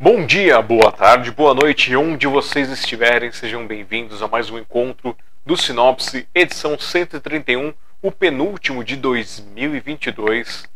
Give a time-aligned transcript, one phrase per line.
[0.00, 5.16] Bom dia, boa tarde, boa noite, onde vocês estiverem, sejam bem-vindos a mais um encontro
[5.46, 7.72] do Sinopse, edição 131,
[8.02, 10.68] o penúltimo de 2022.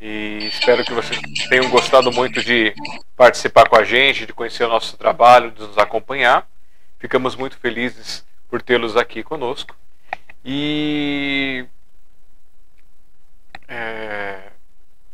[0.00, 2.74] E espero que vocês tenham gostado muito de
[3.16, 6.44] participar com a gente, de conhecer o nosso trabalho, de nos acompanhar.
[6.98, 9.76] Ficamos muito felizes por tê-los aqui conosco.
[10.44, 11.64] E.
[13.68, 14.50] É...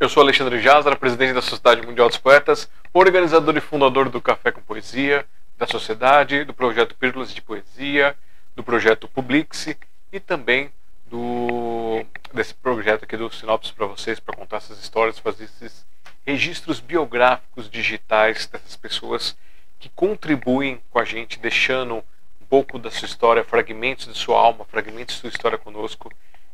[0.01, 4.53] Eu sou Alexandre Jazara, presidente da Sociedade Mundial dos Poetas, organizador e fundador do Café
[4.53, 5.27] com Poesia,
[5.59, 8.17] da Sociedade, do projeto Pílulas de Poesia,
[8.55, 9.77] do projeto Publixe
[10.13, 10.71] e também
[11.07, 15.85] do desse projeto aqui do Sinopse para vocês, para contar essas histórias, fazer esses
[16.25, 19.37] registros biográficos digitais dessas pessoas
[19.79, 22.05] que contribuem com a gente, deixando
[22.49, 26.11] pouco da sua história, fragmentos de sua alma, fragmentos de sua história conosco,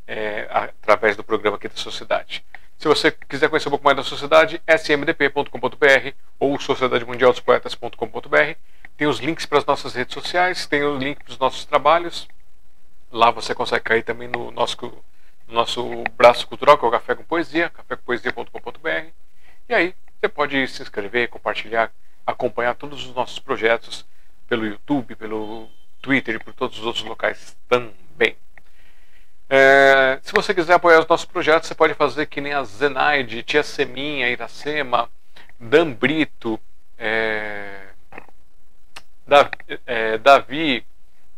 [0.06, 2.45] é, através do programa aqui da Sociedade.
[2.78, 8.59] Se você quiser conhecer um pouco mais da sociedade, smdp.com.br ou sociedademundialdospoetas.com.br.
[8.97, 12.29] Tem os links para as nossas redes sociais, tem o link para os nossos trabalhos.
[13.11, 14.77] Lá você consegue cair também no nosso,
[15.48, 19.08] no nosso braço cultural, que é o Café com Poesia, cafécompoesia.com.br.
[19.69, 21.91] E aí você pode se inscrever, compartilhar,
[22.27, 24.05] acompanhar todos os nossos projetos
[24.47, 25.69] pelo YouTube, pelo
[26.05, 28.37] Twitter e por todos os outros locais também.
[29.49, 33.43] É, se você quiser apoiar os nossos projetos, você pode fazer que nem a Zenaide,
[33.43, 35.09] Tia Seminha, Iracema,
[35.59, 36.61] Dan Brito,
[36.99, 37.89] é,
[40.21, 40.81] Davi, é,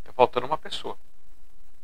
[0.05, 0.97] tá faltando uma pessoa.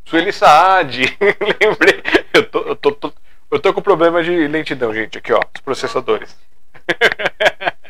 [0.04, 1.02] Sueli Saad,
[1.60, 2.02] lembrei.
[2.34, 3.12] Eu tô, tô, tô,
[3.52, 6.36] eu tô com problema de lentidão, gente, aqui ó, os processadores.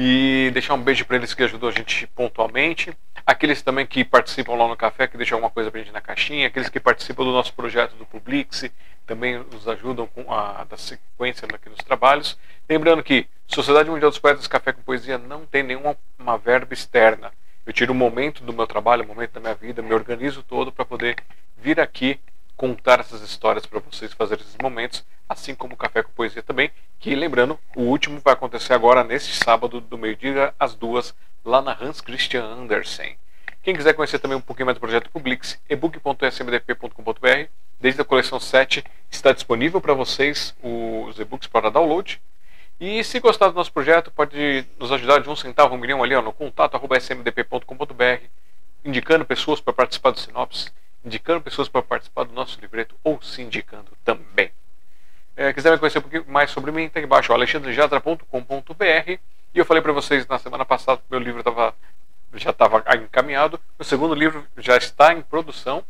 [0.00, 2.96] e deixar um beijo para eles que ajudou a gente pontualmente.
[3.26, 6.46] Aqueles também que participam lá no café, que deixam alguma coisa pra gente na caixinha.
[6.46, 8.70] Aqueles que participam do nosso projeto do Publix,
[9.04, 12.38] também nos ajudam com a da sequência aqui nos trabalhos.
[12.68, 17.32] Lembrando que Sociedade Mundial dos Poetas Café com Poesia não tem nenhuma uma verba externa.
[17.66, 20.70] Eu tiro um momento do meu trabalho, um momento da minha vida, me organizo todo
[20.70, 21.16] para poder
[21.56, 22.20] vir aqui
[22.56, 26.70] contar essas histórias para vocês, fazer esses momentos, assim como o Café com Poesia também,
[26.98, 31.76] que lembrando, o último vai acontecer agora neste sábado do meio-dia às duas lá na
[31.78, 33.16] Hans Christian Andersen.
[33.62, 38.84] Quem quiser conhecer também um pouquinho mais do projeto Publix, ebook.smdp.com.br, desde a coleção 7
[39.10, 42.20] está disponível para vocês os e-books para download.
[42.80, 46.14] E se gostar do nosso projeto, pode nos ajudar de um centavo, um milhão ali
[46.14, 48.24] ó, no contato smdp.com.br,
[48.84, 50.70] indicando pessoas para participar do Sinopse,
[51.04, 54.50] indicando pessoas para participar do nosso livreto ou se indicando também.
[55.38, 59.20] É, conhecer um pouquinho mais sobre mim, tem embaixo alexandrejadra.com.br e
[59.54, 61.72] eu falei para vocês na semana passada que meu livro tava,
[62.34, 63.60] já estava encaminhado.
[63.78, 65.84] O segundo livro já está em produção.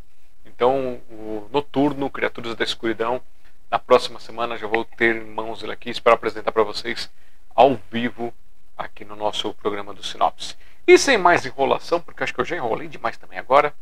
[0.45, 3.23] Então, o Noturno, Criaturas da Escuridão,
[3.71, 5.89] na próxima semana já vou ter em mãos ele aqui.
[5.89, 7.11] Espero apresentar para vocês
[7.55, 8.35] ao vivo
[8.77, 10.57] aqui no nosso programa do Sinopse.
[10.87, 13.73] E sem mais enrolação, porque acho que eu já enrolei demais também agora,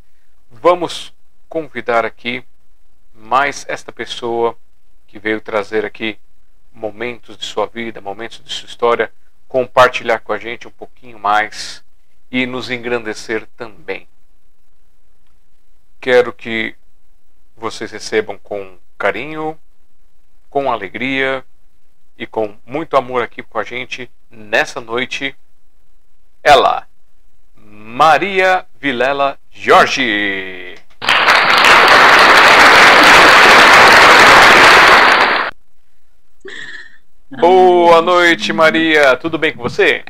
[0.48, 1.12] vamos
[1.48, 2.44] convidar aqui
[3.12, 4.56] mais esta pessoa
[5.06, 6.18] que veio trazer aqui
[6.72, 9.12] momentos de sua vida, momentos de sua história
[9.48, 11.84] compartilhar com a gente um pouquinho mais
[12.30, 14.08] e nos engrandecer também.
[16.00, 16.74] Quero que
[17.56, 19.58] vocês recebam com carinho,
[20.50, 21.44] com alegria
[22.18, 25.34] e com muito amor aqui com a gente nessa noite.
[26.42, 26.86] Ela,
[27.54, 30.75] Maria Vilela Jorge.
[37.28, 39.16] Boa noite, Maria.
[39.16, 40.04] Tudo bem com você?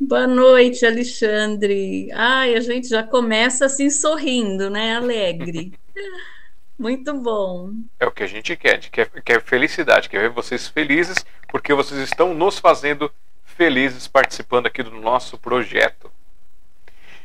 [0.00, 2.10] Boa noite, Alexandre.
[2.12, 4.96] Ai, a gente já começa assim sorrindo, né?
[4.96, 5.72] Alegre.
[6.78, 7.72] Muito bom.
[7.98, 11.24] É o que a gente quer, a gente quer, quer felicidade, quer ver vocês felizes,
[11.48, 13.10] porque vocês estão nos fazendo
[13.44, 16.10] felizes participando aqui do nosso projeto.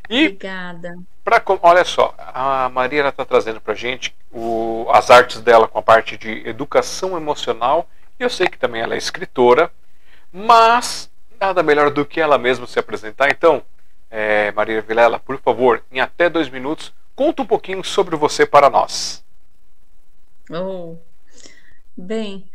[0.09, 0.97] E Obrigada.
[1.23, 5.77] Pra, olha só, a Maria está trazendo para a gente o, as artes dela com
[5.77, 7.87] a parte de educação emocional
[8.19, 9.71] eu sei que também ela é escritora,
[10.31, 11.09] mas
[11.39, 13.29] nada melhor do que ela mesma se apresentar.
[13.29, 13.63] Então,
[14.09, 18.69] é, Maria Vilela, por favor, em até dois minutos, conta um pouquinho sobre você para
[18.69, 19.23] nós.
[20.49, 20.97] Oh,
[21.95, 22.49] bem,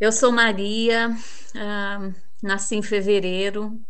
[0.00, 3.80] eu sou Maria, uh, nasci em fevereiro.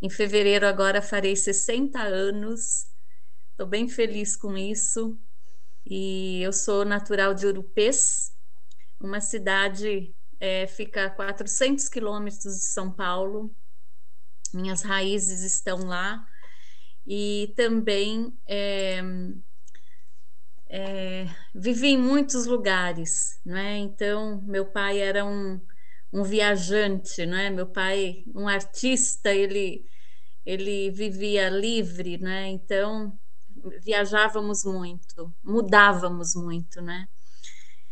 [0.00, 2.86] Em fevereiro agora farei 60 anos.
[3.50, 5.18] Estou bem feliz com isso.
[5.84, 8.32] E eu sou natural de Urupês,
[9.00, 13.54] uma cidade é, fica a 400 quilômetros de São Paulo.
[14.52, 16.24] Minhas raízes estão lá
[17.06, 19.02] e também é,
[20.68, 23.78] é, vivi em muitos lugares, né?
[23.78, 25.60] Então, meu pai era um,
[26.12, 27.50] um viajante, né?
[27.50, 29.84] Meu pai, um artista, ele
[30.44, 32.48] ele vivia livre, né?
[32.48, 33.18] Então,
[33.82, 37.06] viajávamos muito, mudávamos muito, né?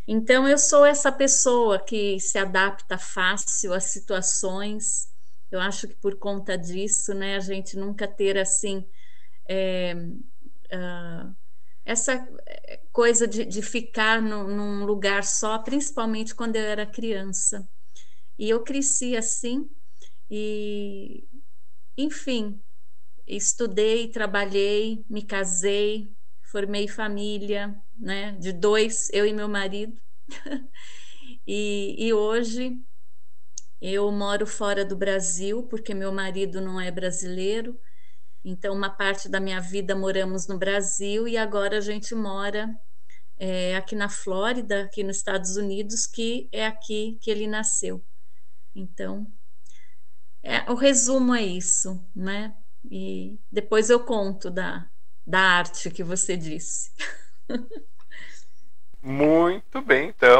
[0.08, 5.08] Então, eu sou essa pessoa que se adapta fácil às situações.
[5.50, 8.88] Eu acho que por conta disso, né, a gente nunca ter assim.
[9.48, 11.36] É, uh,
[11.84, 12.26] essa
[12.92, 17.68] coisa de, de ficar no, num lugar só, principalmente quando eu era criança.
[18.38, 19.68] E eu cresci assim,
[20.30, 21.28] e
[21.98, 22.62] enfim,
[23.26, 26.12] estudei, trabalhei, me casei,
[26.50, 30.00] formei família, né, de dois, eu e meu marido.
[31.46, 32.78] e, e hoje
[33.80, 37.78] eu moro fora do Brasil, porque meu marido não é brasileiro,
[38.44, 42.74] então, uma parte da minha vida moramos no Brasil e agora a gente mora
[43.36, 48.02] é, aqui na Flórida, aqui nos Estados Unidos, que é aqui que ele nasceu.
[48.74, 49.30] Então,
[50.42, 52.56] é, o resumo é isso, né?
[52.90, 54.88] E depois eu conto da,
[55.28, 56.90] da arte que você disse.
[59.02, 60.38] Muito bem, então.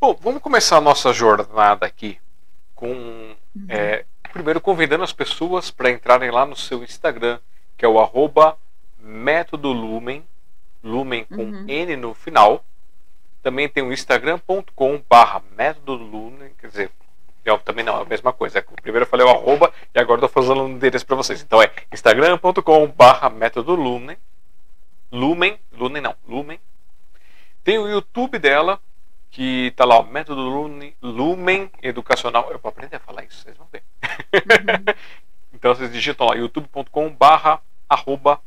[0.00, 2.18] Bom, vamos começar a nossa jornada aqui
[2.74, 3.66] com uhum.
[3.68, 7.38] é, primeiro convidando as pessoas para entrarem lá no seu Instagram,
[7.76, 8.56] que é o arroba
[8.98, 10.26] método lumen,
[10.82, 11.66] lumen com uhum.
[11.68, 12.64] N no final.
[13.42, 16.90] Também tem o instagram.com barra método lumen, quer dizer,
[17.44, 18.64] eu, também não, é a mesma coisa.
[18.82, 21.42] Primeiro eu falei o arroba e agora estou fazendo o endereço para vocês.
[21.42, 24.16] Então é instagram.com barra método lumen,
[25.10, 26.60] lumen, lumen não, lumen.
[27.62, 28.80] Tem o YouTube dela,
[29.30, 32.50] que está lá, o método Lumen, Lumen Educacional.
[32.52, 33.82] Eu vou aprender a falar isso, vocês vão ver.
[34.32, 34.94] Uhum.
[35.52, 38.40] então vocês digitam lá, youtube.com barra arroba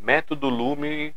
[0.00, 1.14] método Lumen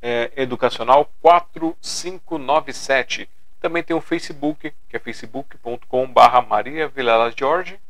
[0.00, 3.28] é, Educacional 4597.
[3.60, 7.80] Também tem o Facebook, que é facebook.com barra Maria Vilela Jorge.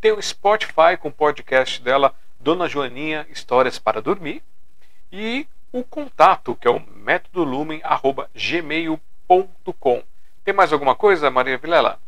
[0.00, 4.42] Tem o Spotify com o podcast dela, Dona Joaninha, Histórias para Dormir.
[5.12, 7.80] E o contato, que é o método lumen,
[8.34, 10.02] gmail.com.
[10.44, 12.00] Tem mais alguma coisa, Maria Vilela?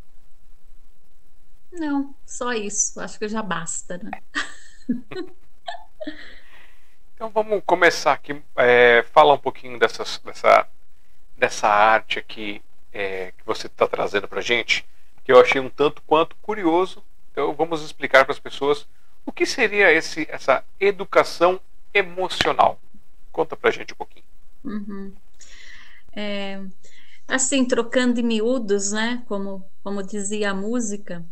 [1.73, 3.01] Não, só isso.
[3.01, 4.11] Acho que já basta, né?
[7.15, 10.67] então vamos começar aqui, é, falar um pouquinho dessas, dessa,
[11.37, 12.61] dessa arte aqui
[12.95, 14.87] é, que você está trazendo para gente,
[15.25, 17.03] que eu achei um tanto quanto curioso.
[17.33, 18.87] Então vamos explicar para as pessoas
[19.27, 21.61] o que seria esse, essa educação
[21.93, 22.81] emocional.
[23.33, 24.25] Conta para gente um pouquinho.
[24.63, 25.13] Uhum.
[26.15, 26.63] É,
[27.27, 29.25] assim, trocando em miúdos, né?
[29.27, 31.25] Como, como dizia a música,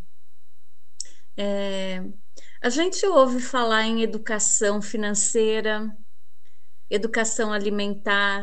[1.37, 2.03] é,
[2.61, 5.97] a gente ouve falar em educação financeira,
[6.91, 8.43] educação alimentar,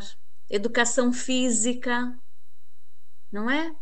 [0.49, 2.17] educação física,
[3.31, 3.75] não é?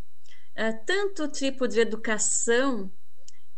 [0.56, 0.74] é?
[0.74, 2.92] Tanto tipo de educação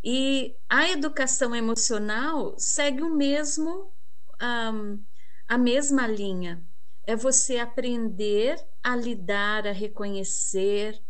[0.03, 3.93] e a educação emocional segue o mesmo
[4.41, 5.03] um,
[5.47, 6.65] a mesma linha
[7.05, 11.01] é você aprender a lidar, a reconhecer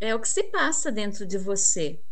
[0.00, 2.02] é o que se passa dentro de você.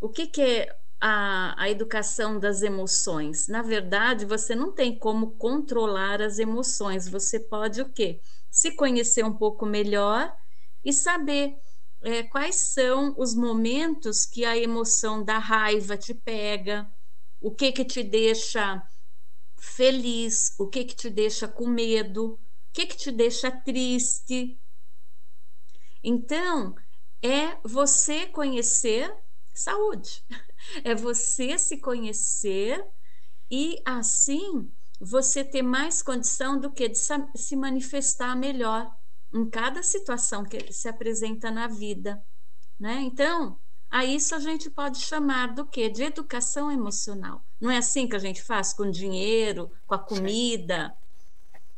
[0.00, 3.48] O que, que é a, a educação das emoções?
[3.48, 7.08] Na verdade, você não tem como controlar as emoções.
[7.08, 8.20] Você pode o quê?
[8.50, 10.34] Se conhecer um pouco melhor
[10.84, 11.56] e saber
[12.02, 16.90] é, quais são os momentos que a emoção da raiva te pega,
[17.40, 18.82] o que que te deixa
[19.56, 22.38] feliz, o que que te deixa com medo,
[22.72, 24.58] que, que te deixa triste.
[26.02, 26.74] Então,
[27.22, 29.14] é você conhecer
[29.54, 30.24] saúde,
[30.82, 32.84] é você se conhecer
[33.50, 36.98] e assim você ter mais condição do que de
[37.34, 38.90] se manifestar melhor
[39.32, 42.22] em cada situação que se apresenta na vida,
[42.78, 43.00] né?
[43.00, 43.58] Então,
[43.90, 45.88] a isso a gente pode chamar do que?
[45.88, 47.44] De educação emocional.
[47.60, 50.96] Não é assim que a gente faz com dinheiro, com a comida,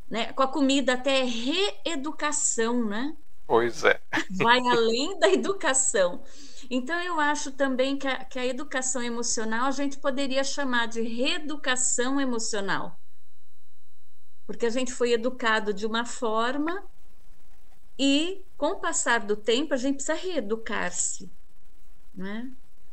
[0.08, 0.32] né?
[0.32, 3.16] Com a comida até é reeducação, né?
[3.46, 4.00] Pois é.
[4.30, 6.22] Vai além da educação.
[6.70, 11.02] Então, eu acho também que a, que a educação emocional a gente poderia chamar de
[11.02, 12.98] reeducação emocional.
[14.46, 16.82] Porque a gente foi educado de uma forma
[17.98, 21.30] e, com o passar do tempo, a gente precisa reeducar-se.
[22.14, 22.50] Né?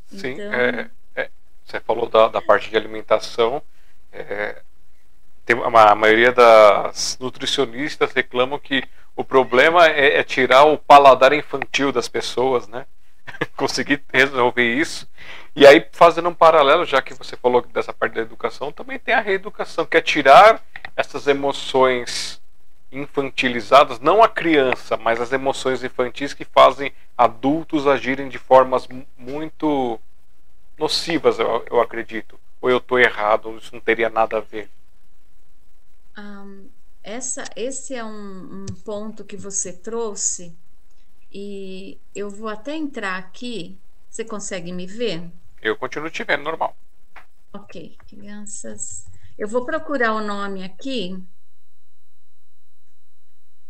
[0.08, 0.54] Sim, então...
[0.54, 1.30] é, é,
[1.66, 3.62] você falou da, da parte de alimentação.
[4.12, 4.62] É,
[5.46, 8.84] tem uma, a maioria das nutricionistas reclamam que
[9.16, 12.86] o problema é, é tirar o paladar infantil das pessoas, né?
[13.56, 15.08] Conseguir resolver isso.
[15.56, 19.14] E aí, fazendo um paralelo, já que você falou dessa parte da educação, também tem
[19.14, 20.64] a reeducação, que é tirar
[20.96, 22.41] essas emoções
[22.92, 30.00] infantilizadas, não a criança, mas as emoções infantis que fazem adultos agirem de formas muito
[30.78, 32.40] nocivas, eu, eu acredito.
[32.62, 34.70] Ou eu estou errado, isso não teria nada a ver.
[36.18, 36.70] Um,
[37.02, 40.56] essa, esse é um, um ponto que você trouxe,
[41.32, 43.78] e eu vou até entrar aqui.
[44.10, 45.32] Você consegue me ver?
[45.62, 46.76] Eu continuo te vendo normal.
[47.54, 49.06] Ok, crianças.
[49.38, 51.18] Eu vou procurar o nome aqui.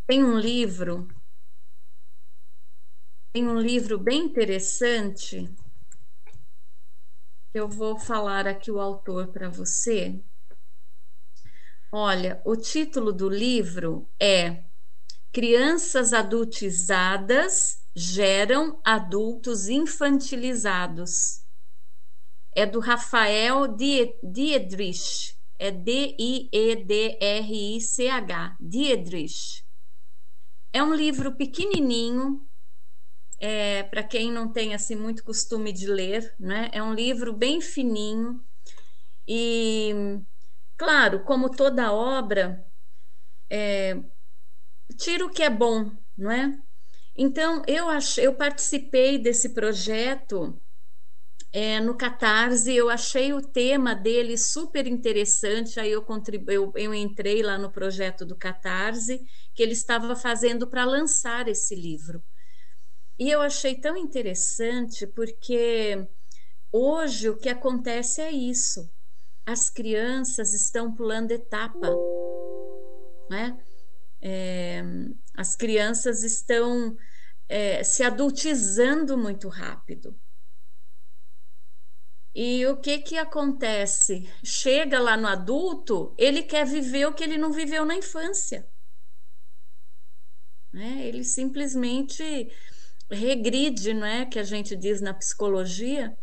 [0.08, 1.08] Tem um livro.
[3.34, 5.50] Tem um livro bem interessante.
[7.54, 10.22] Eu vou falar aqui o autor para você.
[11.92, 14.64] Olha, o título do livro é
[15.32, 21.42] Crianças adultizadas geram adultos infantilizados
[22.54, 23.68] é do Rafael
[24.24, 26.58] Diedrich, é D-I-E-D-R-I-C-H,
[28.60, 29.64] Diedrich.
[30.74, 32.48] É um livro pequenininho,
[33.40, 36.70] é, para quem não tem assim muito costume de ler, né?
[36.72, 38.44] É um livro bem fininho
[39.28, 39.94] e,
[40.78, 42.66] claro, como toda obra,
[43.50, 44.02] é,
[44.98, 46.58] tira o que é bom, não é?
[47.16, 50.62] Então eu achei, eu participei desse projeto
[51.54, 56.06] é, no Catarse, eu achei o tema dele super interessante, aí eu,
[56.48, 59.22] eu, eu entrei lá no projeto do Catarse,
[59.54, 62.24] que ele estava fazendo para lançar esse livro.
[63.20, 66.08] E eu achei tão interessante porque
[66.72, 68.92] hoje o que acontece é isso.
[69.46, 72.04] As crianças estão pulando etapa,
[73.30, 73.58] né?
[74.22, 74.84] É,
[75.36, 76.96] as crianças estão
[77.50, 80.20] é, se adultizando muito rápido.
[82.34, 84.30] E o que que acontece?
[84.44, 88.66] Chega lá no adulto, ele quer viver o que ele não viveu na infância.
[90.72, 91.06] Né?
[91.06, 92.50] Ele simplesmente
[93.10, 94.26] regride, não é?
[94.26, 96.18] Que a gente diz na psicologia.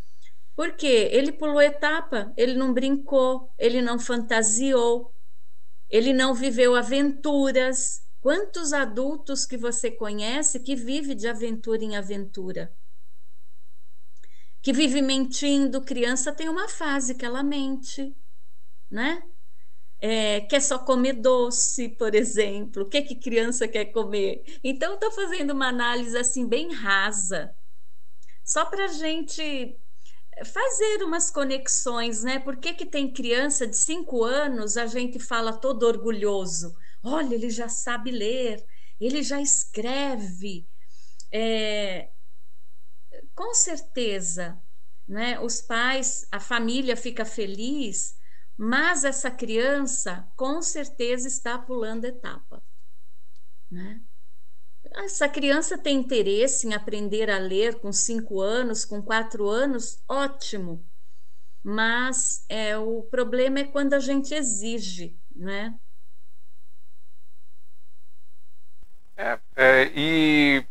[0.56, 5.14] Porque ele pulou etapa, ele não brincou, ele não fantasiou,
[5.88, 8.02] ele não viveu aventuras.
[8.20, 12.72] Quantos adultos que você conhece que vive de aventura em aventura?
[14.62, 15.82] Que vive mentindo.
[15.82, 18.16] Criança tem uma fase que ela mente,
[18.90, 19.22] né?
[20.00, 22.84] É, quer só comer doce, por exemplo.
[22.84, 24.44] O que que criança quer comer?
[24.64, 27.54] Então, estou fazendo uma análise assim bem rasa,
[28.44, 29.78] só para a gente
[30.46, 32.38] fazer umas conexões, né?
[32.38, 36.74] Por que, que tem criança de cinco anos, a gente fala todo orgulhoso?
[37.02, 38.64] Olha, ele já sabe ler,
[39.00, 40.68] ele já escreve.
[41.32, 42.10] É,
[43.38, 44.61] com certeza,
[45.07, 48.18] né, os pais, a família fica feliz,
[48.57, 52.61] mas essa criança com certeza está pulando etapa.
[53.71, 54.02] Né?
[54.90, 60.85] Essa criança tem interesse em aprender a ler com cinco anos, com quatro anos, ótimo.
[61.62, 65.78] Mas é, o problema é quando a gente exige, né?
[69.16, 70.66] É, é, e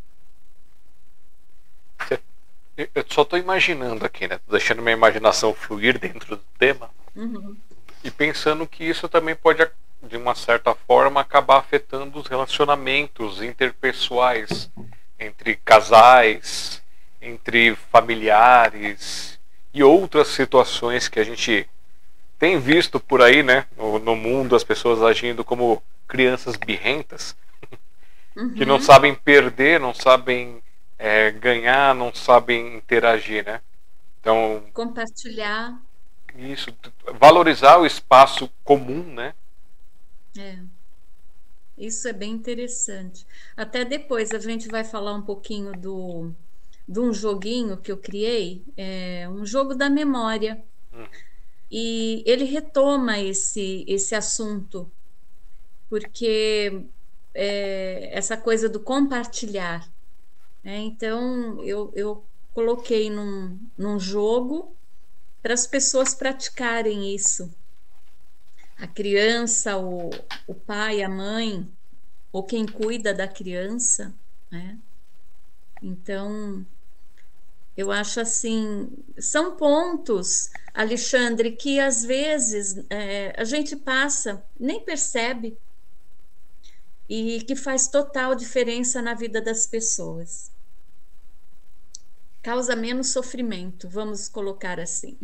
[2.78, 4.40] eu só estou imaginando aqui, né?
[4.46, 6.90] Tô deixando minha imaginação fluir dentro do tema.
[7.16, 7.58] Uhum.
[8.04, 9.68] E pensando que isso também pode,
[10.04, 14.70] de uma certa forma, acabar afetando os relacionamentos interpessoais
[15.20, 16.84] entre casais,
[17.20, 19.40] entre familiares
[19.74, 21.68] e outras situações que a gente
[22.38, 23.66] tem visto por aí, né?
[23.76, 27.36] No, no mundo, as pessoas agindo como crianças birrentas,
[28.36, 28.54] uhum.
[28.54, 28.82] que não uhum.
[28.82, 30.62] sabem perder, não sabem
[30.98, 33.62] é, ganhar, não sabem interagir, né?
[34.20, 35.80] Então compartilhar
[36.36, 36.72] isso,
[37.20, 39.34] valorizar o espaço comum, né?
[40.38, 40.60] É.
[41.78, 43.26] Isso é bem interessante.
[43.56, 46.32] Até depois a gente vai falar um pouquinho do
[46.88, 50.64] de um joguinho que eu criei, é um jogo da memória.
[50.94, 51.08] Uhum.
[51.70, 54.90] E ele retoma esse esse assunto
[55.90, 56.84] porque
[57.34, 59.88] é, essa coisa do compartilhar.
[60.68, 64.78] É, então, eu, eu coloquei num, num jogo
[65.42, 67.50] para as pessoas praticarem isso.
[68.78, 70.10] A criança, o,
[70.46, 71.74] o pai, a mãe,
[72.34, 74.14] ou quem cuida da criança,
[74.52, 74.78] né?
[75.82, 76.66] Então,
[77.78, 85.58] eu acho assim, são pontos, Alexandre, que às vezes é, a gente passa, nem percebe,
[87.08, 90.57] e que faz total diferença na vida das pessoas.
[92.48, 95.18] Causa menos sofrimento, vamos colocar assim.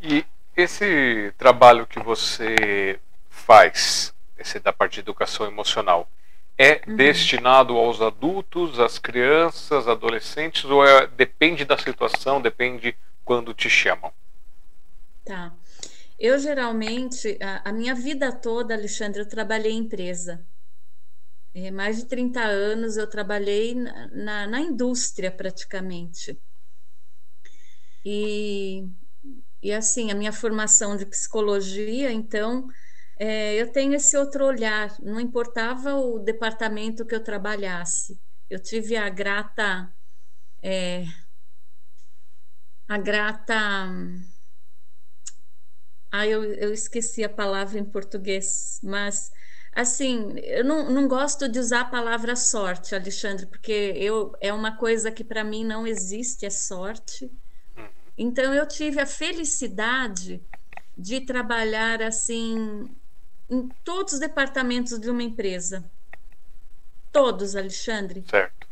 [0.00, 0.24] E
[0.56, 6.08] esse trabalho que você faz, esse da parte de educação emocional,
[6.56, 6.96] é uhum.
[6.96, 14.10] destinado aos adultos, às crianças, adolescentes, ou é, depende da situação, depende quando te chamam?
[15.26, 15.52] Tá.
[16.18, 20.42] Eu geralmente, a, a minha vida toda, Alexandre, eu trabalhei em empresa.
[21.54, 26.40] É, mais de 30 anos eu trabalhei na, na, na indústria praticamente.
[28.04, 28.84] E,
[29.62, 32.66] e assim, a minha formação de psicologia, então,
[33.18, 38.20] é, eu tenho esse outro olhar, não importava o departamento que eu trabalhasse.
[38.50, 39.94] Eu tive a grata.
[40.62, 41.04] É,
[42.88, 43.58] a grata.
[46.10, 49.30] Ah, eu, eu esqueci a palavra em português, mas
[49.74, 54.76] assim, eu não, não gosto de usar a palavra sorte, Alexandre, porque eu, é uma
[54.76, 57.30] coisa que para mim não existe, é sorte.
[57.76, 57.88] Uhum.
[58.16, 60.42] Então eu tive a felicidade
[60.96, 62.94] de trabalhar assim
[63.48, 65.90] em todos os departamentos de uma empresa.
[67.10, 68.24] Todos, Alexandre.
[68.28, 68.68] Certo.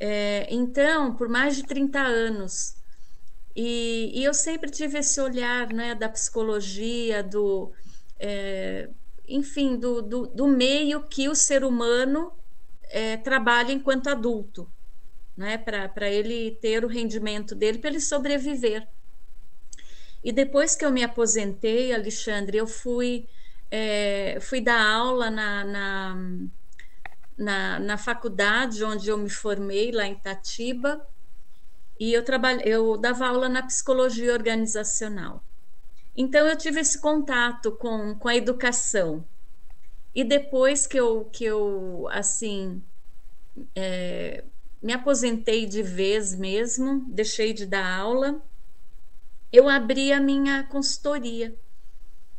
[0.00, 2.76] É, então, por mais de 30 anos.
[3.54, 7.72] E, e, eu sempre tive esse olhar né, da psicologia, do,
[8.18, 8.88] é,
[9.28, 12.32] enfim, do, do, do, meio que o ser humano
[12.84, 14.70] é, trabalha enquanto adulto,
[15.36, 18.88] né, para ele ter o rendimento dele, para ele sobreviver.
[20.24, 23.28] E depois que eu me aposentei, Alexandre, eu fui
[23.70, 26.16] é, fui dar aula na, na,
[27.36, 31.06] na, na, faculdade onde eu me formei, lá em Tatiba,
[32.00, 35.42] e eu, trabalho, eu dava aula na psicologia organizacional.
[36.20, 39.24] Então, eu tive esse contato com, com a educação.
[40.12, 42.82] E depois que eu, que eu assim,
[43.72, 44.42] é,
[44.82, 48.42] me aposentei de vez mesmo, deixei de dar aula,
[49.52, 51.54] eu abri a minha consultoria.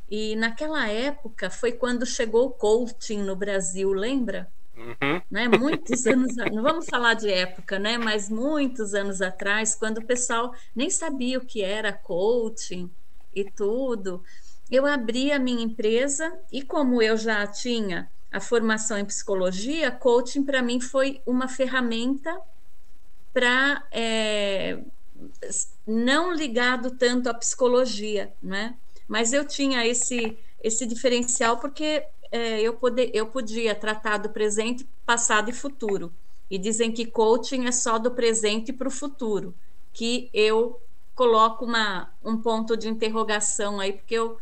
[0.10, 4.52] E naquela época foi quando chegou o coaching no Brasil, lembra?
[4.76, 5.22] Uhum.
[5.32, 5.48] Né?
[5.48, 7.98] Muitos anos, não vamos falar de época, né?
[7.98, 12.92] Mas muitos anos atrás, quando o pessoal nem sabia o que era coaching
[13.42, 14.24] e tudo,
[14.70, 20.44] eu abri a minha empresa e como eu já tinha a formação em psicologia, coaching
[20.44, 22.40] para mim foi uma ferramenta
[23.34, 24.80] para é,
[25.86, 28.76] não ligado tanto à psicologia, né?
[29.08, 34.88] Mas eu tinha esse, esse diferencial porque é, eu, poder, eu podia tratar do presente,
[35.06, 36.14] passado e futuro.
[36.50, 39.54] E dizem que coaching é só do presente para o futuro,
[39.94, 40.80] que eu
[41.20, 44.38] coloco uma, um ponto de interrogação aí, porque eu,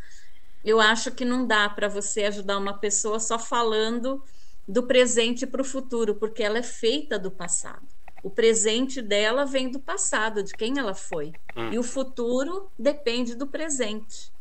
[0.64, 4.24] eu acho que não dá para você ajudar uma pessoa só falando
[4.68, 7.88] do presente para o futuro, porque ela é feita do passado.
[8.22, 11.34] O presente dela vem do passado, de quem ela foi.
[11.56, 11.74] Hum.
[11.74, 14.32] E o futuro depende do presente.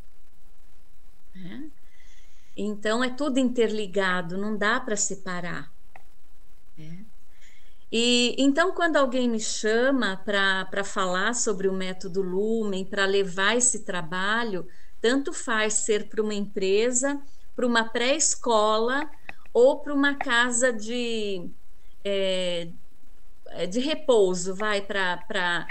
[1.33, 1.71] Né?
[2.55, 5.73] Então é tudo interligado, não dá para separar.
[7.91, 13.85] E então, quando alguém me chama para falar sobre o método Lumen, para levar esse
[13.85, 14.67] trabalho,
[14.99, 17.21] tanto faz ser para uma empresa,
[17.55, 19.09] para uma pré-escola
[19.53, 21.49] ou para uma casa de,
[22.03, 22.67] é,
[23.69, 25.65] de repouso, vai para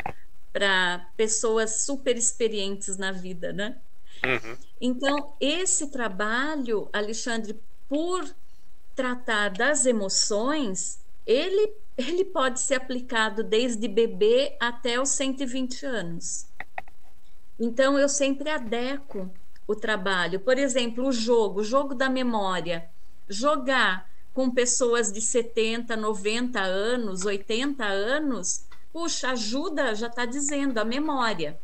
[1.16, 3.78] pessoas super experientes na vida, né?
[4.24, 4.56] Uhum.
[4.80, 8.24] Então, esse trabalho, Alexandre, por
[8.94, 16.46] tratar das emoções, ele, ele pode ser aplicado desde bebê até os 120 anos.
[17.58, 19.30] Então, eu sempre adequo
[19.66, 20.40] o trabalho.
[20.40, 22.88] Por exemplo, o jogo, o jogo da memória.
[23.28, 30.84] Jogar com pessoas de 70, 90 anos, 80 anos, puxa, ajuda, já está dizendo, a
[30.84, 31.58] memória.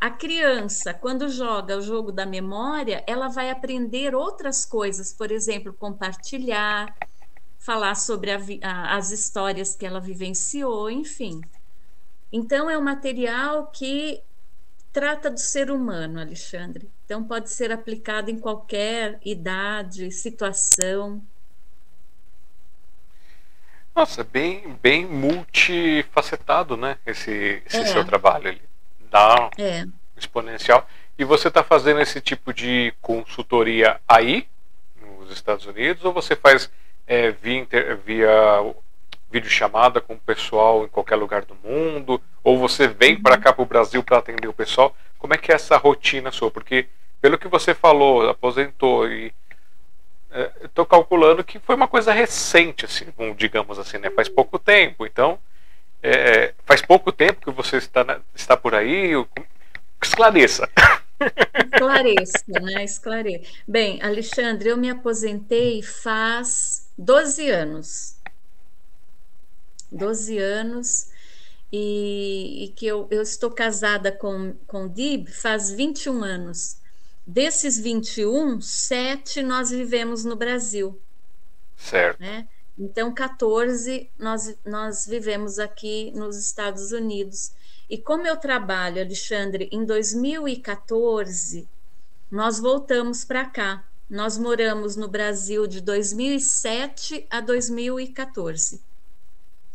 [0.00, 5.72] A criança, quando joga o jogo da memória, ela vai aprender outras coisas, por exemplo,
[5.72, 6.94] compartilhar,
[7.68, 11.42] falar sobre a, a, as histórias que ela vivenciou, enfim.
[12.32, 14.22] Então, é um material que
[14.90, 16.88] trata do ser humano, Alexandre.
[17.04, 21.22] Então, pode ser aplicado em qualquer idade, situação.
[23.94, 26.96] Nossa, bem, bem multifacetado, né?
[27.04, 27.86] Esse, esse é.
[27.86, 28.62] seu trabalho ali
[29.10, 29.84] dá é.
[30.16, 30.88] exponencial.
[31.18, 34.48] E você está fazendo esse tipo de consultoria aí,
[35.02, 36.70] nos Estados Unidos, ou você faz
[37.08, 37.66] é, via,
[38.04, 38.28] via
[39.30, 42.20] videochamada com o pessoal em qualquer lugar do mundo?
[42.44, 44.94] Ou você vem para cá para o Brasil para atender o pessoal?
[45.18, 46.50] Como é que é essa rotina sua?
[46.50, 46.86] Porque,
[47.20, 49.32] pelo que você falou, aposentou e
[50.30, 54.10] é, estou calculando que foi uma coisa recente, assim, digamos assim, né?
[54.10, 55.06] Faz pouco tempo.
[55.06, 55.38] Então,
[56.88, 59.12] pouco tempo que você está, está por aí,
[60.02, 60.68] esclareça.
[61.72, 62.82] Esclareça, né?
[62.82, 63.44] Esclareça.
[63.66, 68.16] Bem, Alexandre, eu me aposentei faz 12 anos.
[69.90, 71.10] 12 anos
[71.72, 76.76] e, e que eu, eu, estou casada com, com o Dib faz 21 anos.
[77.26, 81.00] Desses 21, sete nós vivemos no Brasil.
[81.76, 82.20] Certo.
[82.20, 82.48] Né?
[82.78, 87.52] Então, 14 nós, nós vivemos aqui nos Estados Unidos.
[87.88, 91.68] E como eu trabalho, Alexandre, em 2014,
[92.30, 93.84] nós voltamos para cá.
[94.08, 98.82] Nós moramos no Brasil de 2007 a 2014,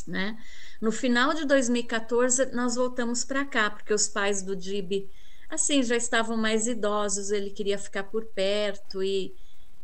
[0.08, 0.38] né?
[0.82, 5.10] No final de 2014, nós voltamos para cá, porque os pais do Dib,
[5.50, 9.34] assim, já estavam mais idosos, ele queria ficar por perto e,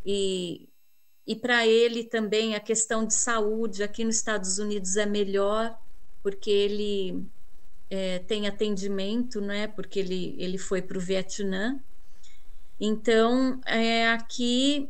[0.05, 0.67] e,
[1.25, 5.77] e para ele também a questão de saúde aqui nos Estados Unidos é melhor,
[6.21, 7.25] porque ele
[7.89, 9.67] é, tem atendimento, não é?
[9.67, 11.79] Porque ele, ele foi para o Vietnã.
[12.79, 14.89] Então, é, aqui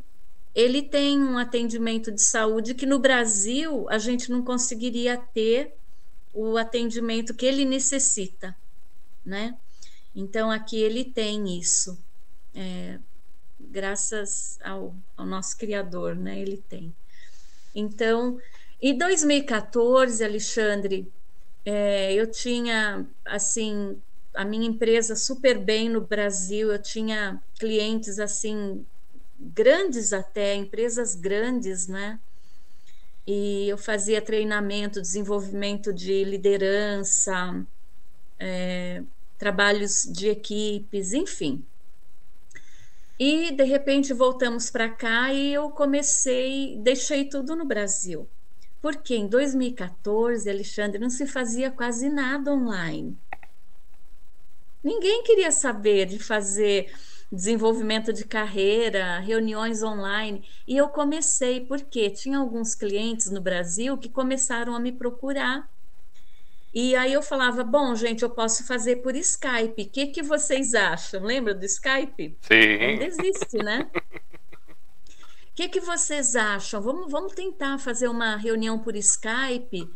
[0.54, 5.73] ele tem um atendimento de saúde que no Brasil a gente não conseguiria ter
[6.34, 8.56] o atendimento que ele necessita,
[9.25, 9.58] né?
[10.15, 11.97] Então aqui ele tem isso,
[12.54, 12.99] é,
[13.60, 16.39] graças ao, ao, nosso Criador, né?
[16.39, 16.93] Ele tem.
[17.73, 18.39] Então,
[18.82, 21.12] em 2014, Alexandre,
[21.65, 24.02] é, eu tinha assim
[24.39, 28.86] a minha empresa super bem no Brasil, eu tinha clientes assim
[29.39, 32.19] grandes até, empresas grandes, né?
[33.32, 37.63] e eu fazia treinamento, desenvolvimento de liderança,
[38.39, 39.04] é,
[39.38, 41.63] trabalhos de equipes, enfim.
[43.19, 48.28] E de repente voltamos para cá e eu comecei, deixei tudo no Brasil.
[48.82, 53.15] Porque em 2014, Alexandre, não se fazia quase nada online.
[54.83, 56.91] Ninguém queria saber de fazer
[57.31, 60.43] desenvolvimento de carreira, reuniões online.
[60.67, 65.69] E eu comecei porque tinha alguns clientes no Brasil que começaram a me procurar.
[66.73, 69.81] E aí eu falava, bom, gente, eu posso fazer por Skype.
[69.81, 71.23] O que, que vocês acham?
[71.23, 72.37] Lembra do Skype?
[72.41, 72.55] Sim.
[72.55, 73.89] Ainda existe, né?
[73.93, 76.81] O que, que vocês acham?
[76.81, 79.89] Vamos, vamos tentar fazer uma reunião por Skype.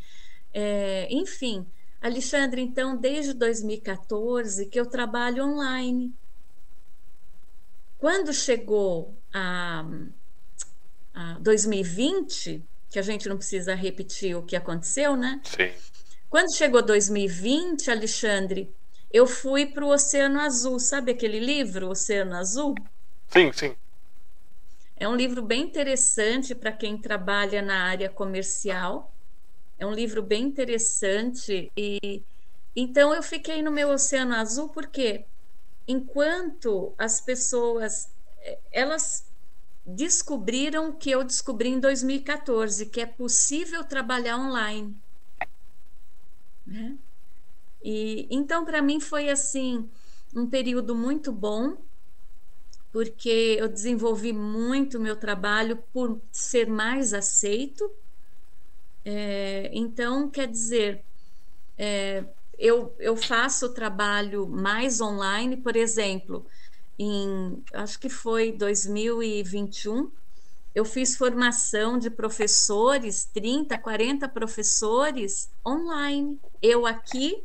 [0.51, 1.65] É, enfim,
[2.03, 6.13] Alexandre, então, desde 2014 que eu trabalho online.
[7.97, 9.85] Quando chegou a,
[11.13, 15.39] a 2020, que a gente não precisa repetir o que aconteceu, né?
[15.45, 15.71] Sim.
[16.29, 18.75] Quando chegou 2020, Alexandre,
[19.09, 20.81] eu fui para o Oceano Azul.
[20.81, 22.75] Sabe aquele livro, Oceano Azul?
[23.29, 23.73] Sim, sim.
[24.97, 29.12] É um livro bem interessante para quem trabalha na área comercial.
[29.77, 32.23] É um livro bem interessante e
[32.75, 35.25] então eu fiquei no meu Oceano Azul porque
[35.87, 38.07] enquanto as pessoas
[38.39, 39.31] eh, elas
[39.85, 44.95] descobriram o que eu descobri em 2014, que é possível trabalhar online.
[46.65, 46.97] Né?
[47.83, 49.89] E então para mim foi assim
[50.35, 51.77] um período muito bom,
[52.91, 57.83] porque eu desenvolvi muito meu trabalho por ser mais aceito.
[59.05, 61.03] É, então, quer dizer,
[61.77, 62.25] é,
[62.57, 66.45] eu, eu faço trabalho mais online, por exemplo,
[66.97, 70.11] em acho que foi 2021,
[70.73, 76.39] eu fiz formação de professores, 30, 40 professores online.
[76.61, 77.43] Eu aqui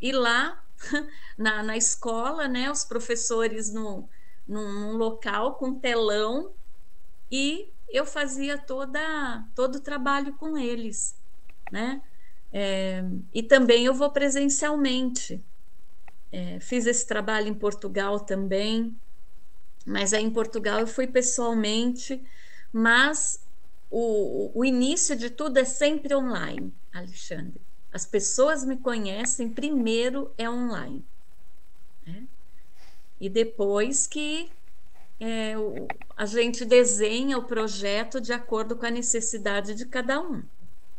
[0.00, 0.62] e lá
[1.36, 2.70] na, na escola, né?
[2.70, 4.08] Os professores no,
[4.46, 6.54] num, num local com telão
[7.30, 11.16] e eu fazia toda, todo o trabalho com eles,
[11.70, 12.02] né?
[12.52, 15.44] É, e também eu vou presencialmente.
[16.30, 18.96] É, fiz esse trabalho em Portugal também,
[19.86, 22.22] mas aí em Portugal eu fui pessoalmente,
[22.72, 23.44] mas
[23.90, 27.60] o, o início de tudo é sempre online, Alexandre.
[27.92, 31.04] As pessoas me conhecem primeiro é online.
[32.04, 32.26] Né?
[33.20, 34.50] E depois que
[35.20, 40.42] é, o, a gente desenha o projeto de acordo com a necessidade de cada um.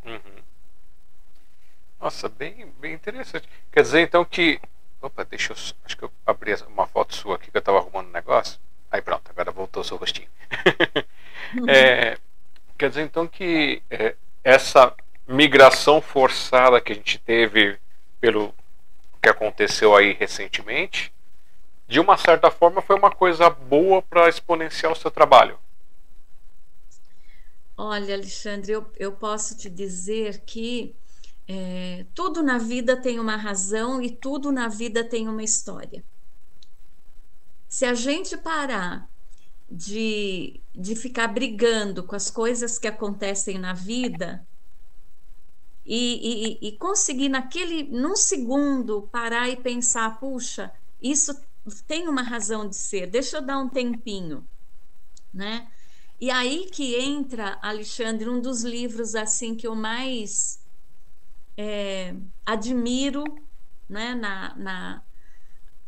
[0.06, 0.36] Uhum.
[1.99, 3.47] Nossa, bem, bem interessante.
[3.71, 4.60] Quer dizer então que.
[5.01, 5.58] Opa, deixa eu.
[5.86, 8.60] Acho que eu abri uma foto sua aqui que eu estava arrumando um negócio.
[8.91, 10.30] Aí pronto, agora voltou o seu rostinho.
[11.67, 12.17] é,
[12.78, 14.95] quer dizer então que é, essa
[15.28, 17.78] migração forçada que a gente teve
[18.21, 18.54] pelo
[19.21, 21.12] que aconteceu aí recentemente,
[21.88, 25.58] de uma certa forma foi uma coisa boa para exponenciar o seu trabalho.
[27.78, 30.95] Olha, Alexandre, eu, eu posso te dizer que
[31.48, 36.04] é, tudo na vida tem uma razão e tudo na vida tem uma história.
[37.67, 39.10] Se a gente parar
[39.69, 44.48] de, de ficar brigando com as coisas que acontecem na vida
[45.86, 50.71] e, e, e conseguir naquele, num segundo, parar e pensar, puxa,
[51.02, 51.36] isso
[51.88, 54.47] tem uma razão de ser, deixa eu dar um tempinho,
[55.34, 55.71] né?
[56.19, 60.60] E aí que entra, Alexandre, um dos livros assim que eu mais
[61.58, 63.23] é, admiro,
[63.89, 65.04] né, na, na,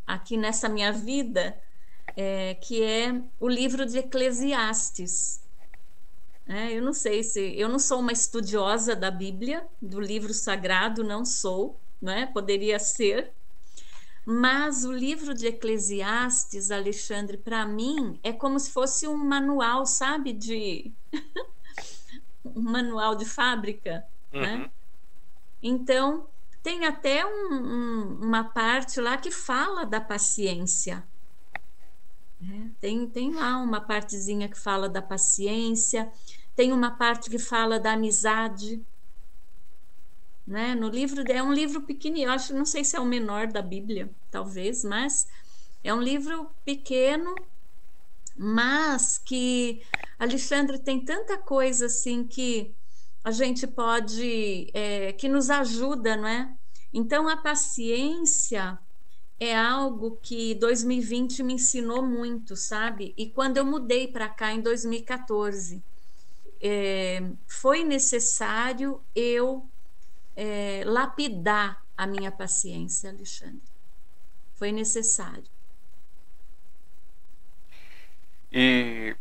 [0.06, 1.60] aqui nessa minha vida,
[2.16, 5.42] é, que é o livro de Eclesiastes.
[6.46, 11.04] É, eu não sei se eu não sou uma estudiosa da Bíblia, do livro sagrado,
[11.04, 12.26] não sou, né?
[12.26, 13.34] Poderia ser,
[14.30, 20.34] mas o livro de Eclesiastes, Alexandre, para mim é como se fosse um manual, sabe,
[20.34, 20.92] de
[22.44, 24.52] um manual de fábrica, né?
[24.52, 24.58] uhum.
[24.58, 24.70] né?
[25.62, 26.26] Então
[26.62, 31.02] tem até um, um, uma parte lá que fala da paciência.
[32.38, 32.70] Né?
[32.78, 36.12] Tem, tem lá uma partezinha que fala da paciência,
[36.54, 38.84] tem uma parte que fala da amizade.
[40.48, 40.74] Né?
[40.74, 44.10] No livro é um livro pequenininho, acho, não sei se é o menor da Bíblia,
[44.30, 45.26] talvez, mas
[45.84, 47.34] é um livro pequeno,
[48.34, 49.82] mas que
[50.18, 52.74] Alexandre tem tanta coisa assim que
[53.22, 56.50] a gente pode, é, que nos ajuda, não é?
[56.94, 58.78] Então a paciência
[59.38, 63.12] é algo que 2020 me ensinou muito, sabe?
[63.18, 65.84] E quando eu mudei para cá em 2014
[66.58, 69.68] é, foi necessário eu
[70.40, 73.60] é, lapidar a minha paciência, Alexandre.
[74.54, 75.42] Foi necessário.
[78.52, 79.16] E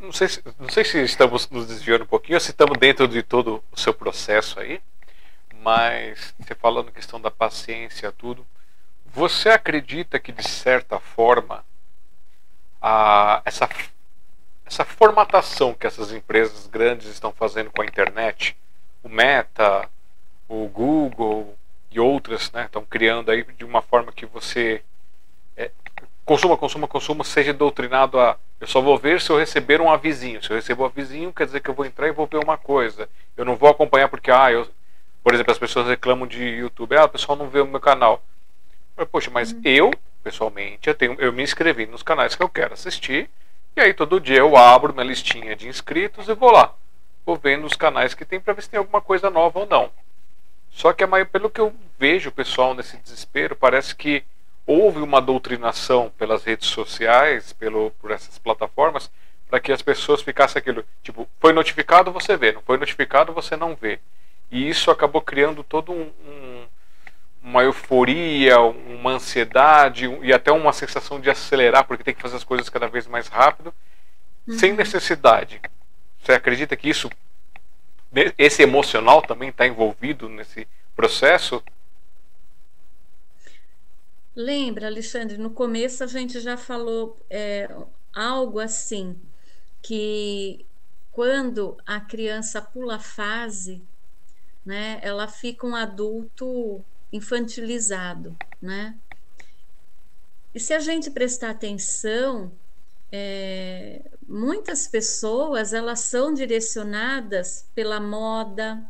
[0.00, 3.06] não sei, se, não sei se estamos nos desviando um pouquinho ou se estamos dentro
[3.06, 4.82] de todo o seu processo aí,
[5.62, 8.44] mas você falando questão da paciência, tudo,
[9.06, 11.64] você acredita que de certa forma
[12.82, 13.68] a, essa
[14.66, 18.56] essa formatação que essas empresas grandes estão fazendo com a internet,
[19.02, 19.88] o Meta,
[20.48, 21.56] o Google
[21.90, 24.82] e outras, né, estão criando aí de uma forma que você
[25.56, 25.70] é,
[26.24, 30.42] consuma, consuma, consuma, seja doutrinado a eu só vou ver se eu receber um avisinho.
[30.42, 32.58] Se eu recebo um avisinho, quer dizer que eu vou entrar e vou ver uma
[32.58, 33.08] coisa.
[33.34, 34.68] Eu não vou acompanhar porque, ah, eu,
[35.24, 38.22] por exemplo, as pessoas reclamam de YouTube, ah, o pessoal não vê o meu canal.
[38.94, 39.62] Mas, poxa, mas uhum.
[39.64, 39.90] eu,
[40.22, 43.30] pessoalmente, eu, tenho, eu me inscrevi nos canais que eu quero assistir
[43.74, 46.74] e aí todo dia eu abro minha listinha de inscritos e vou lá.
[47.24, 49.90] Vou vendo os canais que tem para ver se tem alguma coisa nova ou não.
[50.70, 54.24] Só que pelo que eu vejo o pessoal nesse desespero, parece que
[54.66, 59.10] houve uma doutrinação pelas redes sociais, pelo, por essas plataformas,
[59.48, 63.56] para que as pessoas ficassem aquilo, tipo, foi notificado, você vê, não foi notificado, você
[63.56, 63.98] não vê.
[64.50, 66.66] E isso acabou criando todo um, um
[67.42, 72.44] uma euforia, uma ansiedade e até uma sensação de acelerar, porque tem que fazer as
[72.44, 73.72] coisas cada vez mais rápido,
[74.46, 74.58] uhum.
[74.58, 75.60] sem necessidade.
[76.22, 77.10] Você acredita que isso,
[78.36, 81.62] esse emocional também está envolvido nesse processo?
[84.34, 87.68] Lembra, Alexandre, no começo a gente já falou é,
[88.14, 89.18] algo assim,
[89.82, 90.64] que
[91.12, 93.82] quando a criança pula fase,
[94.64, 98.96] né, ela fica um adulto infantilizado, né?
[100.54, 102.52] E se a gente prestar atenção,
[103.12, 108.84] é, muitas pessoas elas são direcionadas pela moda,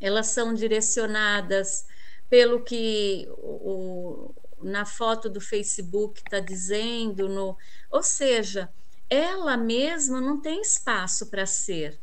[0.00, 1.86] elas são direcionadas
[2.28, 7.56] pelo que o, na foto do Facebook está dizendo, no,
[7.90, 8.72] ou seja,
[9.10, 12.00] ela mesma não tem espaço para ser,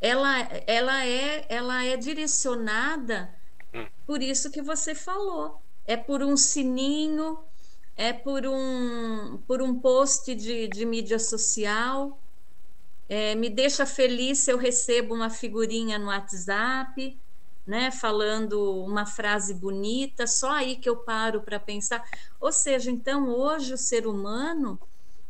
[0.00, 3.34] ela, ela, é, ela é direcionada
[3.74, 3.86] hum.
[4.06, 5.60] por isso que você falou.
[5.86, 7.38] É por um sininho,
[7.98, 12.16] é por um, por um post de, de mídia social.
[13.08, 17.18] É, me deixa feliz se eu recebo uma figurinha no WhatsApp,
[17.66, 22.04] né, falando uma frase bonita, só aí que eu paro para pensar.
[22.40, 24.78] Ou seja, então hoje o ser humano,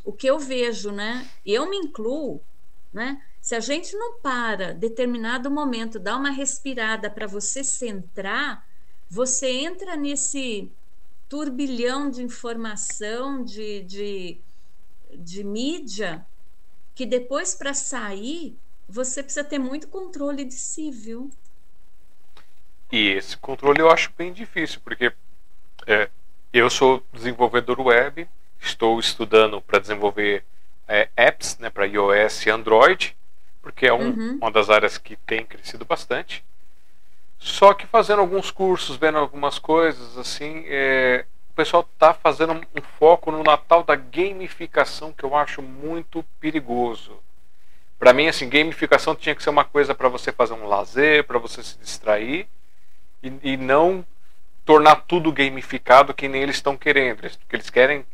[0.04, 2.42] o que eu vejo, né, eu me incluo,
[2.92, 8.62] né, se a gente não para, determinado momento, dá uma respirada para você centrar,
[9.08, 10.70] você entra nesse
[11.28, 14.40] turbilhão de informação, de, de,
[15.14, 16.26] de mídia,
[16.94, 18.56] que depois para sair,
[18.88, 21.30] você precisa ter muito controle de si, viu?
[22.90, 25.12] E esse controle eu acho bem difícil, porque
[25.86, 26.08] é,
[26.52, 28.26] eu sou desenvolvedor web,
[28.58, 30.42] estou estudando para desenvolver
[30.88, 33.16] é, apps né, para iOS e Android,
[33.60, 34.38] porque é um, uhum.
[34.40, 36.42] uma das áreas que tem crescido bastante.
[37.38, 42.82] Só que fazendo alguns cursos, vendo algumas coisas, assim, é, o pessoal está fazendo um
[42.98, 47.18] foco no Natal da gamificação que eu acho muito perigoso.
[47.98, 51.38] Para mim, assim, gamificação tinha que ser uma coisa para você fazer um lazer, para
[51.38, 52.48] você se distrair
[53.22, 54.04] e, e, não
[54.64, 57.20] tornar tudo gamificado que nem eles estão querendo.
[57.24, 58.04] Eles, eles querem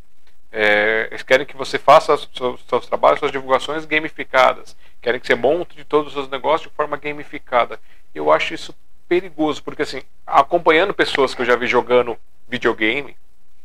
[0.51, 4.77] é, eles querem que você faça seus, seus, trabalhos, suas divulgações gamificadas.
[5.03, 7.81] Querem que você monte todos os seus negócios de forma gamificada.
[8.15, 8.75] Eu acho isso
[9.09, 12.17] perigoso, porque assim, acompanhando pessoas que eu já vi jogando
[12.49, 13.17] videogame,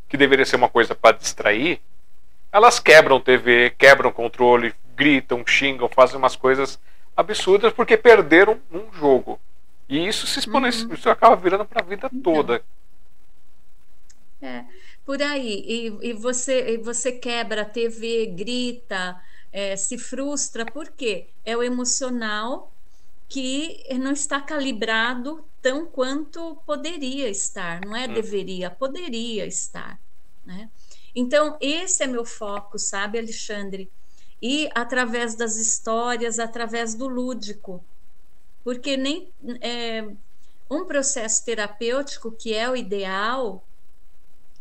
[0.08, 1.80] que deveria ser uma coisa para distrair,
[2.52, 6.80] elas quebram TV, quebram controle, gritam, xingam, fazem umas coisas
[7.16, 9.40] absurdas porque perderam um jogo.
[9.88, 10.68] E isso se uhum.
[10.68, 12.22] isso acaba virando para a vida então.
[12.22, 12.64] toda.
[14.42, 14.64] É,
[15.06, 15.64] por aí.
[15.68, 19.20] E, e, você, e você quebra a TV, grita,
[19.52, 21.28] é, se frustra, por quê?
[21.44, 22.72] É o emocional
[23.30, 28.14] que não está calibrado tão quanto poderia estar, não é hum.
[28.14, 30.00] deveria, poderia estar,
[30.44, 30.70] né?
[31.16, 33.92] Então, esse é meu foco, sabe, Alexandre?
[34.42, 37.84] E através das histórias, através do lúdico,
[38.64, 40.08] porque nem é,
[40.70, 43.66] um processo terapêutico que é o ideal,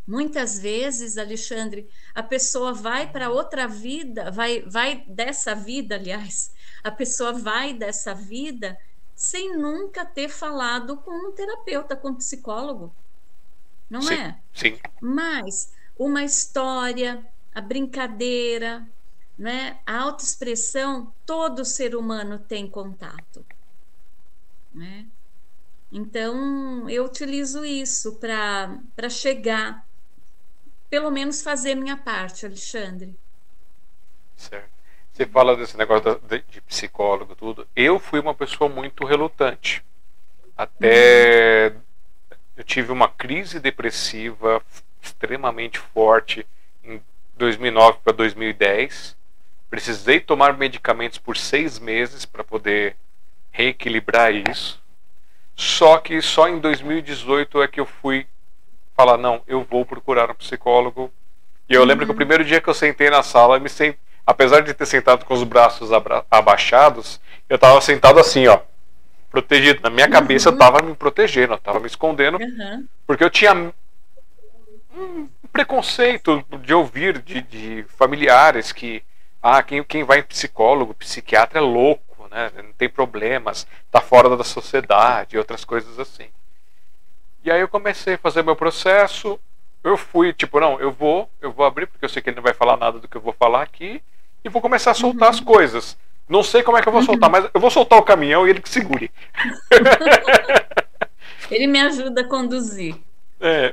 [0.06, 6.50] muitas vezes, Alexandre, a pessoa vai para outra vida, vai, vai dessa vida, aliás,
[6.82, 8.78] a pessoa vai dessa vida
[9.14, 12.94] sem nunca ter falado com um terapeuta, com um psicólogo.
[13.90, 14.38] Não sim, é?
[14.54, 14.78] Sim.
[15.00, 18.86] Mas uma história, a brincadeira,
[19.36, 19.80] né?
[19.84, 23.44] a autoexpressão, todo ser humano tem contato.
[24.72, 25.06] Né?
[25.90, 29.84] Então, eu utilizo isso para chegar,
[30.88, 33.18] pelo menos fazer minha parte, Alexandre.
[34.36, 34.77] Certo.
[35.18, 37.66] Você fala desse negócio de, psicólogo, tudo.
[37.74, 39.82] Eu fui uma pessoa muito relutante.
[40.56, 42.36] Até uhum.
[42.56, 44.62] eu tive uma crise depressiva
[45.02, 46.46] extremamente forte
[46.84, 47.02] em
[47.36, 49.16] 2009 para 2010.
[49.68, 52.94] Precisei tomar medicamentos por seis meses para poder
[53.50, 54.80] reequilibrar isso.
[55.56, 58.24] Só que só em 2018 é que eu fui
[58.94, 61.12] falar: não, eu vou procurar um psicólogo.
[61.68, 62.18] E eu lembro que o uhum.
[62.18, 63.96] primeiro dia que eu sentei na sala, me sent...
[64.28, 65.88] apesar de ter sentado com os braços
[66.30, 68.60] abaixados, eu estava sentado assim, ó,
[69.30, 69.80] protegido.
[69.82, 70.54] Na minha cabeça uhum.
[70.54, 72.86] eu estava me protegendo, eu estava me escondendo, uhum.
[73.06, 73.54] porque eu tinha
[74.94, 79.02] um preconceito de ouvir de, de, familiares que
[79.42, 82.52] ah, quem, quem vai em psicólogo, psiquiatra é louco, né?
[82.54, 86.26] não tem problemas, está fora da sociedade outras coisas assim.
[87.42, 89.40] E aí eu comecei a fazer meu processo,
[89.82, 92.42] eu fui tipo, não, eu vou, eu vou abrir, porque eu sei que ele não
[92.42, 94.02] vai falar nada do que eu vou falar aqui,
[94.48, 95.34] e vou começar a soltar uhum.
[95.34, 95.96] as coisas.
[96.28, 98.50] Não sei como é que eu vou soltar, mas eu vou soltar o caminhão e
[98.50, 99.10] ele que segure.
[101.50, 102.96] ele me ajuda a conduzir.
[103.40, 103.72] É,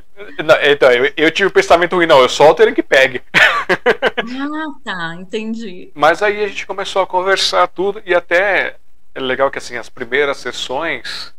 [0.71, 3.21] então, eu, eu, tive o pensamento ruim, não, eu solto ele que pegue.
[3.67, 5.91] Ah, tá, entendi.
[5.95, 8.75] Mas aí a gente começou a conversar tudo e até
[9.13, 11.33] é legal que assim, as primeiras sessões,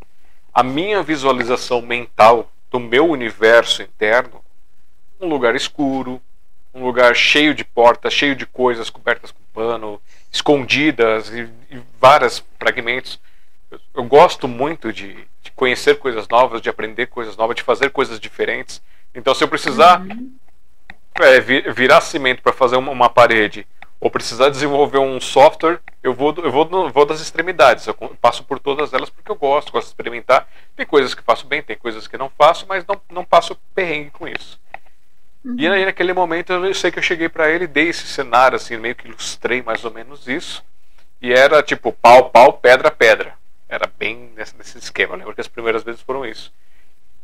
[0.52, 4.42] a minha visualização mental do meu universo interno,
[5.20, 6.20] um lugar escuro,
[6.76, 12.44] um lugar cheio de portas, cheio de coisas cobertas com pano, escondidas e, e vários
[12.58, 13.18] fragmentos.
[13.70, 17.90] Eu, eu gosto muito de, de conhecer coisas novas, de aprender coisas novas, de fazer
[17.90, 18.82] coisas diferentes.
[19.14, 20.30] Então, se eu precisar uhum.
[21.20, 23.66] é, virar cimento para fazer uma, uma, parede
[23.98, 27.86] ou precisar desenvolver um software, eu vou, eu vou, vou das extremidades.
[27.86, 30.46] Eu passo por todas elas porque eu gosto, gosto de experimentar.
[30.76, 34.10] Tem coisas que faço bem, tem coisas que não faço, mas não, não passo perrengue
[34.10, 34.60] com isso.
[35.46, 35.54] Uhum.
[35.56, 38.76] E aí, naquele momento, eu sei que eu cheguei para ele, dei esse cenário, assim,
[38.76, 40.64] meio que ilustrei mais ou menos isso.
[41.22, 43.34] E era tipo pau, pau, pedra, pedra.
[43.68, 45.14] Era bem nesse, nesse esquema.
[45.14, 46.52] Eu lembro que as primeiras vezes foram isso.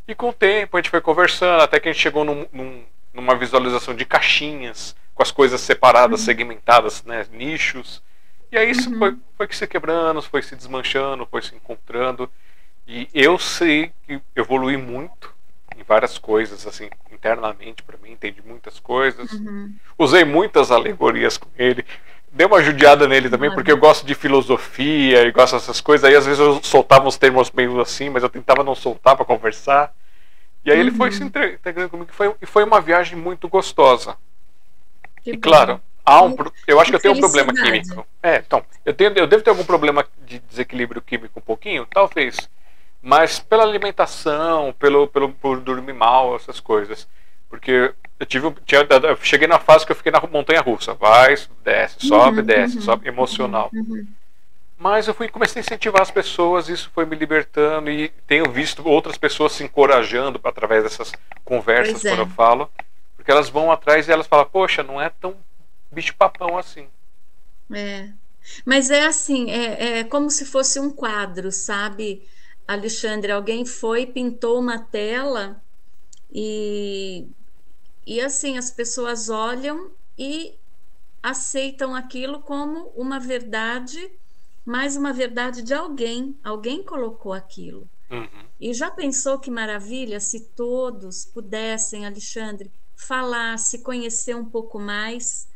[0.07, 2.83] E com o tempo a gente foi conversando, até que a gente chegou num, num,
[3.13, 6.25] numa visualização de caixinhas, com as coisas separadas, uhum.
[6.25, 8.01] segmentadas, né, nichos.
[8.49, 8.99] E aí isso uhum.
[8.99, 12.31] foi, foi que se quebrando, foi se desmanchando, foi se encontrando.
[12.87, 15.32] E eu sei que evolui muito
[15.77, 19.31] em várias coisas, assim, internamente para mim, entendi muitas coisas.
[19.31, 19.73] Uhum.
[19.97, 21.85] Usei muitas alegorias com ele
[22.33, 26.03] dei uma judiada nele também, porque eu gosto de filosofia e gosto dessas coisas.
[26.03, 29.23] Aí às vezes eu soltava uns termos meio assim, mas eu tentava não soltar para
[29.23, 29.93] conversar.
[30.65, 30.87] E aí uhum.
[30.87, 31.15] ele foi uhum.
[31.15, 34.17] se integrando comigo e foi, foi uma viagem muito gostosa.
[35.21, 35.41] Que e bom.
[35.41, 36.35] claro, há um,
[36.67, 38.05] eu acho que eu tenho um problema químico.
[38.21, 42.49] É, então, eu, tenho, eu devo ter algum problema de desequilíbrio químico um pouquinho, talvez.
[43.05, 47.05] Mas pela alimentação, pelo, pelo por dormir mal, essas coisas.
[47.49, 51.35] Porque eu tive tinha, eu cheguei na fase que eu fiquei na montanha russa vai
[51.63, 54.07] desce sobe uhum, desce uhum, sobe emocional uhum.
[54.77, 58.85] Mas eu fui comecei a incentivar as pessoas, isso foi me libertando e tenho visto
[58.85, 61.13] outras pessoas se encorajando através dessas
[61.45, 62.09] conversas Pois é.
[62.09, 62.69] quando eu falo,
[63.15, 65.35] porque elas vão atrás e elas falam: "Poxa, não é tão
[65.91, 66.87] bicho papão assim".
[67.71, 68.09] É.
[68.65, 72.27] Mas é assim, é, é como se fosse um quadro, sabe,
[72.67, 73.31] Alexandre?
[73.31, 75.61] Alguém foi, pintou uma tela
[76.31, 77.27] e,
[78.05, 80.55] e assim as pessoas olham e
[81.21, 84.11] aceitam aquilo como uma verdade,
[84.65, 86.37] mais uma verdade de alguém.
[86.43, 87.87] Alguém colocou aquilo.
[88.09, 88.45] Uhum.
[88.59, 95.47] E já pensou que maravilha se todos pudessem, Alexandre, falar, se conhecer um pouco mais?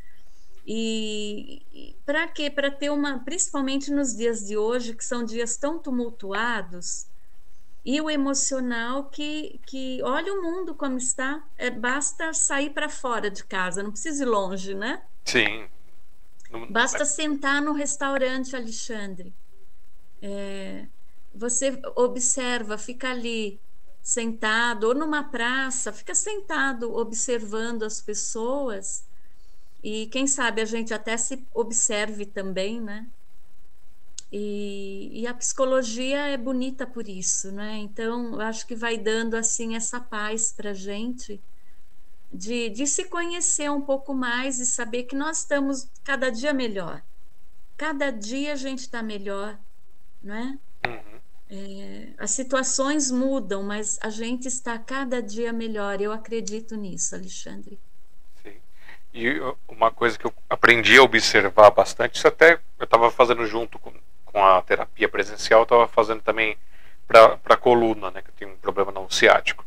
[0.67, 2.51] E, e para quê?
[2.51, 7.07] Para ter uma, principalmente nos dias de hoje, que são dias tão tumultuados,
[7.85, 13.31] e o emocional que, que olha o mundo como está, é, basta sair para fora
[13.31, 15.01] de casa, não precisa ir longe, né?
[15.23, 15.69] Sim.
[16.51, 19.33] Não- Basta sentar no restaurante, Alexandre.
[20.21, 20.87] É,
[21.33, 23.61] você observa, fica ali
[24.01, 29.05] sentado, ou numa praça, fica sentado observando as pessoas,
[29.83, 33.07] e quem sabe a gente até se observe também, né?
[34.31, 37.77] E, e a psicologia é bonita por isso, né?
[37.77, 41.41] Então, eu acho que vai dando assim essa paz para gente
[42.31, 47.01] de, de se conhecer um pouco mais e saber que nós estamos cada dia melhor.
[47.77, 49.57] Cada dia a gente está melhor,
[50.21, 50.59] não é?
[50.87, 51.19] Uhum.
[51.49, 56.01] É, As situações mudam, mas a gente está cada dia melhor.
[56.01, 57.79] Eu acredito nisso, Alexandre.
[59.13, 63.79] E uma coisa que eu aprendi a observar bastante, isso até eu estava fazendo junto
[63.79, 63.91] com,
[64.25, 66.57] com a terapia presencial, estava fazendo também
[67.07, 69.65] para a coluna, né, que eu tenho um problema não ciático.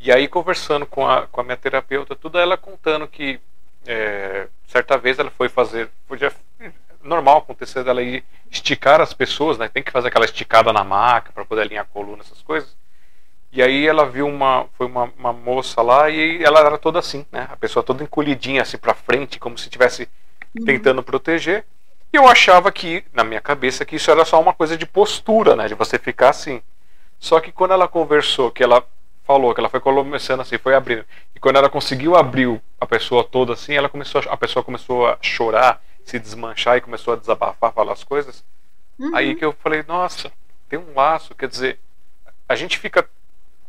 [0.00, 3.40] E aí, conversando com a, com a minha terapeuta, tudo ela contando que
[3.86, 6.32] é, certa vez ela foi fazer, já
[7.02, 9.68] normal acontecer dela ir esticar as pessoas, né?
[9.68, 12.76] Tem que fazer aquela esticada na maca para poder alinhar a coluna, essas coisas.
[13.52, 17.26] E aí ela viu uma, foi uma, uma moça lá e ela era toda assim,
[17.30, 17.46] né?
[17.50, 20.08] A pessoa toda encolhidinha assim para frente, como se estivesse
[20.64, 21.66] tentando proteger.
[22.10, 25.54] E eu achava que, na minha cabeça, que isso era só uma coisa de postura,
[25.54, 25.68] né?
[25.68, 26.62] De você ficar assim.
[27.18, 28.82] Só que quando ela conversou, que ela
[29.22, 31.04] falou, que ela foi começando assim, foi abrindo.
[31.34, 35.06] E quando ela conseguiu abrir a pessoa toda assim, ela começou a, a pessoa começou
[35.06, 38.42] a chorar, se desmanchar e começou a desabafar, falar as coisas.
[38.98, 39.14] Uhum.
[39.14, 40.32] Aí que eu falei, nossa,
[40.68, 41.78] tem um laço, quer dizer,
[42.48, 43.08] a gente fica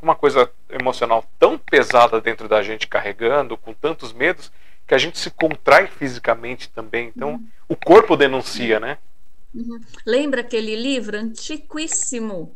[0.03, 4.51] uma coisa emocional tão pesada dentro da gente carregando, com tantos medos,
[4.85, 7.11] que a gente se contrai fisicamente também.
[7.15, 8.97] Então, o corpo denuncia, né?
[9.55, 9.79] Uhum.
[10.05, 12.55] Lembra aquele livro antiquíssimo,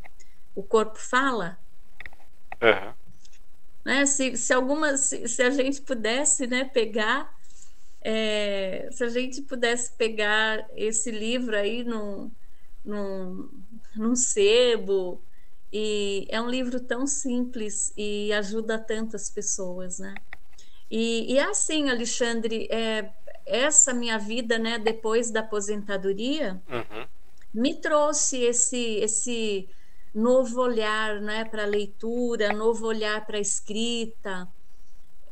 [0.53, 1.57] O Corpo Fala?
[2.61, 2.93] Uhum.
[3.85, 4.05] Né?
[4.05, 7.33] Se, se, alguma, se, se a gente pudesse né, pegar,
[8.01, 12.29] é, se a gente pudesse pegar esse livro aí num,
[12.83, 13.49] num,
[13.95, 15.21] num sebo,
[15.71, 20.21] e é um livro tão simples e ajuda tantas pessoas, né?
[20.89, 23.13] E, e é assim, Alexandre, é,
[23.45, 27.07] essa minha vida, né, depois da aposentadoria, Uhum.
[27.53, 29.69] me trouxe esse esse
[30.13, 34.47] novo olhar né, para a leitura, novo olhar para a escrita,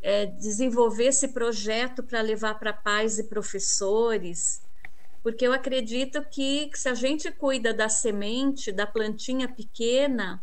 [0.01, 4.64] é, desenvolver esse projeto para levar para pais e professores,
[5.25, 10.39] porque eu acredito que, que se a gente cuida da semente, da plantinha pequena,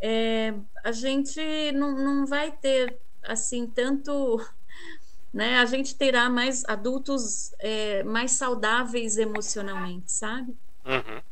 [0.00, 4.44] é, a gente não, não vai ter assim tanto
[5.32, 5.58] né?
[5.58, 10.56] A gente terá mais adultos é, mais saudáveis emocionalmente, sabe?
[10.84, 11.22] Uhum.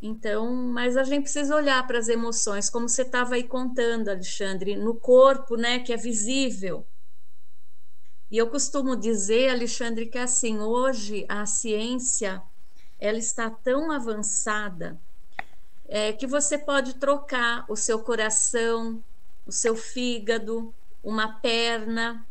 [0.00, 4.76] Então, mas a gente precisa olhar para as emoções, como você estava aí contando, Alexandre,
[4.76, 6.86] no corpo, né, que é visível.
[8.32, 12.42] E eu costumo dizer, Alexandre, que assim, hoje a ciência
[12.98, 14.98] ela está tão avançada
[15.86, 19.04] é, que você pode trocar o seu coração,
[19.46, 20.74] o seu fígado,
[21.04, 22.26] uma perna,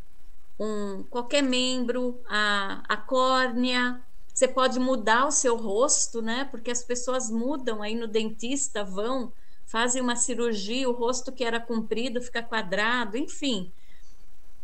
[0.60, 4.02] um, qualquer membro, a, a córnea,
[4.34, 6.46] você pode mudar o seu rosto, né?
[6.46, 9.32] Porque as pessoas mudam aí no dentista, vão,
[9.68, 13.72] fazem uma cirurgia, o rosto que era comprido fica quadrado, enfim.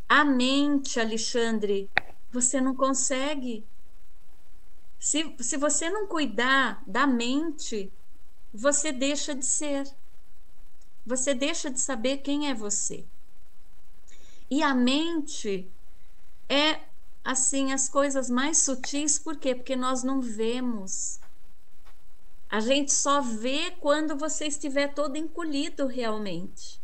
[0.10, 1.90] A mente, Alexandre,
[2.32, 3.66] você não consegue.
[5.00, 7.92] Se, se você não cuidar da mente,
[8.54, 9.86] você deixa de ser.
[11.06, 13.06] Você deixa de saber quem é você.
[14.50, 15.70] E a mente
[16.48, 16.82] é
[17.24, 19.54] assim as coisas mais sutis, por quê?
[19.54, 21.20] Porque nós não vemos.
[22.50, 26.82] A gente só vê quando você estiver todo encolhido realmente.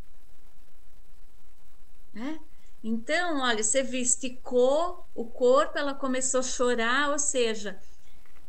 [2.13, 2.39] Né?
[2.83, 7.79] Então, olha, você viu, esticou o corpo, ela começou a chorar, ou seja,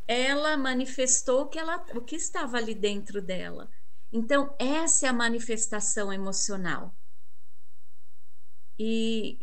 [0.08, 3.70] ela manifestou que ela, o que estava ali dentro dela.
[4.12, 6.92] Então, essa é a manifestação emocional.
[8.76, 9.38] E,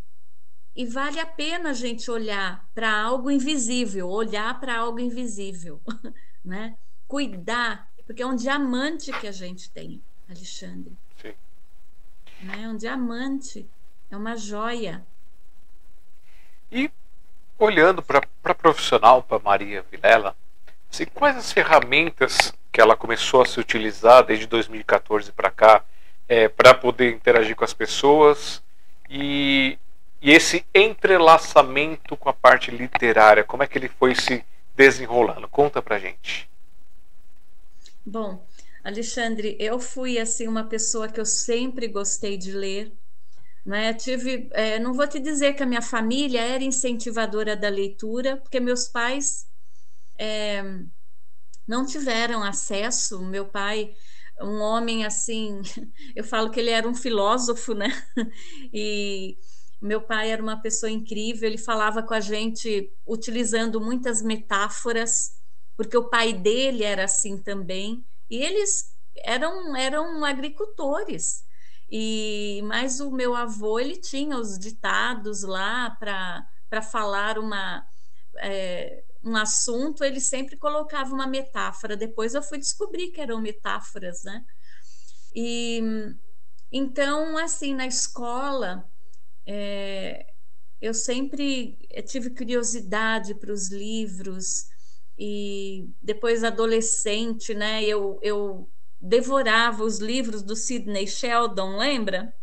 [0.75, 5.81] e vale a pena a gente olhar para algo invisível, olhar para algo invisível,
[6.43, 6.77] né?
[7.07, 10.97] Cuidar, porque é um diamante que a gente tem, Alexandre.
[11.21, 11.33] Sim.
[12.59, 13.69] É um diamante,
[14.11, 15.05] é uma joia.
[16.71, 16.91] E
[17.57, 20.35] olhando para a profissional, para Maria Vilela,
[20.91, 25.83] assim, quais as ferramentas que ela começou a se utilizar desde 2014 para cá
[26.27, 28.63] é, para poder interagir com as pessoas
[29.09, 29.77] e,
[30.21, 34.43] e esse entrelaçamento com a parte literária, como é que ele foi se
[34.75, 35.47] desenrolando?
[35.47, 36.49] Conta para gente.
[38.05, 38.45] Bom,
[38.83, 42.91] Alexandre, eu fui assim uma pessoa que eu sempre gostei de ler.
[43.65, 43.93] Né?
[43.93, 48.59] Tive, é, não vou te dizer que a minha família era incentivadora da leitura, porque
[48.59, 49.45] meus pais
[50.17, 50.63] é,
[51.67, 53.21] não tiveram acesso.
[53.23, 53.93] Meu pai,
[54.41, 55.61] um homem assim,
[56.15, 57.87] eu falo que ele era um filósofo, né?
[58.73, 59.37] E
[59.81, 65.31] meu pai era uma pessoa incrível, ele falava com a gente utilizando muitas metáforas,
[65.75, 68.05] porque o pai dele era assim também.
[68.29, 71.43] E eles eram, eram agricultores.
[71.91, 77.85] E mas o meu avô ele tinha os ditados lá para falar uma
[78.39, 81.97] é, um assunto, ele sempre colocava uma metáfora.
[81.97, 84.43] Depois eu fui descobrir que eram metáforas, né?
[85.35, 85.81] E
[86.71, 88.89] então assim na escola
[89.45, 90.25] é,
[90.81, 91.77] eu sempre
[92.07, 94.65] tive curiosidade para os livros
[95.17, 97.83] e depois adolescente, né?
[97.83, 98.69] Eu, eu
[99.01, 102.33] devorava os livros do Sidney Sheldon, lembra?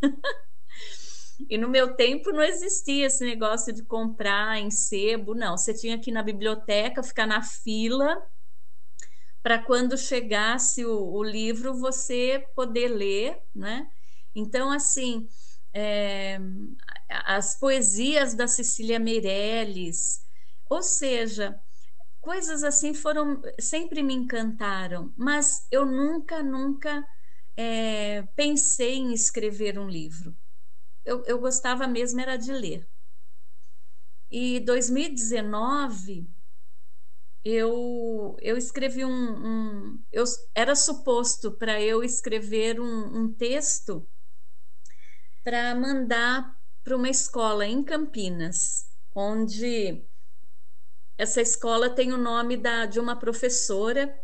[1.50, 5.56] e no meu tempo não existia esse negócio de comprar em sebo, não.
[5.56, 8.22] Você tinha que ir na biblioteca, ficar na fila,
[9.42, 13.90] para quando chegasse o, o, livro você poder ler, né?
[14.34, 15.28] Então, assim,
[15.72, 16.38] é,
[17.08, 20.24] as poesias da Cecília Meirelles,
[20.70, 21.60] ou seja,
[22.24, 27.06] coisas assim foram sempre me encantaram, mas eu nunca, nunca
[27.56, 30.34] é, pensei em escrever um livro.
[31.04, 32.88] Eu, eu gostava mesmo era de ler.
[34.30, 36.26] E 2019
[37.44, 44.08] eu, eu escrevi um, um eu era suposto para eu escrever um, um texto
[45.44, 50.06] para mandar para uma escola em Campinas, onde
[51.16, 54.18] essa escola tem o nome da, de uma professora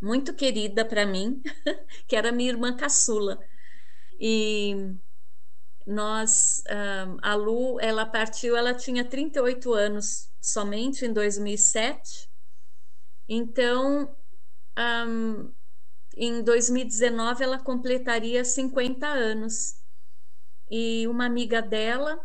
[0.00, 1.42] muito querida para mim,
[2.06, 3.38] que era minha irmã caçula.
[4.20, 4.94] E
[5.86, 6.62] nós,
[7.22, 12.28] a Lu, ela partiu, ela tinha 38 anos somente em 2007.
[13.28, 14.16] Então,
[14.78, 15.52] um,
[16.16, 19.76] em 2019 ela completaria 50 anos.
[20.70, 22.20] E uma amiga dela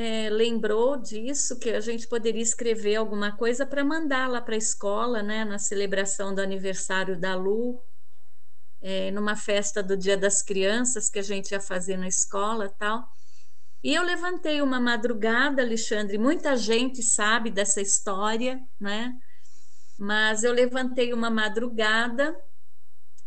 [0.00, 4.56] é, lembrou disso, que a gente poderia escrever alguma coisa para mandar lá para a
[4.56, 7.82] escola, né, na celebração do aniversário da Lu,
[8.80, 13.10] é, numa festa do Dia das Crianças que a gente ia fazer na escola tal.
[13.82, 19.12] E eu levantei uma madrugada, Alexandre, muita gente sabe dessa história, né?
[19.98, 22.40] Mas eu levantei uma madrugada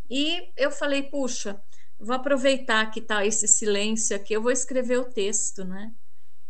[0.10, 1.62] e eu falei, puxa,
[2.00, 5.94] vou aproveitar que está esse silêncio aqui, eu vou escrever o texto, né?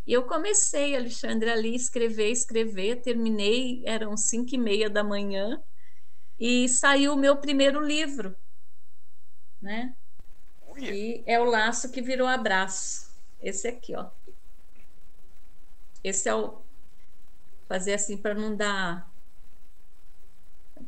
[0.06, 5.62] E eu comecei, Alexandre, ali escrever, escrever, terminei, eram cinco e meia da manhã,
[6.40, 8.36] e saiu o meu primeiro livro,
[9.62, 9.96] né?
[10.78, 13.12] E é o laço que virou abraço.
[13.40, 14.10] Esse aqui, ó.
[16.04, 16.62] Esse é o
[17.68, 19.10] fazer assim para não dar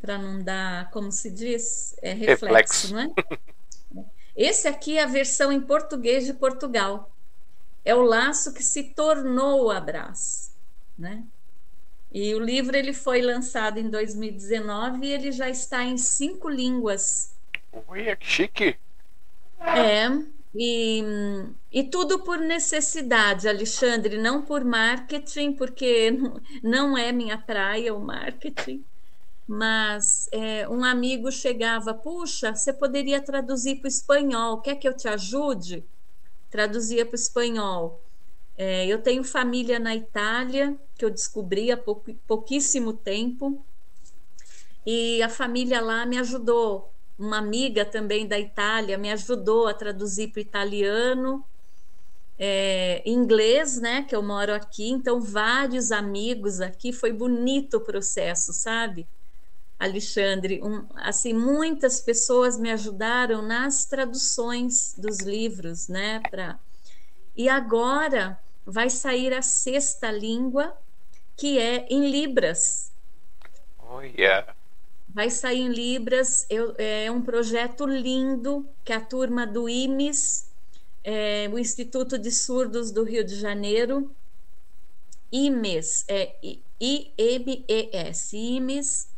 [0.01, 2.93] para não dar, como se diz, é reflexo, reflexo.
[2.95, 3.13] né?
[4.35, 7.12] Esse aqui é a versão em português de Portugal
[7.83, 10.51] é o laço que se tornou o abraço,
[10.97, 11.23] né?
[12.11, 17.33] E o livro ele foi lançado em 2019 e ele já está em cinco línguas.
[17.87, 18.77] Ui, que chique!
[19.59, 20.07] É,
[20.53, 21.03] e,
[21.71, 26.11] e tudo por necessidade, Alexandre, não por marketing, porque
[26.61, 28.85] não é minha praia o marketing.
[29.47, 34.95] Mas é, um amigo chegava, puxa, você poderia traduzir para o espanhol, quer que eu
[34.95, 35.83] te ajude?
[36.53, 37.99] Traduzia para o espanhol.
[38.55, 41.77] É, eu tenho família na Itália, que eu descobri há
[42.27, 43.65] pouquíssimo tempo,
[44.85, 46.93] e a família lá me ajudou.
[47.17, 51.43] Uma amiga também da Itália me ajudou a traduzir para o italiano.
[52.37, 54.03] é, inglês, né?
[54.03, 59.07] Que eu moro aqui, então vários amigos aqui, foi bonito o processo, sabe?
[59.79, 66.21] Alexandre, um, assim, muitas pessoas me ajudaram nas traduções dos livros, né?
[66.29, 66.59] Pra...
[67.35, 70.77] E agora vai sair a sexta língua,
[71.35, 72.91] que é em Libras.
[73.77, 74.55] Oh, yeah.
[75.09, 80.49] Vai sair em Libras, eu, é um projeto lindo que a turma do IMES,
[81.03, 84.09] é, o Instituto de Surdos do Rio de Janeiro,
[85.31, 86.35] IMES, é
[86.79, 89.12] I-M-E-S, IMES,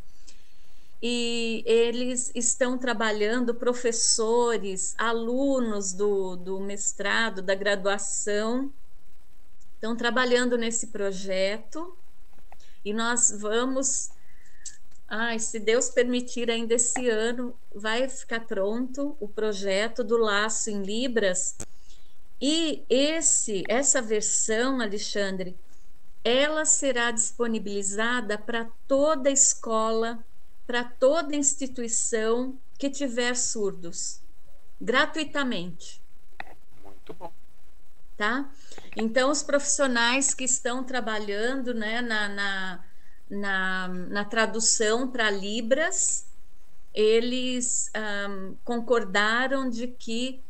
[1.02, 8.72] e eles estão trabalhando, professores, alunos do, do mestrado, da graduação,
[9.74, 11.96] estão trabalhando nesse projeto
[12.84, 14.10] e nós vamos
[15.08, 20.82] Ai, se Deus permitir, ainda esse ano vai ficar pronto o projeto do laço em
[20.82, 21.56] Libras.
[22.40, 25.56] E esse, essa versão, Alexandre,
[26.24, 30.18] ela será disponibilizada para toda escola,
[30.66, 34.20] para toda instituição que tiver surdos,
[34.80, 36.02] gratuitamente.
[36.84, 37.32] Muito bom.
[38.16, 38.50] Tá?
[38.96, 42.84] Então, os profissionais que estão trabalhando né, na, na
[43.28, 46.26] na, na tradução para Libras,
[46.94, 47.90] eles
[48.30, 50.40] um, concordaram de que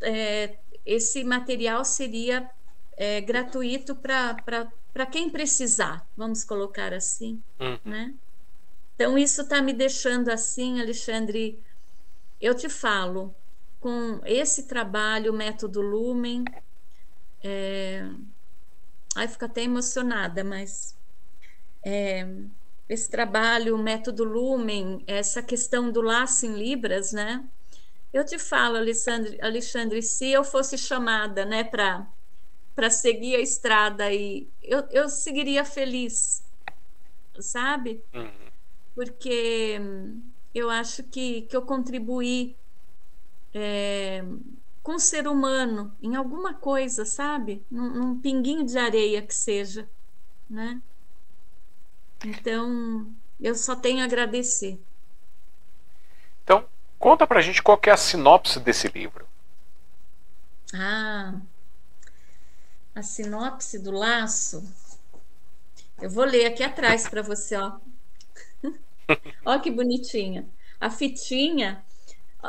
[0.00, 2.48] é, esse material seria
[2.96, 7.78] é, gratuito para quem precisar, vamos colocar assim, uhum.
[7.84, 8.14] né?
[9.02, 11.60] Então, isso está me deixando assim, Alexandre,
[12.40, 13.34] eu te falo,
[13.80, 16.44] com esse trabalho, o método Lumen,
[17.42, 18.08] é...
[19.16, 20.96] Ai, fico até emocionada, mas
[21.84, 22.28] é,
[22.88, 27.44] esse trabalho, o método Lumen, essa questão do laço em Libras, né?
[28.12, 32.06] Eu te falo, Alexandre, Alexandre se eu fosse chamada, né, para
[32.76, 36.42] para seguir a estrada e eu, eu seguiria feliz,
[37.40, 38.00] sabe?
[38.14, 38.51] Uhum.
[38.94, 39.80] Porque
[40.54, 42.56] eu acho que, que eu contribuí
[43.54, 44.24] é,
[44.82, 47.64] com o ser humano em alguma coisa, sabe?
[47.70, 49.88] Num, num pinguinho de areia que seja,
[50.48, 50.80] né?
[52.24, 54.80] Então, eu só tenho a agradecer.
[56.44, 56.66] Então,
[56.98, 59.26] conta pra gente qual é a sinopse desse livro.
[60.74, 61.40] Ah,
[62.94, 64.62] a sinopse do laço.
[66.00, 67.78] Eu vou ler aqui atrás para você, ó.
[69.44, 70.48] ó que bonitinha.
[70.80, 71.84] A fitinha,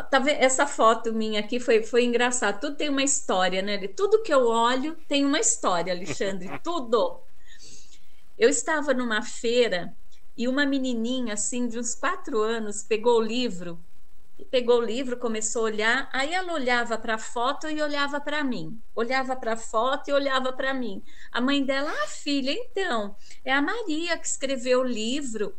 [0.09, 0.41] tá vendo?
[0.41, 2.57] Essa foto minha aqui foi, foi engraçada.
[2.57, 3.87] Tudo tem uma história, né?
[3.89, 6.49] Tudo que eu olho tem uma história, Alexandre.
[6.63, 7.21] Tudo.
[8.37, 9.95] Eu estava numa feira
[10.35, 13.79] e uma menininha, assim, de uns quatro anos, pegou o livro,
[14.49, 18.43] pegou o livro, começou a olhar, aí ela olhava para a foto e olhava para
[18.43, 21.03] mim, olhava para a foto e olhava para mim.
[21.31, 23.15] A mãe dela, ah, filha, então,
[23.45, 25.55] é a Maria que escreveu o livro.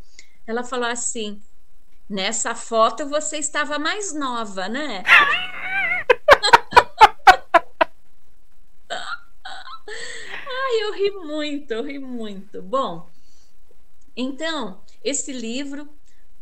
[0.47, 1.41] Ela falou assim:
[2.09, 5.03] nessa foto você estava mais nova, né?
[9.87, 12.61] Ai, eu ri muito, eu ri muito.
[12.61, 13.09] Bom,
[14.15, 15.89] então, esse livro,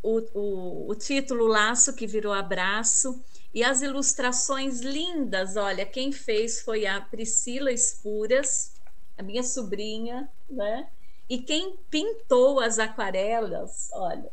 [0.02, 3.24] o, o, o título Laço que virou abraço,
[3.54, 8.74] e as ilustrações lindas, olha, quem fez foi a Priscila Espuras,
[9.18, 10.90] a minha sobrinha, né?
[11.34, 14.32] E quem pintou as aquarelas, olha,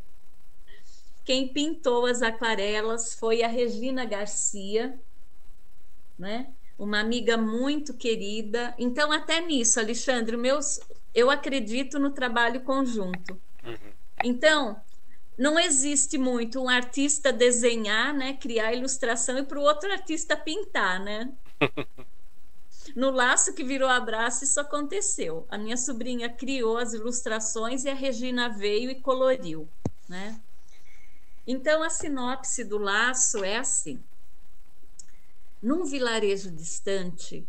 [1.24, 5.00] quem pintou as aquarelas foi a Regina Garcia,
[6.18, 6.52] né?
[6.78, 8.74] uma amiga muito querida.
[8.78, 10.78] Então, até nisso, Alexandre, meus,
[11.14, 13.40] eu acredito no trabalho conjunto.
[13.64, 13.92] Uhum.
[14.22, 14.78] Então,
[15.38, 21.00] não existe muito um artista desenhar, né, criar ilustração e para o outro artista pintar,
[21.00, 21.32] né?
[22.96, 25.46] No laço que virou abraço, isso aconteceu.
[25.48, 29.68] A minha sobrinha criou as ilustrações e a Regina veio e coloriu,
[30.08, 30.40] né?
[31.46, 34.02] Então, a sinopse do laço é assim:
[35.62, 37.46] num vilarejo distante,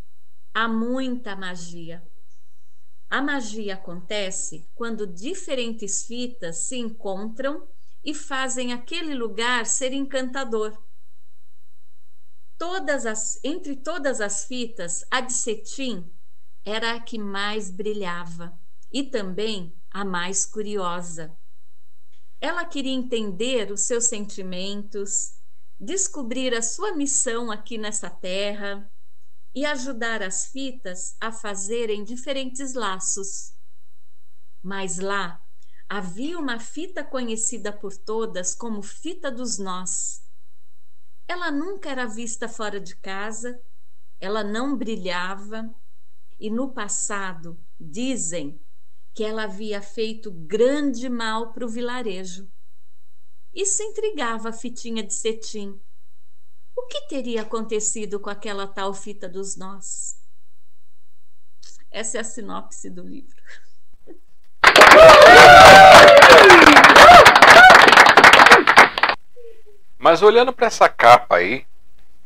[0.53, 2.03] há muita magia.
[3.09, 7.65] A magia acontece quando diferentes fitas se encontram
[8.03, 10.77] e fazem aquele lugar ser encantador.
[12.61, 16.07] Todas as, entre todas as fitas, a de cetim
[16.63, 18.55] era a que mais brilhava
[18.91, 21.35] e também a mais curiosa.
[22.39, 25.39] Ela queria entender os seus sentimentos,
[25.79, 28.87] descobrir a sua missão aqui nessa terra
[29.55, 33.55] e ajudar as fitas a fazerem diferentes laços.
[34.61, 35.43] Mas lá
[35.89, 40.21] havia uma fita conhecida por todas como fita dos nós.
[41.27, 43.59] Ela nunca era vista fora de casa
[44.21, 45.73] ela não brilhava
[46.39, 48.61] e no passado dizem
[49.15, 52.47] que ela havia feito grande mal para o vilarejo.
[53.51, 55.81] Isso intrigava a fitinha de cetim.
[56.75, 60.15] O que teria acontecido com aquela tal fita dos nós?
[61.89, 63.41] Essa é a sinopse do livro.
[70.01, 71.63] Mas olhando para essa capa aí,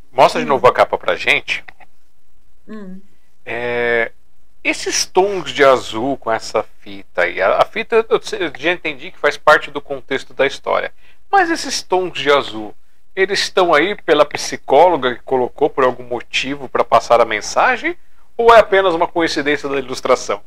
[0.09, 1.61] mostra de novo a capa pra gente.
[2.65, 3.01] Hum.
[3.45, 4.13] É,
[4.63, 8.21] esses tons de azul com essa fita aí, a, a fita eu
[8.57, 10.93] já entendi que faz parte do contexto da história.
[11.29, 12.73] Mas esses tons de azul,
[13.13, 17.97] eles estão aí pela psicóloga que colocou por algum motivo para passar a mensagem?
[18.37, 20.41] Ou é apenas uma coincidência da ilustração?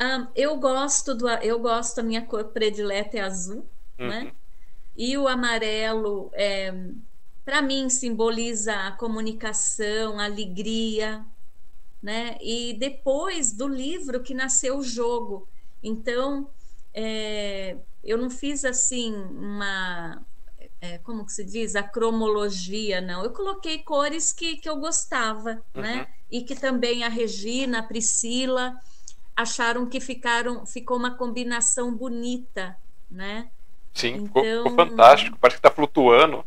[0.00, 3.64] Um, eu gosto do eu gosto a minha cor predileta é azul,
[3.98, 4.08] uhum.
[4.08, 4.32] né?
[5.02, 6.74] E o amarelo é,
[7.42, 11.24] para mim simboliza a comunicação, a alegria,
[12.02, 12.36] né?
[12.38, 15.48] E depois do livro que nasceu o jogo.
[15.82, 16.50] Então,
[16.92, 20.22] é, eu não fiz assim uma
[20.82, 25.62] é, como que se diz a cromologia não eu coloquei cores que, que eu gostava
[25.74, 25.82] uhum.
[25.82, 28.76] né e que também a Regina a Priscila
[29.36, 32.76] acharam que ficaram ficou uma combinação bonita
[33.10, 33.50] né
[33.94, 36.44] sim então, ficou, ficou então fantástico parece que está flutuando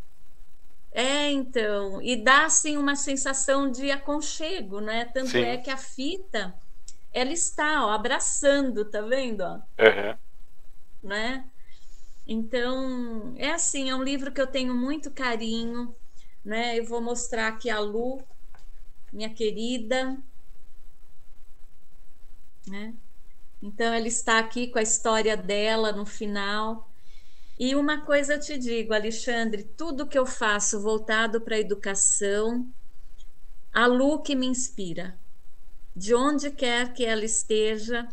[0.95, 5.05] é, então, e dá assim uma sensação de aconchego, né?
[5.05, 5.41] Tanto Sim.
[5.41, 6.53] é que a fita
[7.11, 9.41] ela está, ó, abraçando, tá vendo?
[9.41, 9.55] Ó?
[9.55, 10.17] Uhum.
[11.01, 11.45] Né?
[12.27, 15.95] Então, é assim, é um livro que eu tenho muito carinho,
[16.45, 16.77] né?
[16.77, 18.21] Eu vou mostrar aqui a Lu,
[19.11, 20.17] minha querida,
[22.67, 22.93] né?
[23.61, 26.87] Então, ela está aqui com a história dela no final.
[27.59, 32.67] E uma coisa eu te digo, Alexandre, tudo que eu faço voltado para a educação,
[33.71, 35.17] a Lu que me inspira.
[35.95, 38.07] De onde quer que ela esteja,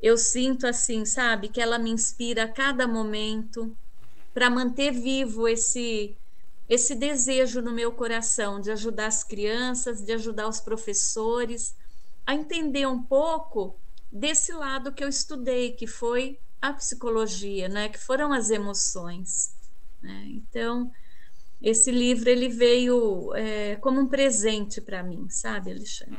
[0.00, 3.76] eu sinto assim, sabe, que ela me inspira a cada momento
[4.32, 6.16] para manter vivo esse
[6.68, 11.74] esse desejo no meu coração de ajudar as crianças, de ajudar os professores
[12.24, 13.76] a entender um pouco
[14.10, 19.52] desse lado que eu estudei, que foi a psicologia, né, que foram as emoções.
[20.00, 20.26] Né?
[20.28, 20.90] Então,
[21.60, 26.18] esse livro ele veio é, como um presente para mim, sabe, Alexandre?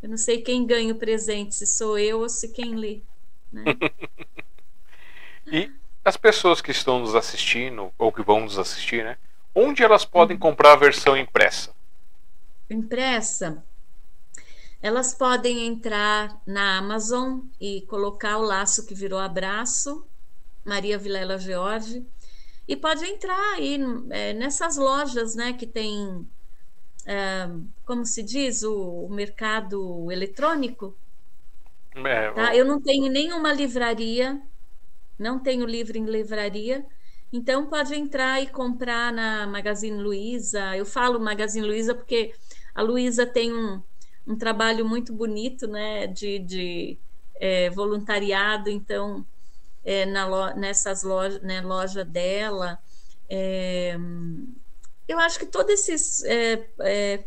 [0.00, 3.02] Eu não sei quem ganha o presente, se sou eu ou se quem lê.
[3.52, 3.64] Né?
[5.46, 5.70] e
[6.04, 9.16] as pessoas que estão nos assistindo, ou que vão nos assistir, né?
[9.54, 10.40] Onde elas podem hum.
[10.40, 11.74] comprar a versão impressa?
[12.68, 13.64] Impressa?
[14.84, 20.06] Elas podem entrar na Amazon e colocar o laço que virou abraço,
[20.62, 22.06] Maria Vilela George,
[22.68, 23.78] e pode entrar aí
[24.10, 26.28] é, nessas lojas, né, que tem,
[27.06, 27.48] é,
[27.86, 30.94] como se diz, o, o mercado eletrônico.
[31.94, 32.54] É, tá?
[32.54, 34.38] Eu não tenho nenhuma livraria,
[35.18, 36.84] não tenho livro em livraria,
[37.32, 40.76] então pode entrar e comprar na Magazine Luiza.
[40.76, 42.34] Eu falo Magazine Luiza porque
[42.74, 43.82] a Luiza tem um
[44.26, 46.98] um trabalho muito bonito né, de, de
[47.36, 49.24] é, voluntariado, então,
[49.84, 52.78] é, na lo, nessas lojas, né, loja dela.
[53.28, 53.96] É,
[55.06, 57.24] eu acho que todo esse é, é,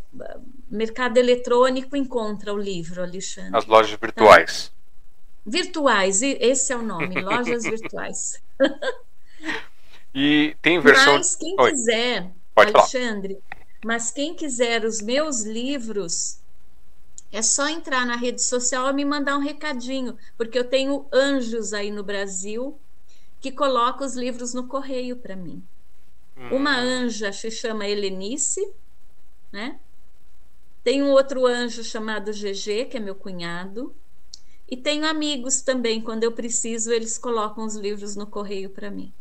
[0.68, 3.56] mercado eletrônico encontra o livro, Alexandre.
[3.56, 4.68] As lojas virtuais.
[4.68, 4.78] Tá?
[5.46, 8.42] Virtuais, esse é o nome, lojas virtuais.
[10.14, 11.14] e tem versão.
[11.14, 11.70] Mas quem Oi.
[11.70, 13.64] quiser, Pode Alexandre, falar.
[13.84, 16.37] mas quem quiser os meus livros,
[17.30, 21.72] é só entrar na rede social e me mandar um recadinho, porque eu tenho anjos
[21.72, 22.78] aí no Brasil
[23.40, 25.62] que colocam os livros no correio para mim.
[26.36, 26.56] Hum.
[26.56, 28.72] Uma anja se chama Helenice,
[29.52, 29.78] né?
[30.82, 33.94] Tem um outro anjo chamado GG, que é meu cunhado.
[34.66, 39.12] E tenho amigos também, quando eu preciso, eles colocam os livros no correio para mim.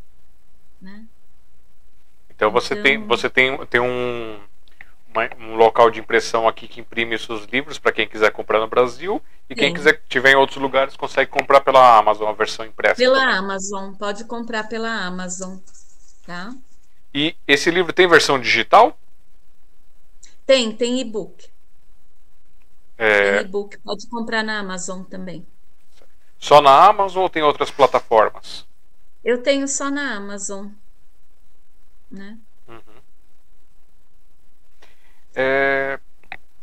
[0.82, 1.06] Né?
[2.30, 2.84] Então você então...
[2.84, 4.40] tem você tem, tem um
[5.18, 8.60] uma, um local de impressão aqui que imprime os seus livros para quem quiser comprar
[8.60, 9.22] no Brasil.
[9.50, 9.60] E Sim.
[9.60, 12.96] quem quiser tiver em outros lugares consegue comprar pela Amazon a versão impressa.
[12.96, 13.36] Pela também.
[13.36, 15.58] Amazon, pode comprar pela Amazon,
[16.26, 16.54] tá?
[17.14, 18.98] E esse livro tem versão digital?
[20.46, 21.50] Tem, tem e-book.
[22.98, 23.42] É...
[23.42, 25.46] e-book, pode comprar na Amazon também.
[26.40, 28.66] Só na Amazon ou tem outras plataformas?
[29.24, 30.68] Eu tenho só na Amazon,
[32.10, 32.38] né?
[35.38, 36.00] É...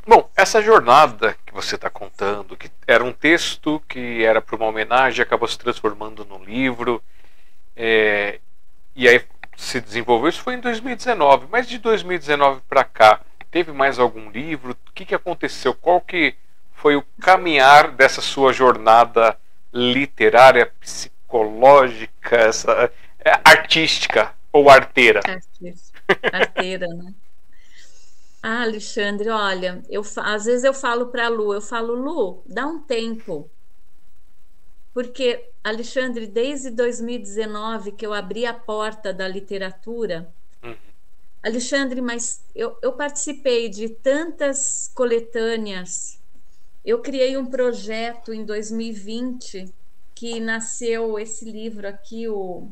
[0.06, 4.66] Bom, essa jornada que você está contando, que era um texto que era para uma
[4.66, 7.02] homenagem, acabou se transformando num livro,
[7.76, 8.40] é...
[8.96, 9.22] e aí
[9.56, 13.20] se desenvolveu, isso foi em 2019, mas de 2019 para cá,
[13.54, 14.72] Teve mais algum livro?
[14.72, 15.72] O que, que aconteceu?
[15.72, 16.34] Qual que
[16.72, 19.38] foi o caminhar dessa sua jornada
[19.72, 22.90] literária, psicológica, essa,
[23.24, 25.20] é, artística ou arteira?
[25.24, 26.02] Artística.
[26.32, 27.14] Arteira, né?
[28.46, 32.66] Ah, Alexandre, olha, eu, às vezes eu falo para a Lu, eu falo, Lu, dá
[32.66, 33.50] um tempo.
[34.92, 40.30] Porque, Alexandre, desde 2019 que eu abri a porta da literatura,
[40.62, 40.76] uhum.
[41.42, 46.20] Alexandre, mas eu, eu participei de tantas coletâneas.
[46.84, 49.72] Eu criei um projeto em 2020
[50.14, 52.70] que nasceu esse livro aqui, o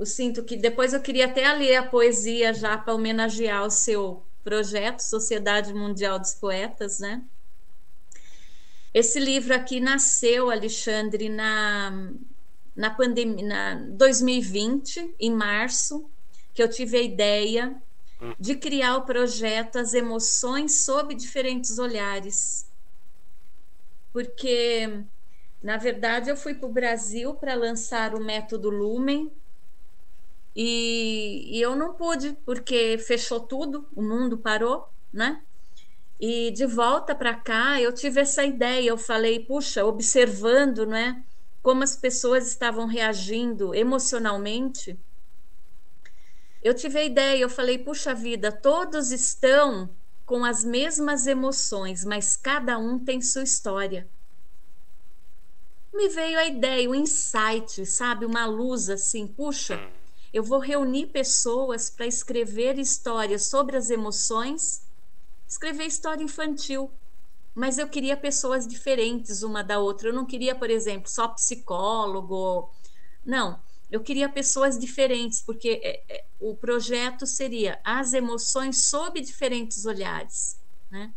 [0.00, 4.24] eu sinto que depois eu queria até ler a poesia já para homenagear o seu
[4.42, 7.22] projeto, Sociedade Mundial dos Poetas, né?
[8.94, 12.14] Esse livro aqui nasceu, Alexandre, na,
[12.74, 16.10] na pandemia, na 2020, em março,
[16.54, 17.76] que eu tive a ideia
[18.38, 22.66] de criar o projeto As Emoções sob Diferentes Olhares.
[24.14, 25.04] Porque,
[25.62, 29.30] na verdade, eu fui para o Brasil para lançar o método Lumen,
[30.54, 35.42] e, e eu não pude, porque fechou tudo, o mundo parou, né?
[36.18, 38.90] E de volta para cá, eu tive essa ideia.
[38.90, 41.24] Eu falei, puxa, observando, né,
[41.62, 44.98] como as pessoas estavam reagindo emocionalmente,
[46.62, 47.40] eu tive a ideia.
[47.40, 49.96] Eu falei, puxa vida, todos estão
[50.26, 54.08] com as mesmas emoções, mas cada um tem sua história.
[55.92, 59.80] Me veio a ideia, o um insight, sabe, uma luz assim, puxa.
[60.32, 64.82] Eu vou reunir pessoas para escrever histórias sobre as emoções,
[65.46, 66.90] escrever história infantil.
[67.54, 70.08] Mas eu queria pessoas diferentes uma da outra.
[70.08, 72.70] Eu não queria, por exemplo, só psicólogo.
[73.24, 73.60] Não,
[73.90, 80.60] eu queria pessoas diferentes, porque é, é, o projeto seria as emoções sob diferentes olhares.
[80.88, 81.12] Né?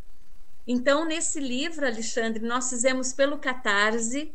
[0.65, 4.33] Então, nesse livro, Alexandre, nós fizemos pelo Catarse.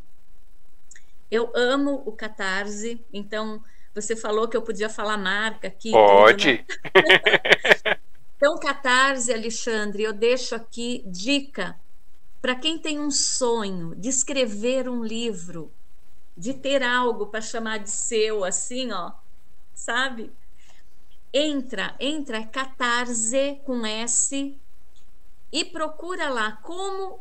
[1.29, 3.61] Eu amo o Catarse, então
[3.93, 5.91] você falou que eu podia falar marca aqui.
[5.91, 6.53] Pode.
[6.53, 6.65] Né?
[8.37, 11.79] então, Catarse, Alexandre, eu deixo aqui dica
[12.41, 15.71] para quem tem um sonho de escrever um livro,
[16.37, 19.11] de ter algo para chamar de seu, assim, ó,
[19.73, 20.31] sabe?
[21.33, 24.57] Entra, entra, é Catarse com S
[25.51, 27.19] e procura lá como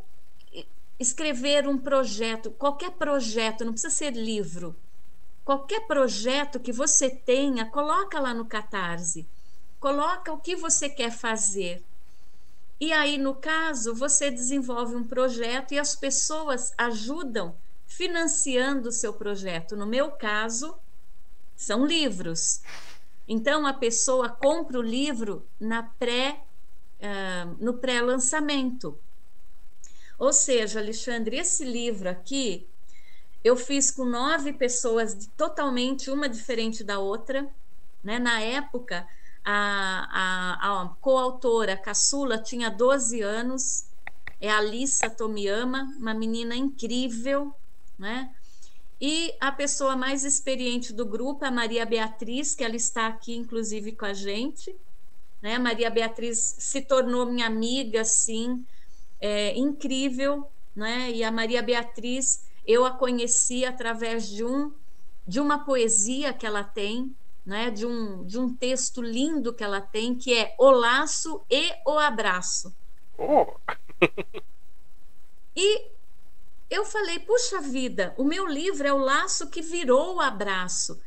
[1.01, 4.77] escrever um projeto, qualquer projeto, não precisa ser livro
[5.49, 9.27] Qualquer projeto que você tenha, coloca lá no Catarse.
[9.81, 11.83] Coloca o que você quer fazer.
[12.79, 19.15] E aí, no caso, você desenvolve um projeto e as pessoas ajudam financiando o seu
[19.15, 19.75] projeto.
[19.75, 20.77] No meu caso,
[21.57, 22.61] são livros.
[23.27, 26.45] Então, a pessoa compra o livro na pré,
[27.01, 28.99] uh, no pré-lançamento.
[30.19, 32.69] Ou seja, Alexandre, esse livro aqui,
[33.43, 37.49] eu fiz com nove pessoas totalmente uma diferente da outra.
[38.03, 38.19] Né?
[38.19, 39.07] Na época,
[39.45, 43.85] a, a, a coautora caçula tinha 12 anos,
[44.41, 47.55] é Alissa Tomiyama, uma menina incrível,
[47.99, 48.31] né?
[49.01, 53.93] E a pessoa mais experiente do grupo a Maria Beatriz, que ela está aqui, inclusive,
[53.93, 54.75] com a gente.
[55.41, 55.57] Né?
[55.57, 58.67] Maria Beatriz se tornou minha amiga, assim,
[59.21, 61.13] é, incrível, né?
[61.13, 64.71] E a Maria Beatriz eu a conheci através de um
[65.27, 67.15] de uma poesia que ela tem,
[67.45, 71.73] né, de um de um texto lindo que ela tem, que é O laço e
[71.87, 72.75] o abraço.
[73.17, 73.47] Oh.
[75.57, 75.87] e
[76.71, 81.01] eu falei, puxa vida, o meu livro é o laço que virou o abraço.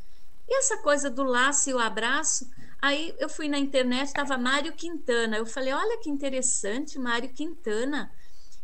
[0.47, 2.49] E essa coisa do laço e o abraço,
[2.81, 5.37] aí eu fui na internet, estava Mário Quintana.
[5.37, 8.11] Eu falei, olha que interessante, Mário Quintana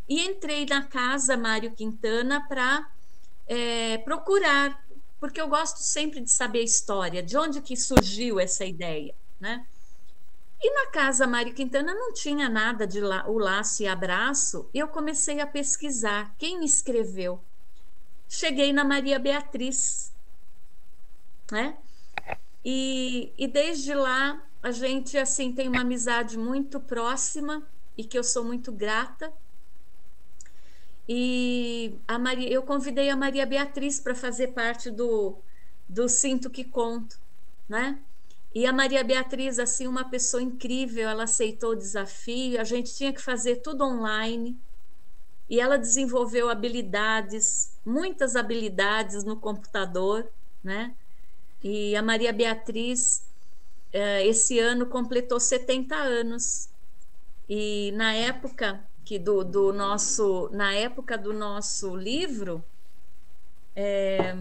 [0.07, 2.89] e entrei na casa Mário Quintana para
[3.45, 4.85] é, procurar,
[5.19, 9.65] porque eu gosto sempre de saber a história, de onde que surgiu essa ideia, né?
[10.59, 14.79] E na casa Mário Quintana não tinha nada de la, o laço e abraço, e
[14.79, 17.39] eu comecei a pesquisar quem escreveu.
[18.29, 20.13] Cheguei na Maria Beatriz,
[21.51, 21.77] né?
[22.63, 27.65] E, e desde lá a gente assim tem uma amizade muito próxima
[27.97, 29.33] e que eu sou muito grata
[31.07, 35.37] e a Maria, eu convidei a Maria Beatriz para fazer parte do,
[35.87, 37.17] do Sinto que Conto,
[37.67, 37.99] né?
[38.53, 43.13] E a Maria Beatriz, assim, uma pessoa incrível, ela aceitou o desafio, a gente tinha
[43.13, 44.57] que fazer tudo online.
[45.49, 50.29] E ela desenvolveu habilidades, muitas habilidades no computador,
[50.61, 50.93] né?
[51.63, 53.25] E a Maria Beatriz
[53.93, 56.69] uh, esse ano completou 70 anos.
[57.47, 62.61] E na época que do, do nosso, na época do nosso livro,
[63.73, 64.35] é,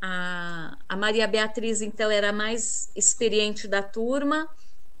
[0.00, 4.48] a, a Maria Beatriz, então, era mais experiente da turma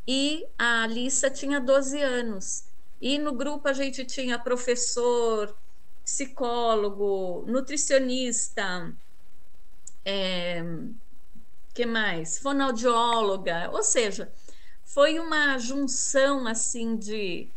[0.06, 2.64] e a Alissa tinha 12 anos.
[3.00, 5.56] E no grupo a gente tinha professor,
[6.04, 8.94] psicólogo, nutricionista,
[10.04, 10.62] é,
[11.72, 12.38] que mais?
[12.38, 14.30] Fonoaudióloga, ou seja,
[14.84, 17.48] foi uma junção assim de,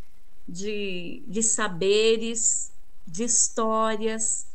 [0.48, 2.72] de, de saberes,
[3.06, 4.46] de histórias,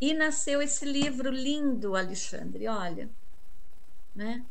[0.00, 3.08] e nasceu esse livro lindo, Alexandre, olha,
[4.14, 4.44] né?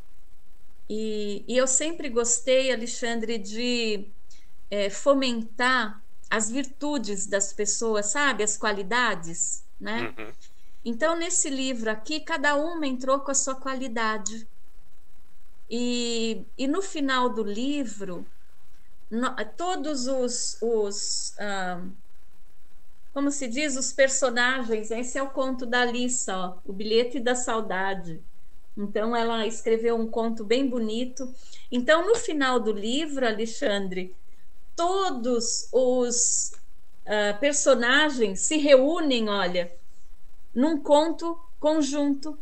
[0.89, 4.07] E, e eu sempre gostei, Alexandre, de
[4.69, 8.43] é, fomentar as virtudes das pessoas, sabe?
[8.43, 10.13] As qualidades, né?
[10.17, 10.31] Uhum.
[10.83, 14.47] Então, nesse livro aqui, cada uma entrou com a sua qualidade.
[15.69, 18.25] E, e no final do livro,
[19.57, 21.81] todos os, os ah,
[23.13, 24.89] como se diz, os personagens.
[24.91, 28.21] Esse é o conto da Alissa, ó, o bilhete da saudade.
[28.77, 31.33] Então, ela escreveu um conto bem bonito.
[31.71, 34.15] Então, no final do livro, Alexandre,
[34.75, 36.53] todos os
[37.05, 39.71] uh, personagens se reúnem, olha,
[40.55, 42.37] num conto conjunto.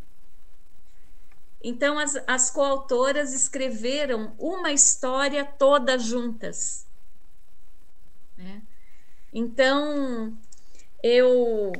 [1.61, 6.87] Então, as, as coautoras escreveram uma história toda juntas.
[8.37, 8.61] Né?
[9.33, 10.37] Então,
[11.03, 11.73] eu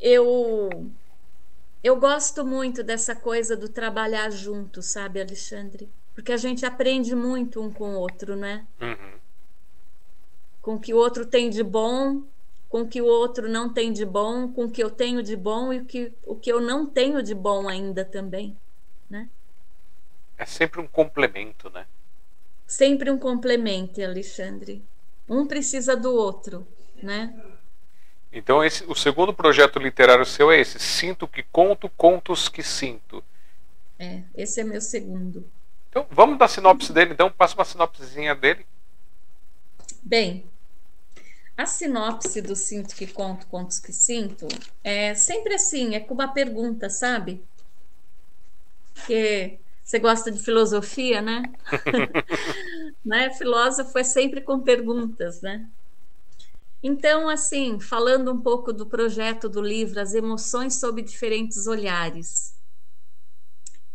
[0.00, 0.90] eu
[1.82, 5.90] eu gosto muito dessa coisa do trabalhar junto, sabe, Alexandre?
[6.14, 8.66] Porque a gente aprende muito um com o outro, né?
[8.80, 9.18] Uhum.
[10.62, 12.22] Com o que o outro tem de bom,
[12.74, 15.36] com o que o outro não tem de bom, com o que eu tenho de
[15.36, 18.58] bom e o que, o que eu não tenho de bom ainda também,
[19.08, 19.30] né?
[20.36, 21.86] É sempre um complemento, né?
[22.66, 24.84] Sempre um complemento, Alexandre.
[25.28, 26.66] Um precisa do outro,
[27.00, 27.32] né?
[28.32, 33.22] Então, esse, o segundo projeto literário seu é esse: Sinto que conto, contos que sinto.
[34.00, 35.48] É, esse é meu segundo.
[35.90, 38.66] Então, vamos dar sinopse dele, então, passa uma sinopsezinha dele.
[40.02, 40.50] Bem,
[41.56, 44.48] a sinopse do Sinto que conto, contos que sinto
[44.82, 47.44] é sempre assim, é com uma pergunta, sabe?
[48.92, 51.42] Porque você gosta de filosofia, né?
[53.04, 53.30] né?
[53.34, 55.68] Filósofo é sempre com perguntas, né?
[56.82, 62.54] Então, assim, falando um pouco do projeto do livro As Emoções sob Diferentes Olhares.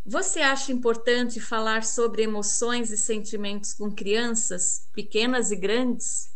[0.05, 6.31] Você acha importante falar sobre emoções e sentimentos com crianças, pequenas e grandes?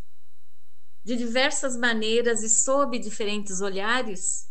[1.04, 4.50] De diversas maneiras e sob diferentes olhares?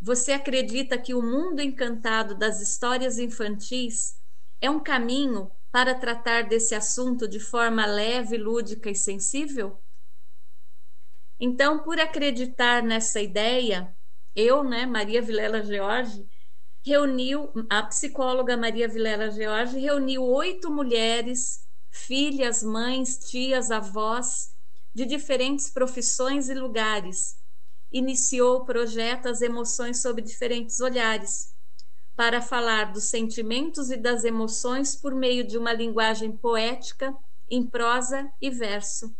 [0.00, 4.16] Você acredita que o mundo encantado das histórias infantis
[4.60, 9.80] é um caminho para tratar desse assunto de forma leve, lúdica e sensível?
[11.38, 13.94] Então, por acreditar nessa ideia,
[14.34, 16.28] eu, né, Maria Vilela George,
[16.84, 24.54] reuniu, a psicóloga Maria Vilela George reuniu oito mulheres, filhas, mães, tias, avós,
[24.98, 27.36] de diferentes profissões e lugares.
[27.92, 31.54] Iniciou o projeto As Emoções sob Diferentes Olhares,
[32.16, 37.16] para falar dos sentimentos e das emoções por meio de uma linguagem poética,
[37.48, 39.16] em prosa e verso.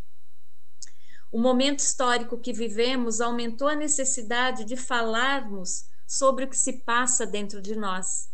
[1.30, 7.24] O momento histórico que vivemos aumentou a necessidade de falarmos sobre o que se passa
[7.24, 8.28] dentro de nós,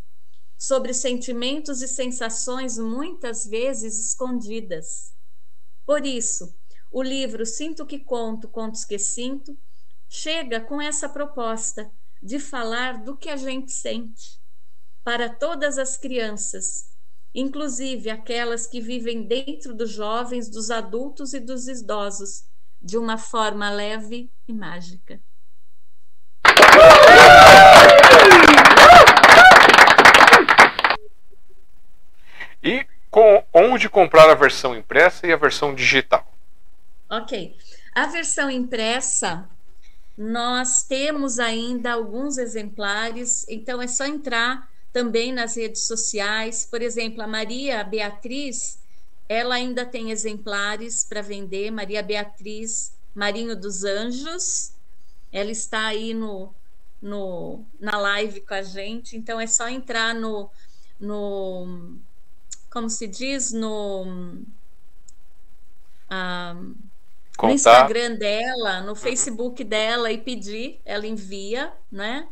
[0.56, 5.12] sobre sentimentos e sensações muitas vezes escondidas.
[5.84, 6.56] Por isso,
[6.94, 9.58] o livro Sinto que Conto, Contos que Sinto
[10.08, 11.90] chega com essa proposta
[12.22, 14.40] de falar do que a gente sente
[15.02, 16.84] para todas as crianças,
[17.34, 22.44] inclusive aquelas que vivem dentro dos jovens, dos adultos e dos idosos
[22.80, 25.20] de uma forma leve e mágica.
[32.62, 36.33] E com, onde comprar a versão impressa e a versão digital?
[37.18, 37.56] Ok.
[37.94, 39.48] A versão impressa,
[40.16, 46.66] nós temos ainda alguns exemplares, então é só entrar também nas redes sociais.
[46.68, 48.78] Por exemplo, a Maria Beatriz
[49.28, 54.72] ela ainda tem exemplares para vender, Maria Beatriz Marinho dos Anjos.
[55.32, 56.52] Ela está aí no,
[57.00, 60.50] no, na live com a gente, então é só entrar no,
[61.00, 61.96] no
[62.70, 64.44] como se diz, no,
[67.38, 68.94] ah, no Instagram dela, no uhum.
[68.94, 72.26] Facebook dela e pedir, ela envia, né?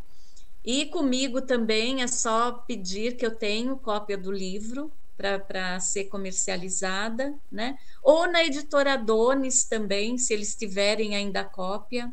[0.65, 7.35] E comigo também é só pedir que eu tenho cópia do livro para ser comercializada,
[7.51, 7.77] né?
[8.03, 12.11] Ou na editora Donis também, se eles tiverem ainda a cópia,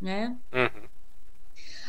[0.00, 0.36] né?
[0.52, 0.86] Uhum.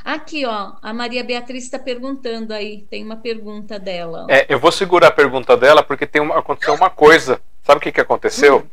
[0.03, 4.25] Aqui, ó, a Maria Beatriz está perguntando aí, tem uma pergunta dela.
[4.29, 7.41] É, eu vou segurar a pergunta dela porque tem uma, aconteceu uma coisa.
[7.63, 8.65] Sabe o que, que aconteceu?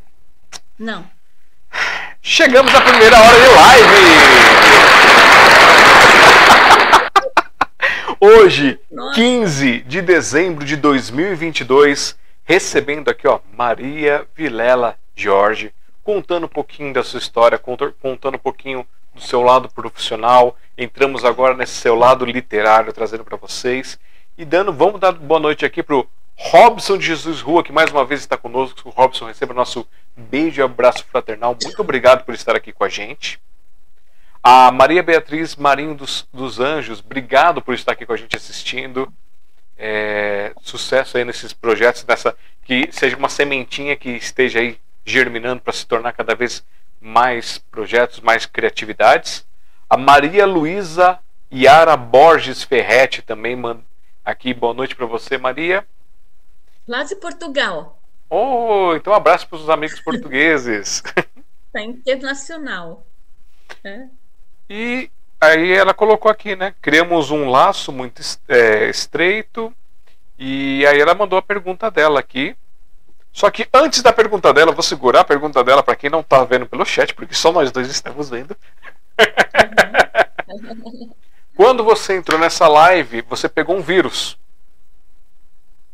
[0.78, 1.04] Não.
[2.22, 3.84] Chegamos à primeira hora de live!
[8.20, 9.14] Hoje, Nossa.
[9.14, 15.72] 15 de dezembro de 2022, recebendo aqui, ó, Maria Vilela Jorge,
[16.02, 20.56] contando um pouquinho da sua história, contando um pouquinho do seu lado profissional.
[20.76, 23.98] Entramos agora nesse seu lado literário, trazendo para vocês.
[24.36, 28.04] E dando, vamos dar boa noite aqui pro Robson de Jesus Rua, que mais uma
[28.04, 28.90] vez está conosco.
[28.90, 31.56] Robson receba nosso beijo e abraço fraternal.
[31.62, 33.40] Muito obrigado por estar aqui com a gente.
[34.42, 39.10] A Maria Beatriz Marinho dos, dos Anjos, obrigado por estar aqui com a gente assistindo.
[39.76, 45.72] É, sucesso aí nesses projetos, nessa, que seja uma sementinha que esteja aí germinando para
[45.72, 46.64] se tornar cada vez
[47.00, 49.46] mais projetos, mais criatividades.
[49.88, 51.18] A Maria Luísa
[51.52, 53.82] Yara Borges Ferretti também manda
[54.24, 54.52] aqui.
[54.52, 55.86] Boa noite para você, Maria.
[56.86, 57.98] Lá de Portugal.
[58.28, 61.02] Oh, então um abraço para os amigos portugueses.
[61.66, 63.06] Está internacional.
[63.82, 64.06] É.
[64.68, 65.10] E
[65.40, 66.74] aí ela colocou aqui, né?
[66.80, 69.72] Criamos um laço muito é, estreito.
[70.38, 72.56] E aí ela mandou a pergunta dela aqui.
[73.32, 76.44] Só que antes da pergunta dela, vou segurar a pergunta dela para quem não está
[76.44, 78.56] vendo pelo chat, porque só nós dois estamos vendo.
[81.56, 84.38] Quando você entrou nessa live, você pegou um vírus.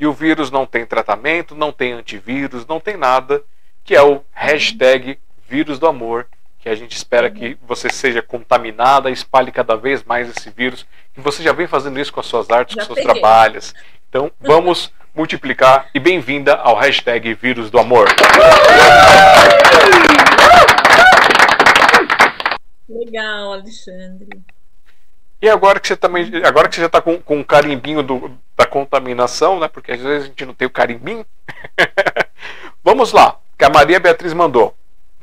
[0.00, 3.42] E o vírus não tem tratamento, não tem antivírus, não tem nada,
[3.84, 6.26] que é o hashtag vírus do amor,
[6.58, 11.20] que a gente espera que você seja contaminada, espalhe cada vez mais esse vírus, que
[11.20, 13.74] você já vem fazendo isso com as suas artes, já com seus trabalhos.
[14.08, 18.08] Então, vamos multiplicar e bem-vinda ao hashtag Vírus do Amor.
[22.88, 24.28] Legal, Alexandre.
[25.42, 28.38] E agora que você também, agora que você já está com, com o carimbinho do,
[28.56, 29.68] da contaminação, né?
[29.68, 31.24] Porque às vezes a gente não tem o carimbinho.
[32.84, 34.76] Vamos lá, que a Maria Beatriz mandou.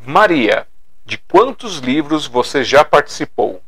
[0.06, 0.68] Maria,
[1.06, 3.62] de quantos livros você já participou?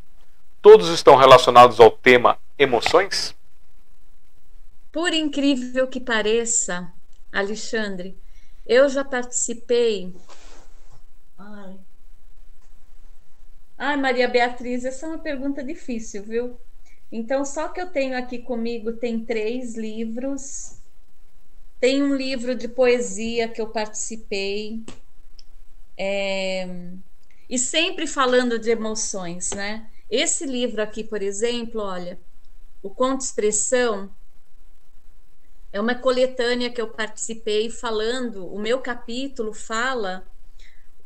[0.62, 3.36] Todos estão relacionados ao tema emoções?
[4.92, 6.92] Por incrível que pareça,
[7.32, 8.18] Alexandre,
[8.66, 10.14] eu já participei.
[11.38, 11.78] Ai.
[13.82, 16.60] Ai, Maria Beatriz, essa é uma pergunta difícil, viu?
[17.10, 20.82] Então, só que eu tenho aqui comigo tem três livros.
[21.80, 24.84] Tem um livro de poesia que eu participei.
[25.98, 26.68] É...
[27.50, 29.90] E sempre falando de emoções, né?
[30.10, 32.20] Esse livro aqui, por exemplo, olha,
[32.84, 34.14] o Conto Expressão,
[35.72, 40.28] é uma coletânea que eu participei falando, o meu capítulo fala,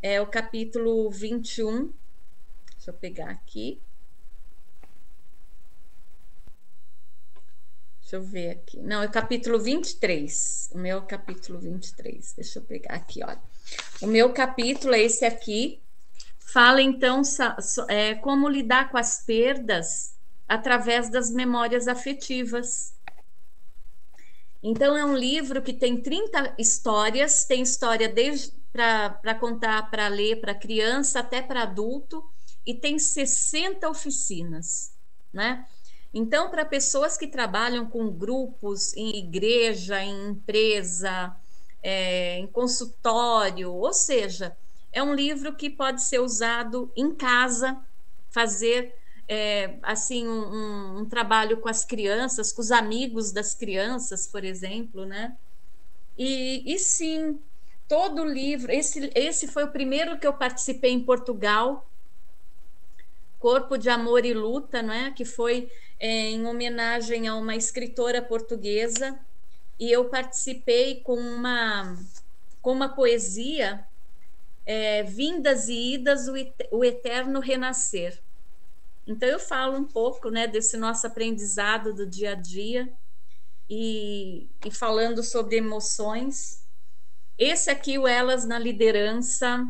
[0.02, 1.94] é o capítulo 21.
[2.84, 3.82] Deixa eu pegar aqui.
[8.02, 8.78] Deixa eu ver aqui.
[8.82, 10.70] Não, é capítulo 23.
[10.74, 12.34] O meu capítulo 23.
[12.34, 13.42] Deixa eu pegar aqui, olha.
[14.02, 15.82] O meu capítulo é esse aqui.
[16.38, 17.22] Fala então
[17.88, 22.94] é, como lidar com as perdas através das memórias afetivas.
[24.62, 30.42] Então, é um livro que tem 30 histórias, tem história desde para contar, para ler
[30.42, 32.33] para criança até para adulto,
[32.66, 34.94] e tem 60 oficinas,
[35.32, 35.66] né?
[36.14, 41.36] Então, para pessoas que trabalham com grupos em igreja, em empresa,
[41.82, 44.56] é, em consultório, ou seja,
[44.92, 47.78] é um livro que pode ser usado em casa,
[48.30, 48.96] fazer
[49.28, 55.06] é, assim um, um, trabalho com as crianças, com os amigos das crianças, por exemplo,
[55.06, 55.36] né?
[56.16, 57.40] E, e sim,
[57.88, 61.90] todo o livro, esse, esse foi o primeiro que eu participei em Portugal,
[63.44, 65.12] Corpo de Amor e Luta, não é?
[65.12, 69.20] Que foi é, em homenagem a uma escritora portuguesa
[69.78, 71.94] e eu participei com uma
[72.62, 73.86] com uma poesia
[74.66, 76.30] é, Vindas e Idas,
[76.72, 78.18] o Eterno Renascer.
[79.06, 82.90] Então eu falo um pouco né, desse nosso aprendizado do dia a dia
[83.70, 86.64] e, e falando sobre emoções.
[87.38, 89.68] Esse aqui, o Elas na Liderança,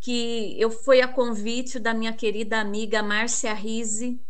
[0.00, 4.20] que eu fui a convite da minha querida amiga Márcia Rise,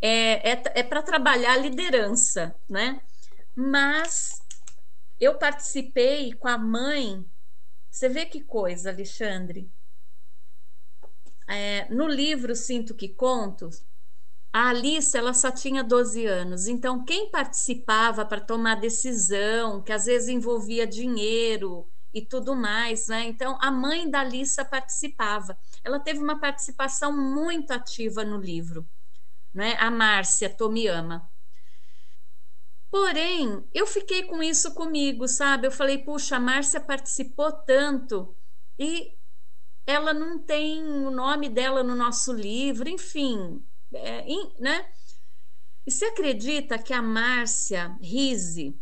[0.00, 3.00] é, é, é para trabalhar liderança, né?
[3.54, 4.40] Mas
[5.18, 7.24] eu participei com a mãe.
[7.90, 9.70] Você vê que coisa, Alexandre?
[11.48, 13.70] é, no livro Sinto que Conto,
[14.52, 20.04] a Alice ela só tinha 12 anos, então quem participava para tomar decisão, que às
[20.04, 21.88] vezes envolvia dinheiro
[22.18, 23.24] e tudo mais, né?
[23.24, 25.58] Então a mãe da Alissa participava.
[25.82, 28.88] Ela teve uma participação muito ativa no livro,
[29.52, 29.76] né?
[29.78, 31.30] A Márcia Tomiyama.
[32.90, 35.66] Porém, eu fiquei com isso comigo, sabe?
[35.66, 38.34] Eu falei, puxa, a Márcia participou tanto
[38.78, 39.18] e
[39.86, 43.62] ela não tem o nome dela no nosso livro, enfim,
[43.92, 44.24] é,
[44.58, 44.86] né?
[45.86, 48.78] E você acredita que a Márcia Rise,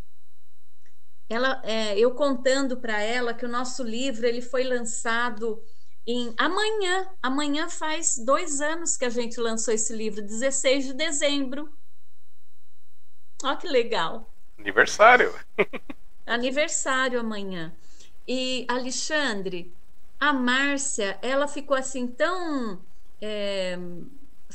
[1.28, 5.62] ela, é, eu contando para ela que o nosso livro ele foi lançado
[6.07, 11.69] em amanhã, amanhã faz dois anos que a gente lançou esse livro, 16 de dezembro.
[13.43, 14.32] Olha que legal.
[14.57, 15.35] Aniversário.
[16.24, 17.74] Aniversário amanhã.
[18.27, 19.74] E Alexandre,
[20.19, 22.81] a Márcia, ela ficou assim tão
[23.20, 23.78] é,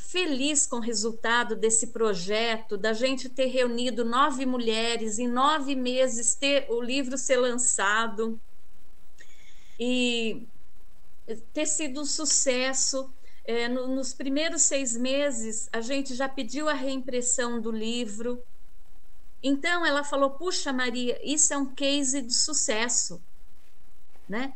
[0.02, 6.34] feliz com o resultado desse projeto, da gente ter reunido nove mulheres em nove meses,
[6.34, 8.38] ter o livro ser lançado
[9.78, 10.46] e
[11.52, 13.10] ter sido um sucesso.
[13.44, 18.42] É, no, nos primeiros seis meses, a gente já pediu a reimpressão do livro.
[19.42, 23.20] Então, ela falou: Puxa, Maria, isso é um case de sucesso.
[24.28, 24.54] Né?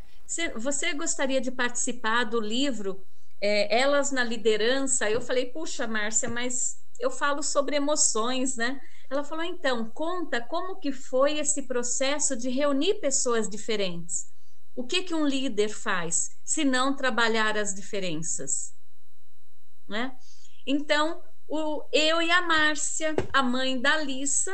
[0.54, 3.02] Você gostaria de participar do livro?
[3.40, 8.80] É, elas na liderança, eu falei, puxa, Márcia, mas eu falo sobre emoções, né?
[9.10, 14.26] Ela falou, então, conta como que foi esse processo de reunir pessoas diferentes.
[14.74, 18.74] O que que um líder faz se não trabalhar as diferenças?
[19.88, 20.16] Né?
[20.66, 24.52] Então, o, eu e a Márcia, a mãe da Lissa,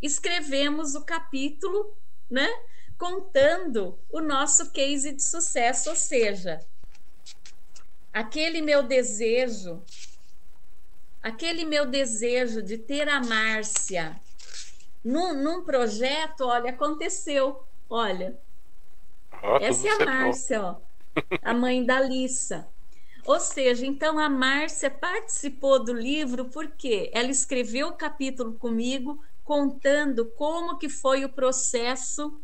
[0.00, 1.96] escrevemos o capítulo,
[2.30, 2.48] né?
[2.96, 6.60] Contando o nosso case de sucesso, ou seja,
[8.12, 9.82] aquele meu desejo,
[11.22, 14.20] aquele meu desejo de ter a Márcia
[15.04, 17.62] num, num projeto, olha, aconteceu.
[17.88, 18.38] Olha,
[19.42, 20.76] oh, essa é a Márcia, ó,
[21.42, 22.68] a mãe da Lissa.
[23.24, 30.26] Ou seja, então a Márcia participou do livro porque ela escreveu o capítulo comigo contando
[30.26, 32.40] como que foi o processo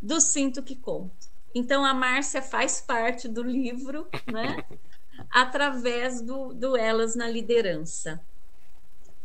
[0.00, 1.25] do Sinto que Conto.
[1.58, 4.62] Então a Márcia faz parte do livro, né?
[5.32, 8.20] através do, do Elas na Liderança.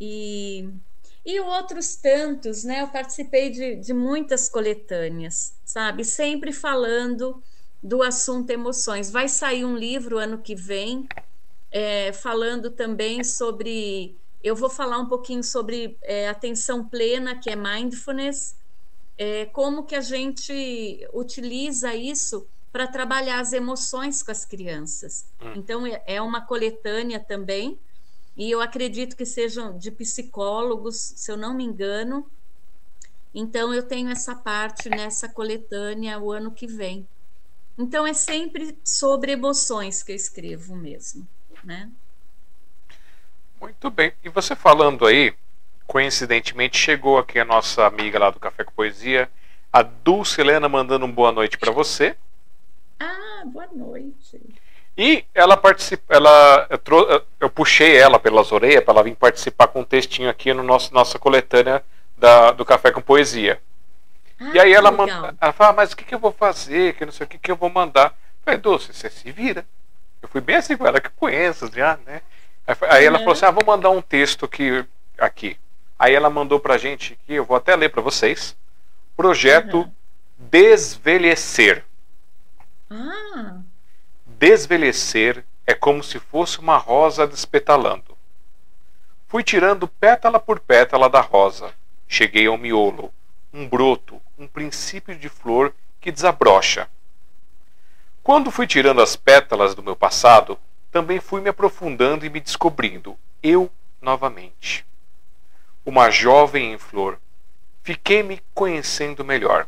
[0.00, 0.66] E,
[1.26, 2.80] e outros tantos, né?
[2.80, 6.06] Eu participei de, de muitas coletâneas, sabe?
[6.06, 7.42] Sempre falando
[7.82, 9.10] do assunto emoções.
[9.10, 11.06] Vai sair um livro ano que vem,
[11.70, 14.16] é, falando também sobre.
[14.42, 18.56] Eu vou falar um pouquinho sobre é, atenção plena, que é mindfulness,
[19.16, 25.26] é, como que a gente utiliza isso para trabalhar as emoções com as crianças.
[25.40, 25.52] Hum.
[25.56, 27.78] Então, é, é uma coletânea também,
[28.36, 32.30] e eu acredito que sejam de psicólogos, se eu não me engano.
[33.34, 37.06] Então, eu tenho essa parte nessa coletânea o ano que vem.
[37.76, 41.28] Então, é sempre sobre emoções que eu escrevo mesmo,
[41.62, 41.90] né?
[43.60, 44.12] Muito bem.
[44.24, 45.34] E você falando aí,
[45.92, 49.28] coincidentemente chegou aqui a nossa amiga lá do Café com Poesia,
[49.70, 52.16] a Dulce Helena, mandando um boa noite para você.
[52.98, 54.40] Ah, boa noite.
[54.96, 59.66] E ela participa, ela eu, trou, eu puxei ela pelas orelhas para ela vir participar
[59.66, 61.84] com um textinho aqui no nosso nossa coletânea
[62.16, 63.60] da, do Café com Poesia.
[64.40, 66.94] Ah, e aí ela manda, ela fala, ah, mas o que, que eu vou fazer?
[66.94, 68.06] Que não sei o que, que eu vou mandar.
[68.06, 69.66] Eu falei, Dulce, você se vira.
[70.22, 72.22] Eu fui bem assim com ela, que conheço já, né?
[72.66, 74.82] Aí, aí ela falou assim: ah, vou mandar um texto aqui.
[75.18, 75.58] aqui.
[76.02, 78.56] Aí ela mandou pra gente aqui, eu vou até ler para vocês.
[79.16, 79.92] Projeto uhum.
[80.36, 81.84] Desvelhecer.
[82.90, 83.60] Ah.
[84.26, 88.18] Desvelhecer é como se fosse uma rosa despetalando.
[89.28, 91.72] Fui tirando pétala por pétala da rosa.
[92.08, 93.14] Cheguei ao miolo,
[93.54, 96.88] um broto, um princípio de flor que desabrocha.
[98.24, 100.58] Quando fui tirando as pétalas do meu passado,
[100.90, 103.70] também fui me aprofundando e me descobrindo, eu
[104.00, 104.84] novamente
[105.84, 107.18] uma jovem em flor.
[107.82, 109.66] Fiquei me conhecendo melhor.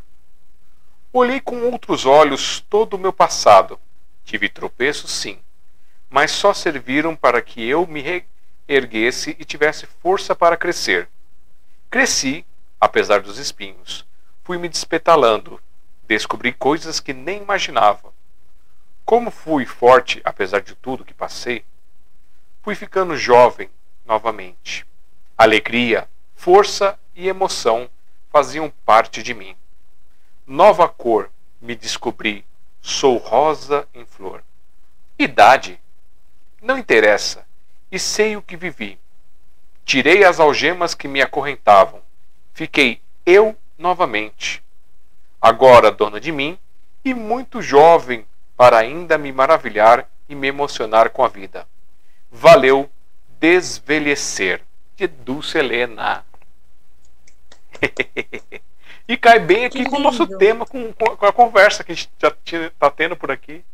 [1.12, 3.78] Olhei com outros olhos todo o meu passado.
[4.24, 5.38] Tive tropeços, sim,
[6.08, 8.24] mas só serviram para que eu me
[8.66, 11.08] erguesse e tivesse força para crescer.
[11.90, 12.44] Cresci,
[12.80, 14.06] apesar dos espinhos.
[14.42, 15.60] Fui me despetalando.
[16.06, 18.12] Descobri coisas que nem imaginava.
[19.04, 21.64] Como fui forte, apesar de tudo que passei,
[22.62, 23.70] fui ficando jovem
[24.06, 24.86] novamente.
[25.36, 27.90] Alegria, força e emoção
[28.30, 29.56] faziam parte de mim.
[30.46, 31.28] Nova cor,
[31.60, 32.46] me descobri,
[32.80, 34.44] sou rosa em flor.
[35.18, 35.80] Idade,
[36.62, 37.44] não interessa,
[37.90, 38.96] e sei o que vivi.
[39.84, 42.00] Tirei as algemas que me acorrentavam.
[42.52, 44.62] Fiquei eu novamente.
[45.42, 46.56] Agora dona de mim
[47.04, 48.24] e muito jovem
[48.56, 51.66] para ainda me maravilhar e me emocionar com a vida.
[52.30, 52.88] Valeu
[53.40, 54.62] desvelhecer
[55.06, 56.24] de Dulce Helena.
[59.08, 62.10] e cai bem aqui com o nosso tema, com, com, a conversa que a gente
[62.18, 63.64] já está tendo por aqui.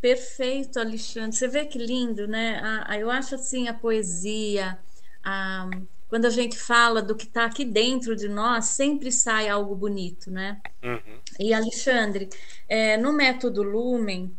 [0.00, 1.36] Perfeito, Alexandre.
[1.36, 2.62] Você vê que lindo, né?
[2.98, 4.78] eu acho assim a poesia,
[5.24, 5.68] a,
[6.08, 10.30] quando a gente fala do que está aqui dentro de nós, sempre sai algo bonito,
[10.30, 10.60] né?
[10.82, 11.18] Uhum.
[11.40, 12.28] E Alexandre,
[12.68, 14.32] é, no método Lumen,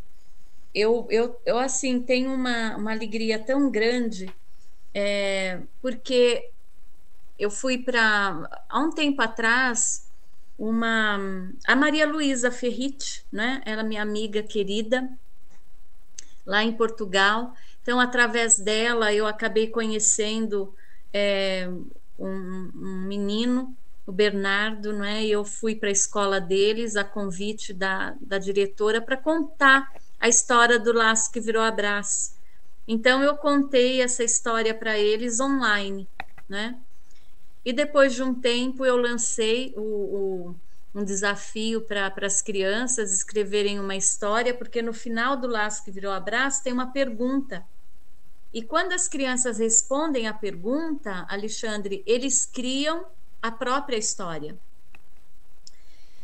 [0.74, 4.34] eu, eu, eu assim tenho uma, uma alegria tão grande,
[4.93, 6.51] é, porque
[7.38, 10.07] eu fui para há um tempo atrás
[10.57, 11.19] uma
[11.68, 13.61] a Maria Luísa Ferrit, né?
[13.65, 15.07] Ela é minha amiga querida
[16.45, 17.53] lá em Portugal.
[17.81, 20.73] Então, através dela, eu acabei conhecendo
[21.14, 21.69] é,
[22.18, 25.23] um, um, menino, o Bernardo, né?
[25.23, 30.27] E eu fui para a escola deles, a convite da, da diretora, para contar a
[30.27, 32.36] história do laço que virou abraço.
[32.88, 36.07] Então, eu contei essa história para eles online,
[36.47, 36.80] né?
[37.65, 40.55] E depois de um tempo, eu lancei o, o
[40.95, 46.14] um desafio para as crianças escreverem uma história, porque no final do laço que virou
[46.14, 47.68] abraço tem uma pergunta.
[48.53, 53.05] E quando as crianças respondem a pergunta, Alexandre, eles criam
[53.41, 54.57] a própria história.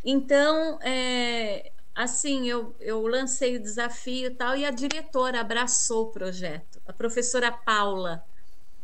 [0.04, 6.12] Então, é, assim, eu, eu lancei o desafio e tal, e a diretora abraçou o
[6.12, 6.82] projeto.
[6.88, 8.24] A professora Paula,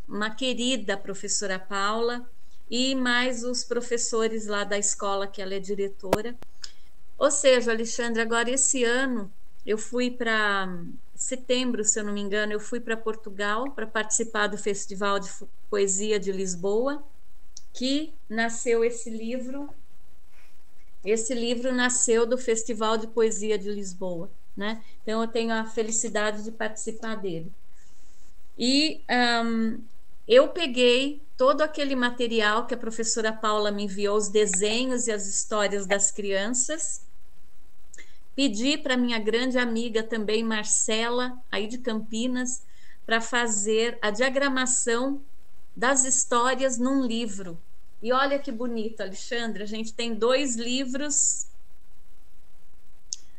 [0.08, 2.30] uma querida professora Paula,
[2.70, 6.36] e mais os professores lá da escola que ela é diretora.
[7.18, 9.32] Ou seja, Alexandre, agora esse ano
[9.66, 10.68] eu fui para
[11.16, 15.30] setembro, se eu não me engano, eu fui para Portugal para participar do Festival de
[15.70, 17.04] Poesia de Lisboa,
[17.74, 19.70] que nasceu esse livro.
[21.04, 24.84] Esse livro nasceu do Festival de Poesia de Lisboa, né?
[25.02, 27.52] Então eu tenho a felicidade de participar dele.
[28.58, 29.02] E
[29.46, 29.82] um,
[30.28, 35.26] eu peguei todo aquele material que a professora Paula me enviou, os desenhos e as
[35.26, 37.02] histórias das crianças.
[38.36, 42.62] Pedi para minha grande amiga também, Marcela, aí de Campinas,
[43.06, 45.22] para fazer a diagramação
[45.76, 47.58] das histórias num livro.
[48.02, 51.48] E olha que bonito, Alexandre, a gente tem dois livros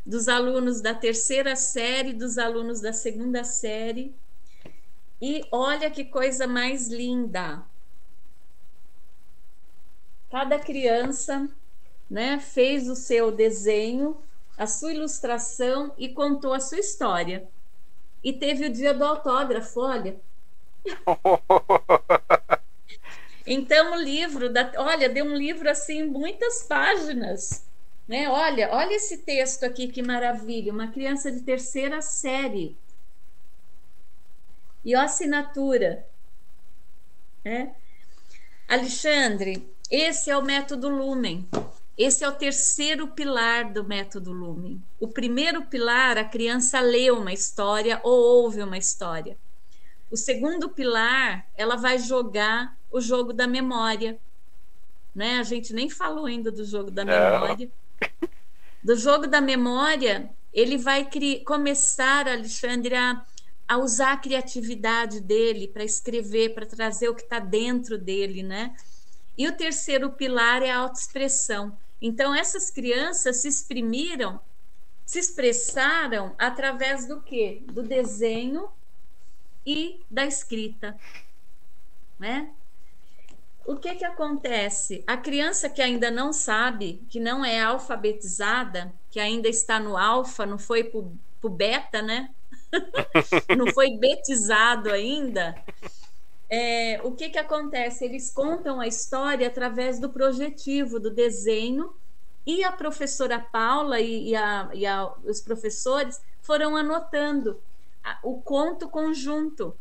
[0.05, 4.15] dos alunos da terceira série, dos alunos da segunda série.
[5.21, 7.63] E olha que coisa mais linda.
[10.31, 11.49] Cada criança
[12.09, 14.23] né, fez o seu desenho,
[14.59, 17.49] a sua ilustração e contou a sua história.
[18.23, 20.21] E teve o dia do autógrafo, olha.
[23.53, 27.67] Então o livro, da, olha, deu um livro assim, muitas páginas,
[28.07, 28.29] né?
[28.29, 32.77] Olha, olha esse texto aqui, que maravilha, uma criança de terceira série.
[34.85, 36.07] E a assinatura,
[37.45, 37.75] né?
[38.69, 41.49] Alexandre, esse é o método Lumen.
[41.99, 44.81] Esse é o terceiro pilar do método Lumen.
[45.01, 49.37] O primeiro pilar, a criança lê uma história ou ouve uma história.
[50.09, 54.19] O segundo pilar, ela vai jogar o jogo da memória.
[55.15, 55.39] Né?
[55.39, 57.71] A gente nem falou ainda do jogo da memória.
[58.83, 61.09] Do jogo da memória, ele vai
[61.45, 63.25] começar, Alexandre, a,
[63.69, 68.75] a usar a criatividade dele para escrever, para trazer o que está dentro dele, né?
[69.37, 71.77] E o terceiro pilar é a autoexpressão.
[72.01, 74.41] Então, essas crianças se exprimiram,
[75.05, 77.63] se expressaram através do quê?
[77.67, 78.69] Do desenho
[79.65, 80.99] e da escrita.
[82.19, 82.51] Né?
[83.71, 85.05] O que, que acontece?
[85.07, 90.45] A criança que ainda não sabe, que não é alfabetizada, que ainda está no alfa,
[90.45, 92.31] não foi para o beta, né?
[93.57, 95.55] não foi betizado ainda,
[96.51, 98.05] é, o que, que acontece?
[98.05, 101.95] Eles contam a história através do projetivo, do desenho,
[102.45, 107.63] e a professora Paula e, e, a, e a, os professores foram anotando
[108.25, 109.77] o conto conjunto.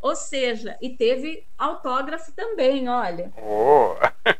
[0.00, 3.32] Ou seja, e teve autógrafo também, olha.
[3.36, 3.94] Oh.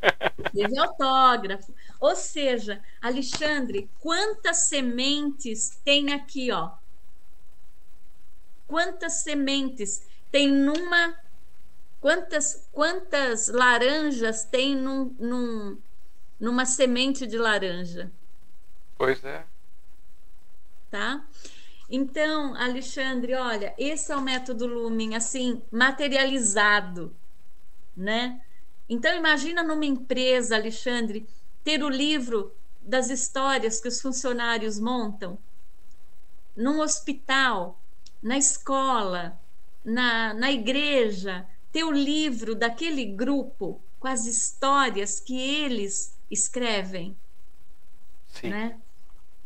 [0.55, 1.74] teve autógrafo.
[1.99, 6.70] Ou seja, Alexandre, quantas sementes tem aqui, ó?
[8.66, 11.16] Quantas sementes tem numa
[12.07, 15.77] Quantas, quantas laranjas tem num, num,
[16.39, 18.12] numa semente de laranja?
[18.97, 19.45] Pois é.
[20.89, 21.24] Tá?
[21.88, 27.14] Então, Alexandre, olha, esse é o método Lumen, assim, materializado,
[27.96, 28.40] né?
[28.88, 31.26] Então imagina numa empresa, Alexandre,
[31.62, 35.38] ter o livro das histórias que os funcionários montam,
[36.56, 37.80] num hospital,
[38.22, 39.38] na escola,
[39.84, 47.16] na, na igreja, ter o livro daquele grupo com as histórias que eles escrevem.
[48.28, 48.50] Sim.
[48.50, 48.80] Né?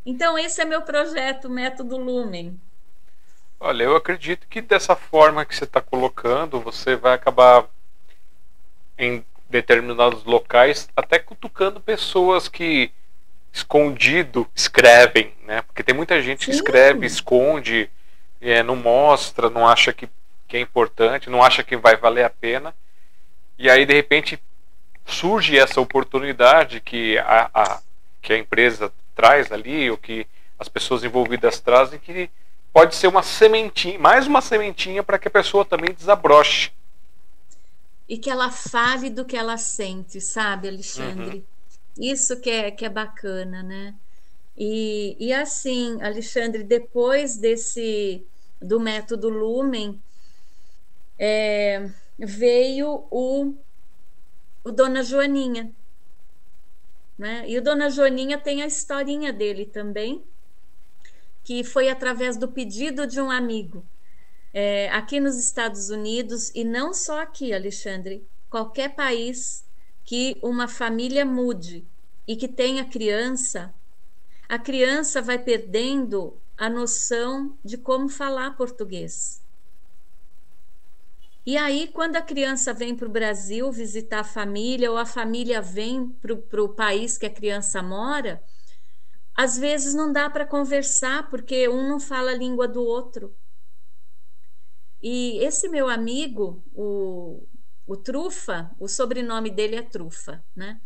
[0.05, 2.59] Então, esse é meu projeto, Método Lumen.
[3.59, 7.67] Olha, eu acredito que dessa forma que você está colocando, você vai acabar
[8.99, 12.91] em determinados locais até cutucando pessoas que
[13.53, 15.61] escondido escrevem, né?
[15.63, 16.51] Porque tem muita gente Sim.
[16.51, 17.91] que escreve, esconde,
[18.41, 20.09] é, não mostra, não acha que,
[20.49, 22.75] que é importante, não acha que vai valer a pena.
[23.59, 24.41] E aí, de repente,
[25.05, 27.81] surge essa oportunidade que a, a,
[28.23, 30.27] que a empresa traz ali, ou que
[30.59, 32.31] as pessoas envolvidas trazem, que
[32.73, 36.73] pode ser uma sementinha, mais uma sementinha para que a pessoa também desabroche.
[38.09, 41.37] E que ela fale do que ela sente, sabe, Alexandre?
[41.37, 41.45] Uhum.
[42.05, 43.95] Isso que é, que é bacana, né?
[44.57, 48.25] E, e assim, Alexandre, depois desse
[48.61, 50.01] do método Lumen,
[51.19, 51.89] é,
[52.19, 53.55] veio o,
[54.63, 55.71] o Dona Joaninha.
[57.21, 57.45] Né?
[57.47, 60.25] E o Dona Joaninha tem a historinha dele também,
[61.45, 63.85] que foi através do pedido de um amigo.
[64.55, 69.67] É, aqui nos Estados Unidos, e não só aqui, Alexandre, qualquer país
[70.03, 71.87] que uma família mude
[72.27, 73.75] e que tenha criança,
[74.49, 79.40] a criança vai perdendo a noção de como falar português.
[81.45, 85.61] E aí, quando a criança vem para o Brasil visitar a família, ou a família
[85.63, 86.09] vem
[86.51, 88.43] para o país que a criança mora,
[89.35, 93.37] às vezes não dá para conversar, porque um não fala a língua do outro.
[95.03, 97.47] E esse meu amigo, o,
[97.87, 100.81] o Trufa, o sobrenome dele é Trufa, né?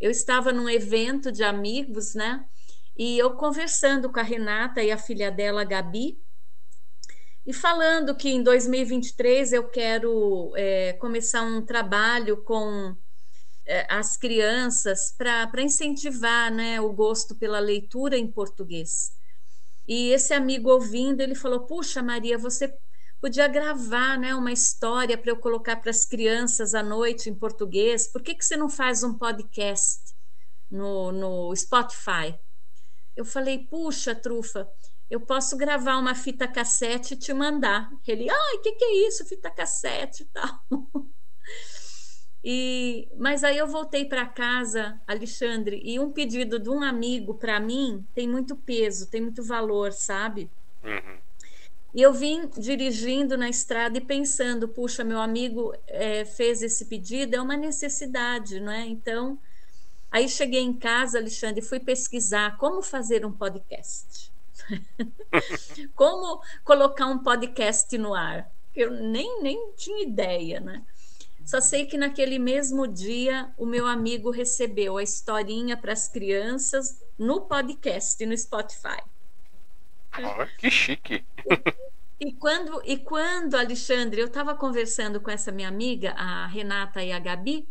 [0.00, 2.44] Eu estava num evento de amigos, né?
[2.96, 6.18] E eu conversando com a Renata e a filha dela, a Gabi,
[7.46, 12.96] e falando que em 2023 eu quero é, começar um trabalho com
[13.64, 19.12] é, as crianças para incentivar né, o gosto pela leitura em português.
[19.86, 22.76] E esse amigo ouvindo, ele falou: Puxa, Maria, você
[23.20, 28.10] podia gravar né, uma história para eu colocar para as crianças à noite em português.
[28.10, 30.00] Por que, que você não faz um podcast
[30.68, 32.36] no, no Spotify?
[33.14, 34.68] Eu falei: Puxa, trufa
[35.10, 37.90] eu posso gravar uma fita cassete e te mandar.
[38.06, 39.24] Ele, ai, o que, que é isso?
[39.24, 40.60] Fita cassete e tal.
[42.48, 47.58] E, mas aí eu voltei para casa, Alexandre, e um pedido de um amigo para
[47.58, 50.48] mim tem muito peso, tem muito valor, sabe?
[50.84, 51.18] Uhum.
[51.92, 57.34] E eu vim dirigindo na estrada e pensando, puxa, meu amigo é, fez esse pedido,
[57.34, 58.86] é uma necessidade, não é?
[58.86, 59.36] Então,
[60.08, 64.30] aí cheguei em casa, Alexandre, e fui pesquisar como fazer um podcast.
[65.94, 68.50] Como colocar um podcast no ar?
[68.74, 70.84] Eu nem, nem tinha ideia, né?
[71.44, 77.00] Só sei que naquele mesmo dia o meu amigo recebeu a historinha para as crianças
[77.16, 79.00] no podcast, no Spotify.
[80.18, 81.24] Oh, que chique!
[82.18, 87.02] E, e, quando, e quando, Alexandre, eu estava conversando com essa minha amiga, a Renata
[87.02, 87.68] e a Gabi,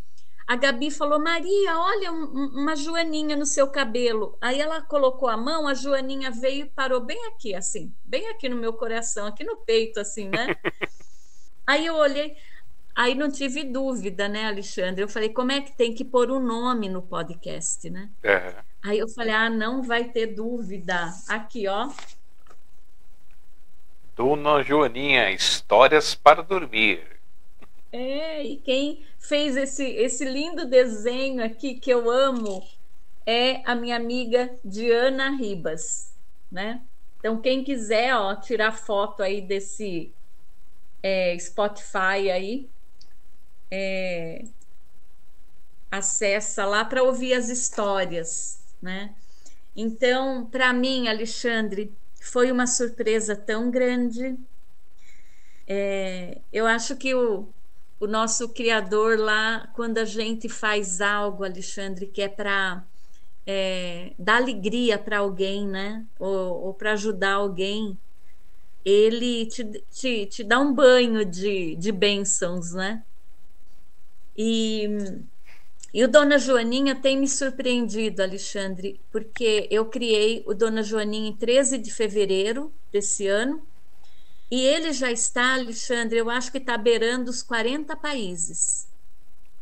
[0.48, 4.38] a Gabi falou: Maria, olha um, uma joaninha no seu cabelo.
[4.40, 8.48] Aí ela colocou a mão, a joaninha veio e parou bem aqui, assim, bem aqui
[8.48, 10.56] no meu coração, aqui no peito, assim, né?
[11.66, 12.38] aí eu olhei,
[12.94, 15.02] aí não tive dúvida, né, Alexandre?
[15.02, 18.12] Eu falei: como é que tem que pôr o um nome no podcast, né?
[18.22, 18.54] É.
[18.84, 21.12] Aí eu falei: ah, não vai ter dúvida.
[21.28, 21.90] Aqui, ó.
[24.16, 27.15] Dona Joaninha, histórias para dormir.
[27.98, 32.62] É, e quem fez esse, esse lindo desenho aqui que eu amo
[33.26, 36.14] é a minha amiga Diana Ribas,
[36.52, 36.82] né?
[37.18, 40.14] Então, quem quiser ó, tirar foto aí desse
[41.02, 42.70] é, Spotify aí,
[43.72, 44.44] é,
[45.90, 49.16] acessa lá para ouvir as histórias, né?
[49.74, 54.38] Então, para mim, Alexandre, foi uma surpresa tão grande.
[55.66, 57.55] É, eu acho que o,
[58.00, 62.86] o nosso criador lá, quando a gente faz algo, Alexandre, que é para
[63.46, 66.06] é, dar alegria para alguém, né?
[66.20, 67.98] Ou, ou para ajudar alguém,
[68.84, 73.04] ele te, te, te dá um banho de, de bênçãos, né?
[74.38, 74.88] E,
[75.94, 81.36] e o Dona Joaninha tem me surpreendido, Alexandre, porque eu criei o Dona Joaninha em
[81.36, 83.66] 13 de fevereiro desse ano
[84.50, 88.88] e ele já está, Alexandre, eu acho que está beirando os 40 países.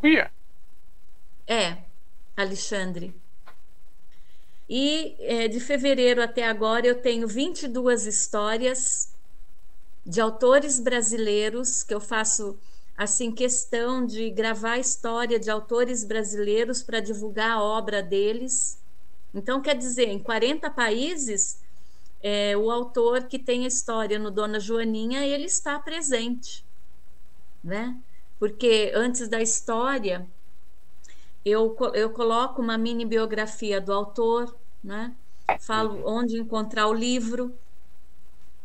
[0.01, 0.31] Uia.
[1.47, 1.77] É,
[2.35, 3.15] Alexandre.
[4.69, 9.13] E é, de fevereiro até agora eu tenho 22 histórias
[10.05, 12.57] de autores brasileiros que eu faço
[12.97, 18.79] assim questão de gravar história de autores brasileiros para divulgar a obra deles.
[19.33, 21.59] Então, quer dizer, em 40 países,
[22.23, 26.65] é, o autor que tem a história no Dona Joaninha, ele está presente,
[27.61, 27.99] né?
[28.39, 30.25] Porque antes da história,
[31.43, 35.13] eu, eu coloco uma mini biografia do autor, né?
[35.59, 36.19] Falo uhum.
[36.19, 37.53] onde encontrar o livro.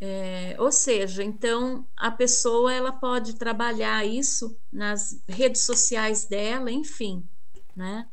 [0.01, 7.24] É, ou seja, então a pessoa ela pode trabalhar isso nas redes sociais dela, enfim,
[7.74, 8.06] né?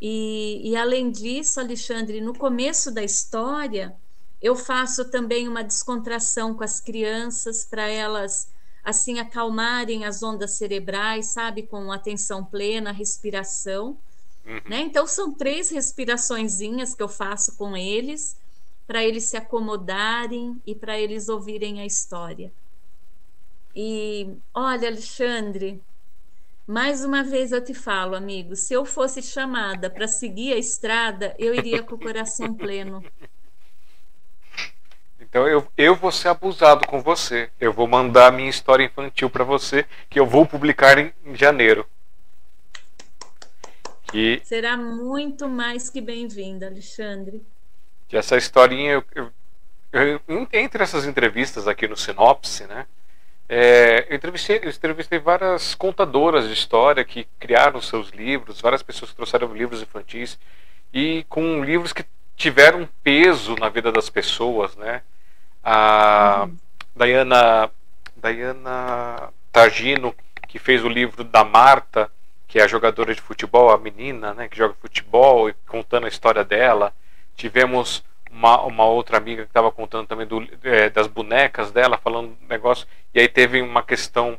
[0.00, 3.94] E, e além disso, Alexandre, no começo da história,
[4.40, 8.52] eu faço também uma descontração com as crianças para elas
[8.82, 13.96] assim acalmarem as ondas cerebrais, sabe, com atenção plena, respiração.
[14.44, 14.60] Uhum.
[14.68, 14.80] Né?
[14.80, 18.36] Então são três respiraçõezinhas que eu faço com eles
[18.86, 22.52] para eles se acomodarem e para eles ouvirem a história.
[23.74, 25.82] E olha, Alexandre,
[26.66, 31.34] mais uma vez eu te falo, amigo, se eu fosse chamada para seguir a estrada,
[31.38, 33.02] eu iria com o coração pleno.
[35.34, 37.50] Então eu, eu vou ser abusado com você.
[37.58, 41.84] Eu vou mandar minha história infantil para você, que eu vou publicar em, em janeiro.
[44.12, 47.42] E será muito mais que bem-vinda, Alexandre.
[48.06, 49.04] Que essa historinha, eu,
[49.92, 52.86] eu, eu, entre essas entrevistas aqui no Sinopse, né?
[53.48, 59.10] É, eu, entrevistei, eu entrevistei várias contadoras de história que criaram seus livros, várias pessoas
[59.10, 60.38] que trouxeram livros infantis
[60.92, 62.04] e com livros que
[62.36, 65.02] tiveram peso na vida das pessoas, né?
[65.64, 66.56] A uhum.
[66.94, 67.70] Diana,
[68.16, 70.14] Diana Targino,
[70.46, 72.10] que fez o livro da Marta,
[72.46, 76.08] que é a jogadora de futebol, a menina né, que joga futebol, e contando a
[76.08, 76.92] história dela.
[77.36, 82.36] Tivemos uma, uma outra amiga que estava contando também do, é, das bonecas dela, falando
[82.48, 82.86] negócio.
[83.14, 84.38] E aí teve uma questão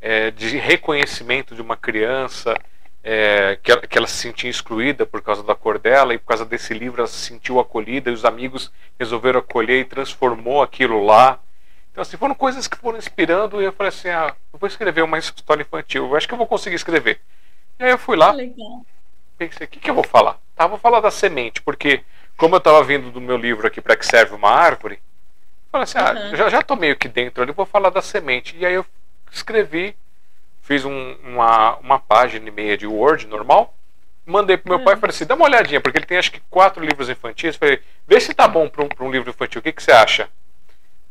[0.00, 2.54] é, de reconhecimento de uma criança.
[3.08, 6.26] É, que, ela, que, ela, se sentia excluída por causa da cor dela e por
[6.26, 11.04] causa desse livro ela se sentiu acolhida e os amigos resolveram acolher e transformou aquilo
[11.04, 11.38] lá.
[11.92, 15.02] Então, assim, foram coisas que foram inspirando e eu falei assim, ah, eu vou escrever
[15.02, 17.20] uma história infantil, eu acho que eu vou conseguir escrever.
[17.78, 18.34] E aí eu fui lá,
[19.38, 20.40] pensei, o que, que eu vou falar?
[20.56, 22.02] Tá, vou falar da semente, porque
[22.36, 24.98] como eu estava vindo do meu livro aqui para que serve uma árvore,
[25.70, 26.36] falei assim, ah, uhum.
[26.36, 28.56] já, já tô meio que dentro ali, vou falar da semente.
[28.56, 28.84] E aí eu
[29.30, 29.94] escrevi,
[30.66, 33.72] fiz um, uma, uma página e meia de Word normal,
[34.26, 36.40] mandei pro meu pai e falei assim, dá uma olhadinha, porque ele tem acho que
[36.50, 37.54] quatro livros infantis.
[37.54, 40.28] Falei, vê se tá bom para um, um livro infantil, o que, que você acha?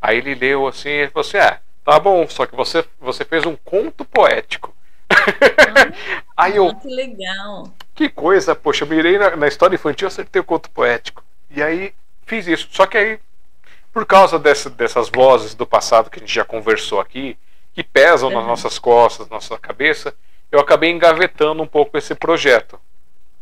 [0.02, 3.46] Aí ele leu assim e falou assim, é, tá bom, só que você, você fez
[3.46, 4.76] um conto poético.
[6.36, 6.68] Aí eu.
[6.68, 7.74] Ah, que legal.
[7.94, 11.24] Que coisa, poxa, eu mirei na, na história infantil, acertei o conto poético.
[11.50, 11.94] E aí
[12.26, 12.68] fiz isso.
[12.72, 13.20] Só que aí,
[13.94, 17.38] por causa dessa, dessas vozes do passado que a gente já conversou aqui,
[17.76, 18.36] que pesam uhum.
[18.36, 20.16] nas nossas costas, na nossa cabeça,
[20.50, 22.80] eu acabei engavetando um pouco esse projeto.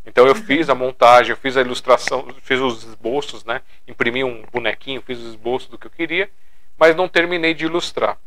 [0.05, 0.43] Então eu uhum.
[0.43, 3.61] fiz a montagem, eu fiz a ilustração, fiz os esboços, né?
[3.87, 6.29] Imprimi um bonequinho, fiz os esboços do que eu queria,
[6.77, 8.17] mas não terminei de ilustrar.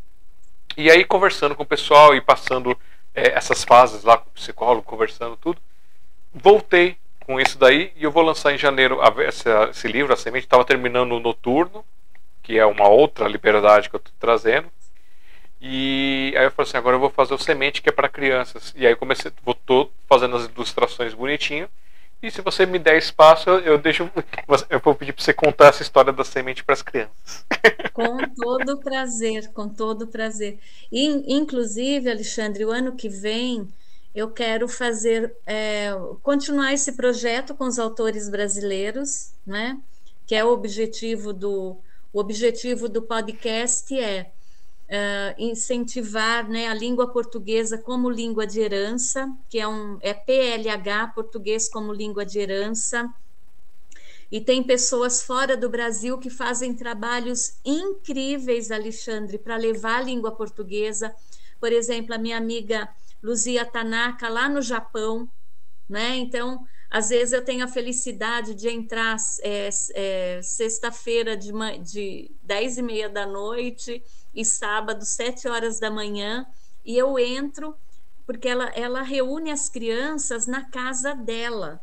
[0.77, 2.79] E aí conversando com o pessoal e passando
[3.15, 5.61] é, essas fases lá com o psicólogo, conversando tudo.
[6.33, 6.97] Voltei
[7.27, 10.47] com isso daí e eu vou lançar em janeiro a, essa, esse livro, a semente.
[10.47, 11.85] Estava terminando o Noturno,
[12.43, 14.71] que é uma outra liberdade que eu estou trazendo.
[15.61, 18.75] E aí eu falei assim, agora eu vou fazer o semente que é para crianças.
[18.77, 19.57] E aí eu comecei, vou
[20.09, 21.69] fazendo as ilustrações bonitinho
[22.23, 24.11] e se você me der espaço, eu, deixo.
[24.71, 27.45] Eu vou pedir para você contar essa história da semente para as crianças.
[27.93, 30.59] Com todo prazer, com todo prazer.
[30.93, 33.69] E, inclusive, Alexandre, o ano que vem
[34.15, 35.91] eu quero fazer é,
[36.23, 39.79] continuar esse projeto com os autores brasileiros, né?
[40.27, 41.77] Que é o objetivo do
[42.13, 44.31] o objetivo do podcast é
[44.87, 51.09] uh, incentivar né, a língua portuguesa como língua de herança, que é um é PLH,
[51.09, 53.13] português como língua de herança.
[54.31, 60.33] E tem pessoas fora do Brasil que fazem trabalhos incríveis, Alexandre, para levar a língua
[60.33, 61.15] portuguesa.
[61.61, 62.89] Por exemplo, a minha amiga
[63.23, 65.31] Luzia Tanaka, lá no Japão,
[65.89, 66.17] né?
[66.17, 71.53] Então, às vezes eu tenho a felicidade de entrar é, é, sexta-feira de,
[71.85, 74.03] de 10 e meia da noite
[74.37, 76.47] e sábado, sete horas da manhã,
[76.85, 77.75] e eu entro
[78.27, 81.81] porque ela, ela reúne as crianças na casa dela.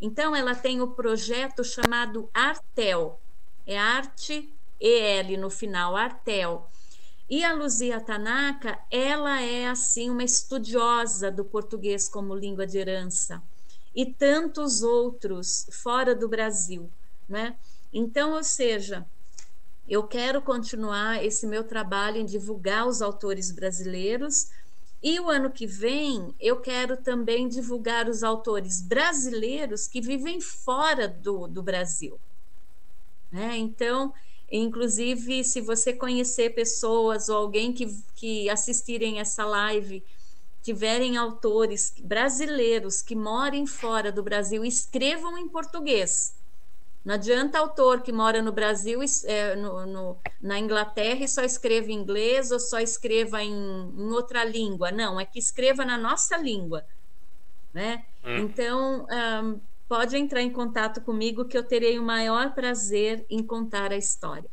[0.00, 3.20] Então, ela tem o projeto chamado Artel,
[3.66, 6.66] é Arte EL no final, Artel.
[7.28, 13.40] E a Luzia Tanaka, ela é assim uma estudiosa do português como língua de herança
[13.94, 16.90] e tantos outros fora do Brasil,
[17.28, 17.56] né?
[17.92, 19.06] Então, ou seja,
[19.90, 24.48] eu quero continuar esse meu trabalho em divulgar os autores brasileiros
[25.02, 31.08] e o ano que vem eu quero também divulgar os autores brasileiros que vivem fora
[31.08, 32.18] do, do Brasil.
[33.30, 33.56] Né?
[33.58, 34.14] Então,
[34.50, 37.86] Inclusive, se você conhecer pessoas ou alguém que,
[38.16, 40.02] que assistirem essa live,
[40.60, 46.34] tiverem autores brasileiros que morem fora do Brasil, escrevam em português.
[47.04, 51.90] Não adianta autor que mora no Brasil, é, no, no, na Inglaterra e só escreva
[51.90, 54.90] em inglês ou só escreva em, em, outra língua.
[54.90, 56.84] Não, é que escreva na nossa língua.
[57.72, 58.04] Né?
[58.24, 58.36] Hum.
[58.38, 59.06] Então,
[59.42, 63.96] um, pode entrar em contato comigo que eu terei o maior prazer em contar a
[63.96, 64.50] história.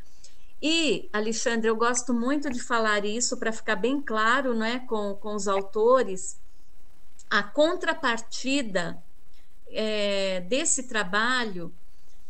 [0.62, 5.36] E, Alexandre, eu gosto muito de falar isso para ficar bem claro né, com, com
[5.36, 6.40] os autores,
[7.30, 9.04] a contrapartida
[9.70, 11.72] é, desse trabalho,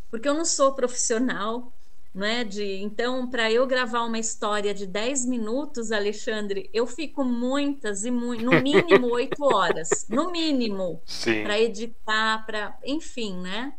[0.09, 1.71] porque eu não sou profissional,
[2.13, 2.43] né?
[2.43, 8.11] De, então, para eu gravar uma história de 10 minutos, Alexandre, eu fico muitas e
[8.11, 11.01] mu no mínimo oito horas, no mínimo,
[11.43, 13.73] para editar, para, enfim, né?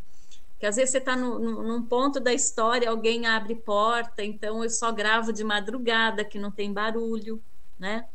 [0.59, 4.91] Que às vezes você está num ponto da história, alguém abre porta, então eu só
[4.91, 7.43] gravo de madrugada, que não tem barulho,
[7.79, 8.07] né?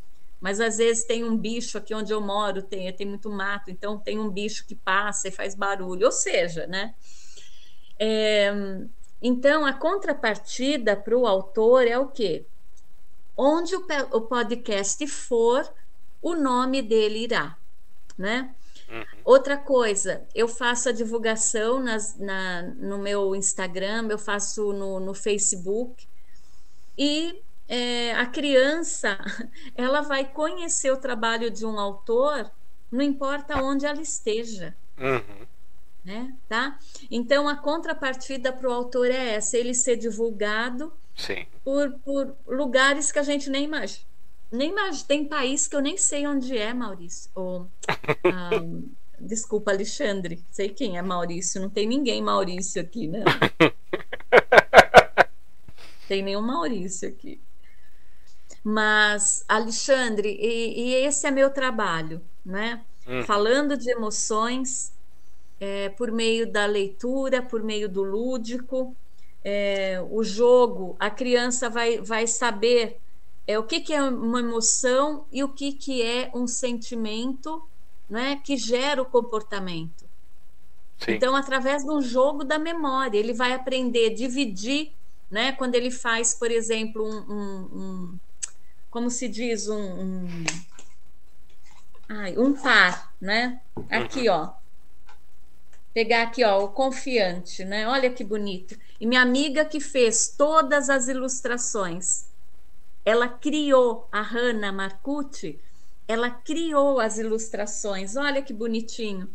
[0.41, 3.97] Mas às vezes tem um bicho aqui onde eu moro, tem, tem muito mato, então
[3.97, 6.93] tem um bicho que passa e faz barulho, ou seja, né?
[7.99, 8.51] É,
[9.23, 12.45] então, a contrapartida para o autor é o quê?
[13.37, 15.73] Onde o, podcast for,
[16.21, 17.57] o nome dele irá,
[18.17, 18.53] né?
[18.89, 19.05] Uhum.
[19.23, 25.13] Outra coisa, eu faço a divulgação nas, na, no meu Instagram, eu faço no, no
[25.13, 26.05] Facebook,
[26.97, 29.17] e é, a criança
[29.73, 32.51] ela vai conhecer o trabalho de um autor,
[32.91, 34.75] não importa onde ela esteja.
[34.97, 35.52] Uhum
[36.03, 36.35] né?
[36.47, 36.77] Tá?
[37.09, 41.45] Então a contrapartida para o autor é essa, ele ser divulgado Sim.
[41.63, 44.05] Por, por lugares que a gente nem imagina.
[44.51, 45.05] Nem imagina.
[45.07, 47.29] Tem país que eu nem sei onde é, Maurício.
[47.33, 47.67] Ou,
[48.25, 48.49] ah,
[49.19, 50.43] desculpa, Alexandre.
[50.51, 51.61] Sei quem é Maurício.
[51.61, 53.23] Não tem ninguém Maurício aqui, né?
[56.07, 57.39] tem nenhum Maurício aqui.
[58.63, 62.83] Mas, Alexandre, e, e esse é meu trabalho, né?
[63.05, 63.23] Hum.
[63.23, 64.93] Falando de emoções,
[65.63, 68.93] é, por meio da leitura, por meio do lúdico.
[69.41, 72.99] É, o jogo, a criança vai, vai saber
[73.47, 77.63] é, o que, que é uma emoção e o que, que é um sentimento
[78.09, 80.03] né, que gera o comportamento.
[80.99, 81.13] Sim.
[81.13, 84.91] Então, através de um jogo da memória, ele vai aprender a dividir,
[85.31, 88.19] né, quando ele faz, por exemplo, um, um, um
[88.91, 90.43] como se diz, um, um,
[92.09, 93.61] ai, um par, né?
[93.89, 94.35] Aqui, uhum.
[94.35, 94.62] ó
[95.93, 97.87] pegar aqui, ó, o confiante, né?
[97.87, 98.75] Olha que bonito.
[98.99, 102.25] E minha amiga que fez todas as ilustrações,
[103.05, 105.59] ela criou, a Hanna Marcucci,
[106.07, 108.15] ela criou as ilustrações.
[108.15, 109.29] Olha que bonitinho.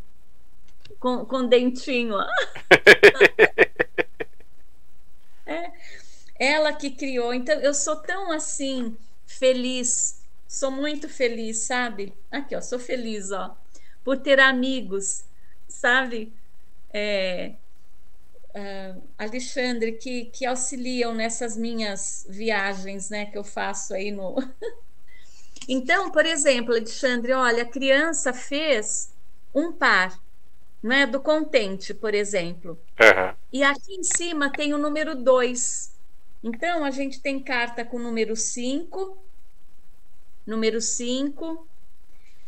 [0.98, 2.16] Com, com dentinho.
[5.46, 5.72] é,
[6.38, 7.32] ela que criou.
[7.32, 10.22] Então, eu sou tão assim, feliz.
[10.46, 12.14] Sou muito feliz, sabe?
[12.30, 13.54] Aqui, ó, sou feliz, ó,
[14.02, 15.24] por ter amigos,
[15.68, 16.32] sabe?
[16.92, 17.54] É,
[18.50, 24.36] uh, Alexandre, que, que auxiliam nessas minhas viagens né, que eu faço aí no.
[25.68, 29.12] então, por exemplo, Alexandre, olha, a criança fez
[29.54, 30.18] um par
[30.82, 32.78] né, do contente, por exemplo.
[33.00, 33.34] Uhum.
[33.52, 35.96] E aqui em cima tem o número 2.
[36.42, 39.18] Então, a gente tem carta com número 5,
[40.46, 41.66] número 5,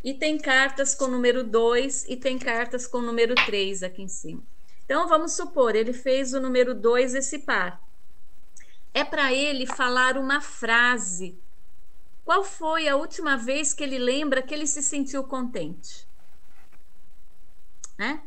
[0.03, 4.43] e tem cartas com número 2 e tem cartas com número 3 aqui em cima.
[4.85, 7.81] Então, vamos supor, ele fez o número 2, esse par.
[8.93, 11.39] É para ele falar uma frase.
[12.25, 16.09] Qual foi a última vez que ele lembra que ele se sentiu contente?
[17.97, 18.23] Né?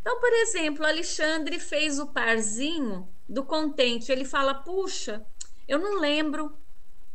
[0.00, 4.12] Então, por exemplo, Alexandre fez o parzinho do contente.
[4.12, 5.26] Ele fala: Puxa,
[5.66, 6.56] eu não lembro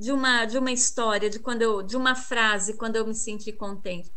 [0.01, 3.51] de uma de uma história, de quando eu de uma frase quando eu me senti
[3.51, 4.11] contente.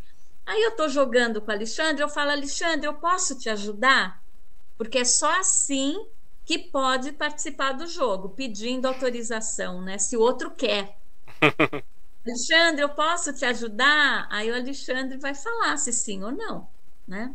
[0.46, 4.22] Aí eu estou jogando com o Alexandre, eu falo, Alexandre, eu posso te ajudar?
[4.78, 6.06] Porque é só assim
[6.42, 9.98] que pode participar do jogo, pedindo autorização, né?
[9.98, 10.98] Se o outro quer.
[12.26, 14.26] Alexandre, eu posso te ajudar?
[14.30, 16.66] Aí o Alexandre vai falar se sim ou não,
[17.06, 17.34] né?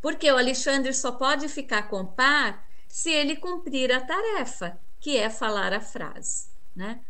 [0.00, 5.28] Porque o Alexandre só pode ficar com par se ele cumprir a tarefa, que é
[5.28, 7.00] falar a frase, né?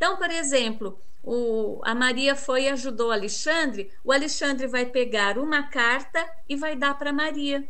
[0.00, 5.64] Então, por exemplo, o, a Maria foi e ajudou Alexandre, o Alexandre vai pegar uma
[5.64, 7.68] carta e vai dar para Maria.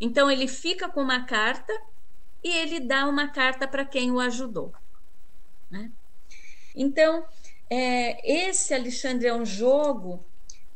[0.00, 1.72] Então, ele fica com uma carta
[2.44, 4.72] e ele dá uma carta para quem o ajudou.
[5.68, 5.90] Né?
[6.76, 7.26] Então,
[7.68, 10.24] é, esse Alexandre é um jogo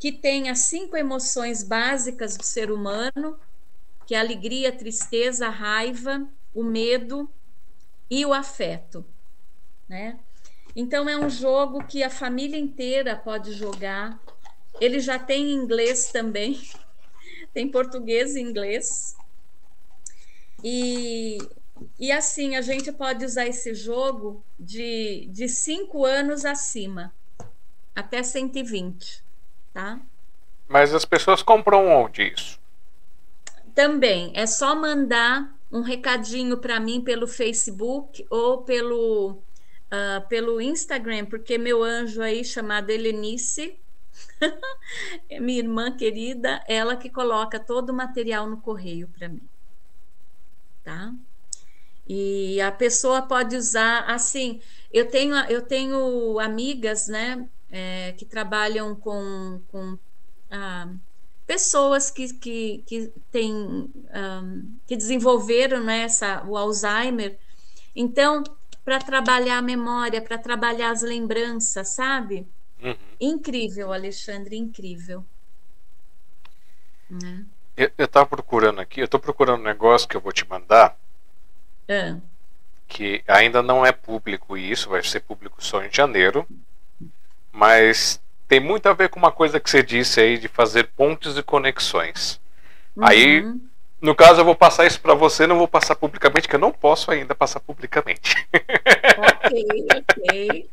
[0.00, 3.38] que tem as cinco emoções básicas do ser humano,
[4.04, 7.30] que é a alegria, a tristeza, a raiva, o medo
[8.10, 9.06] e o afeto,
[9.88, 10.18] né?
[10.80, 14.16] Então é um jogo que a família inteira pode jogar.
[14.80, 16.56] Ele já tem inglês também,
[17.52, 19.16] tem português e inglês.
[20.62, 21.38] E,
[21.98, 27.12] e assim, a gente pode usar esse jogo de, de cinco anos acima,
[27.92, 29.24] até 120,
[29.74, 30.00] tá?
[30.68, 32.56] Mas as pessoas compram onde isso?
[33.74, 39.42] Também, é só mandar um recadinho para mim pelo Facebook ou pelo,
[39.92, 43.78] uh, pelo Instagram, porque meu anjo aí, chamado Helenice,
[45.40, 49.48] minha irmã querida, ela que coloca todo o material no correio para mim.
[50.84, 51.12] Tá?
[52.06, 54.60] E a pessoa pode usar assim.
[54.90, 59.98] Eu tenho, eu tenho amigas, né, é, que trabalham com, com
[60.50, 60.88] ah,
[61.46, 67.38] pessoas que, que, que, têm, um, que desenvolveram né, essa, o Alzheimer.
[67.94, 68.42] Então,
[68.88, 72.48] para trabalhar a memória, para trabalhar as lembranças, sabe?
[72.82, 72.96] Uhum.
[73.20, 75.22] Incrível, Alexandre, incrível.
[77.10, 77.44] Né?
[77.76, 80.98] Eu estava procurando aqui, eu estou procurando um negócio que eu vou te mandar
[81.86, 82.16] é.
[82.86, 86.46] Que ainda não é público isso, vai ser público só em janeiro.
[87.52, 91.36] Mas tem muito a ver com uma coisa que você disse aí de fazer pontes
[91.36, 92.40] e conexões.
[92.96, 93.06] Uhum.
[93.06, 93.54] Aí,
[94.00, 96.72] no caso, eu vou passar isso para você, não vou passar publicamente, que eu não
[96.72, 98.46] posso ainda passar publicamente.
[99.18, 100.70] Ok, ok.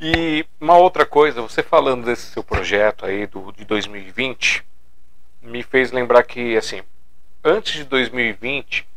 [0.00, 4.64] E uma outra coisa, você falando desse seu projeto aí do, de 2020,
[5.42, 6.80] me fez lembrar que, assim,
[7.44, 8.88] antes de 2020,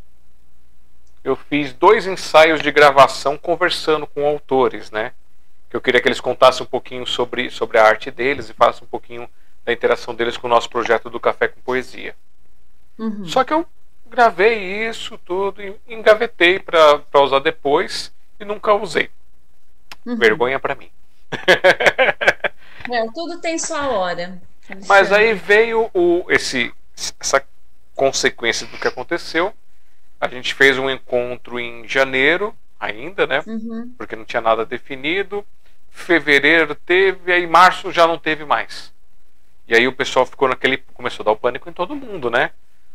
[1.26, 5.12] eu fiz dois ensaios de gravação conversando com autores, né?
[5.70, 8.86] Que eu queria que eles contassem um pouquinho sobre, sobre a arte deles e falassem
[8.86, 9.30] um pouquinho
[9.66, 12.16] da interação deles com o nosso projeto do Café com Poesia.
[12.98, 13.26] Uhum.
[13.26, 13.66] Só que eu
[14.10, 19.10] gravei isso tudo e engavetei para usar depois e nunca usei.
[20.06, 20.18] Uhum.
[20.18, 20.90] Vergonha para mim.
[22.92, 24.42] É, tudo tem sua hora.
[24.88, 26.74] Mas aí veio o, esse,
[27.18, 27.42] essa
[27.96, 29.54] consequência do que aconteceu
[30.24, 33.44] a gente fez um encontro em janeiro, ainda, né?
[33.46, 33.94] Uhum.
[33.98, 35.46] Porque não tinha nada definido.
[35.90, 38.94] Fevereiro teve, aí março já não teve mais.
[39.68, 40.78] E aí o pessoal ficou naquele.
[40.94, 42.52] Começou a dar o pânico em todo mundo, né?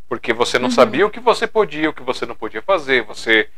[0.09, 0.75] Porque você não uhum.
[0.75, 3.03] sabia o que você podia, o que você não podia fazer.
[3.03, 3.49] Você.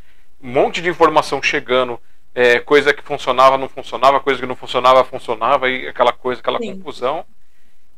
[0.42, 2.00] Um monte de informação chegando.
[2.34, 6.58] É, coisa que funcionava, não funcionava, coisa que não funcionava, funcionava, e aquela coisa, aquela
[6.58, 6.76] Sim.
[6.76, 7.24] confusão.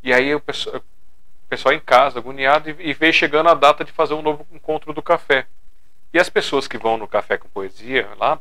[0.02, 3.84] E aí o pessoal, o pessoal em casa, agoniado, e, e veio chegando a data
[3.84, 5.46] de fazer um novo encontro do café.
[6.12, 8.38] E as pessoas que vão no Café com Poesia lá,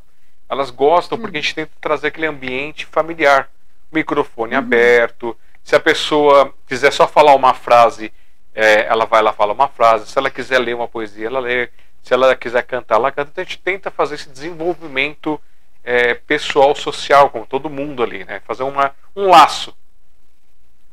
[0.49, 3.49] elas gostam porque a gente tenta trazer aquele ambiente familiar.
[3.91, 4.59] Microfone uhum.
[4.59, 5.37] aberto.
[5.63, 8.11] Se a pessoa quiser só falar uma frase,
[8.53, 10.07] é, ela vai lá falar uma frase.
[10.07, 11.69] Se ela quiser ler uma poesia, ela lê.
[12.01, 13.29] Se ela quiser cantar, ela canta.
[13.31, 15.39] Então a gente tenta fazer esse desenvolvimento
[15.83, 18.41] é, pessoal, social, com todo mundo ali, né?
[18.45, 19.75] Fazer uma, um laço.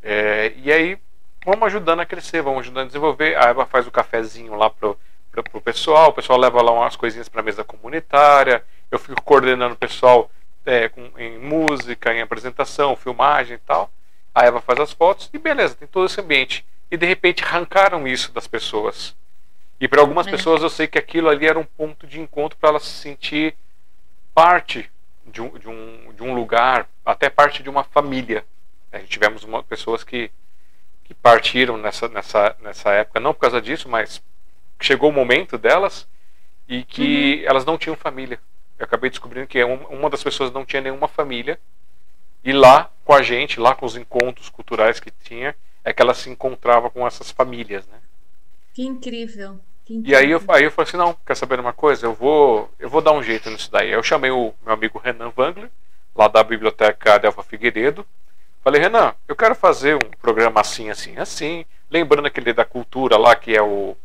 [0.03, 0.99] É, e aí
[1.45, 3.37] vamos ajudando a crescer, vamos ajudando a desenvolver.
[3.37, 4.99] A Eva faz o cafezinho lá pro
[5.43, 9.75] para o pessoal, o pessoal leva lá umas coisinhas para mesa comunitária, eu fico coordenando
[9.75, 10.31] o pessoal
[10.65, 13.91] é, com, em música, em apresentação, filmagem e tal.
[14.35, 16.65] A Eva faz as fotos e beleza, tem todo esse ambiente.
[16.91, 19.15] E de repente arrancaram isso das pessoas.
[19.81, 20.31] E para algumas é.
[20.31, 23.55] pessoas eu sei que aquilo ali era um ponto de encontro para elas se sentir
[24.35, 24.91] parte
[25.27, 28.45] de um, de, um, de um lugar, até parte de uma família.
[28.91, 30.31] É, tivemos uma, pessoas que,
[31.05, 34.23] que partiram nessa, nessa, nessa época, não por causa disso, mas
[34.81, 36.09] chegou o momento delas
[36.69, 37.51] e que uhum.
[37.51, 38.41] elas não tinham família.
[38.79, 41.59] Eu acabei descobrindo que uma das pessoas não tinha nenhuma família
[42.45, 45.55] e lá com a gente, lá com os encontros culturais que tinha,
[45.89, 47.99] é que ela se encontrava com essas famílias, né?
[48.75, 49.59] Que incrível.
[49.85, 50.21] Que incrível.
[50.21, 52.07] E aí eu, aí eu falei assim, não, quer saber uma coisa?
[52.07, 53.91] Eu vou, eu vou dar um jeito nisso daí.
[53.91, 55.71] Eu chamei o meu amigo Renan Wangler,
[56.15, 58.07] lá da Biblioteca Adelfa Figueiredo.
[58.63, 61.65] Falei, Renan, eu quero fazer um programa assim, assim, assim.
[61.91, 63.97] Lembrando aquele da cultura lá, que é o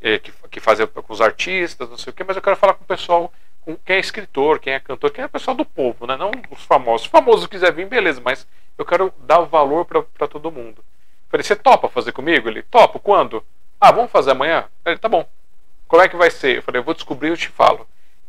[0.00, 2.74] é, que, que fazem com os artistas, não sei o quê, mas eu quero falar
[2.74, 3.32] com o pessoal,
[3.62, 6.16] com quem é escritor, quem é cantor, quem é o pessoal do povo, né?
[6.16, 7.02] não os famosos.
[7.02, 8.46] Se o famoso quiser vir, beleza, mas
[8.78, 10.84] eu quero dar o valor para todo mundo.
[11.28, 12.48] Falei, você topa fazer comigo?
[12.48, 13.44] Ele, topo, quando?
[13.80, 14.64] Ah, vamos fazer amanhã?
[14.84, 15.26] Ele, tá bom.
[15.88, 16.56] Como é que vai ser?
[16.56, 17.86] Eu falei, eu vou descobrir e eu te falo.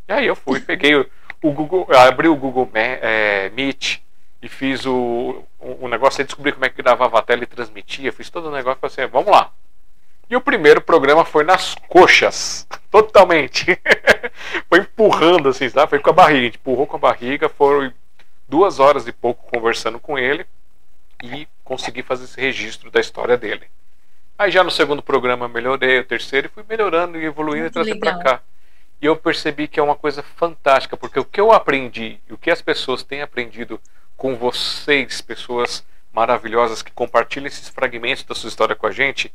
[0.07, 1.05] E aí eu fui, peguei o,
[1.41, 3.99] o Google, abri o Google é, Meet
[4.41, 7.47] e fiz o, o, o negócio aí, descobri como é que gravava a tela e
[7.47, 9.51] transmitia, fiz todo o negócio e falei assim, vamos lá.
[10.29, 13.79] E o primeiro programa foi nas coxas, totalmente.
[14.69, 15.89] foi empurrando assim, sabe?
[15.89, 17.91] Foi com a barriga, a gente empurrou com a barriga, foram
[18.47, 20.45] duas horas e pouco conversando com ele
[21.23, 23.67] e consegui fazer esse registro da história dele.
[24.37, 27.73] Aí já no segundo programa melhorei, o terceiro e fui melhorando e evoluindo Muito e
[27.73, 28.41] trazendo para cá.
[29.01, 32.37] E eu percebi que é uma coisa fantástica, porque o que eu aprendi e o
[32.37, 33.81] que as pessoas têm aprendido
[34.15, 39.31] com vocês, pessoas maravilhosas que compartilham esses fragmentos da sua história com a gente,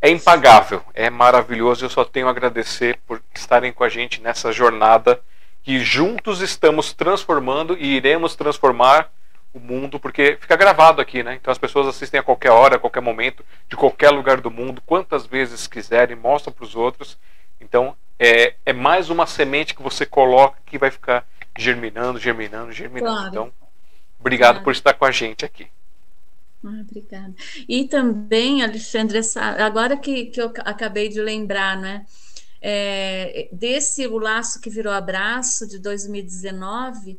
[0.00, 1.84] é impagável, é maravilhoso.
[1.84, 5.20] Eu só tenho a agradecer por estarem com a gente nessa jornada
[5.64, 9.10] que juntos estamos transformando e iremos transformar
[9.52, 11.34] o mundo, porque fica gravado aqui, né?
[11.34, 14.82] Então as pessoas assistem a qualquer hora, a qualquer momento, de qualquer lugar do mundo,
[14.84, 17.18] quantas vezes quiserem, mostram para os outros.
[17.60, 21.26] Então é, é mais uma semente que você coloca que vai ficar
[21.56, 23.14] germinando, germinando, germinando.
[23.14, 23.28] Claro.
[23.28, 23.52] Então,
[24.18, 24.64] obrigado claro.
[24.64, 25.68] por estar com a gente aqui.
[26.64, 27.34] Ah, obrigada.
[27.68, 29.20] E também, Alexandre,
[29.58, 32.04] agora que, que eu acabei de lembrar, né?
[32.60, 37.16] É, desse O Laço que Virou Abraço, de 2019,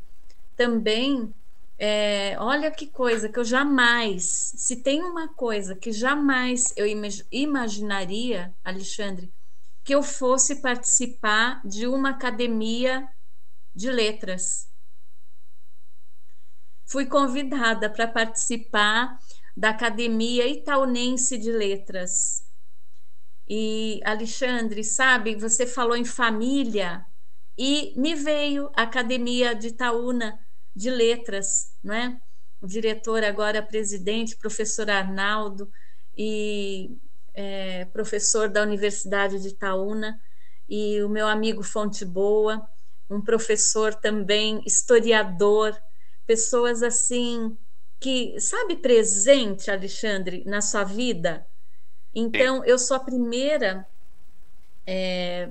[0.58, 1.34] também,
[1.80, 6.86] é, olha que coisa que eu jamais, se tem uma coisa que jamais eu
[7.32, 9.34] imaginaria, Alexandre,
[9.84, 13.08] que eu fosse participar de uma academia
[13.74, 14.70] de letras
[16.90, 19.18] fui convidada para participar
[19.56, 22.44] da Academia Itaunense de Letras.
[23.48, 27.06] E, Alexandre, sabe, você falou em família
[27.58, 30.40] e me veio a Academia de Itaúna
[30.76, 32.20] de Letras, não é?
[32.62, 35.72] O diretor, agora presidente, professor Arnaldo,
[36.18, 36.98] e
[37.34, 40.20] é, professor da Universidade de Itaúna,
[40.68, 42.68] e o meu amigo Fonte Boa,
[43.10, 45.76] um professor também historiador,
[46.26, 47.58] pessoas assim
[48.00, 51.46] que, sabe, presente, Alexandre, na sua vida.
[52.14, 53.86] Então, eu sou a primeira
[54.86, 55.50] é,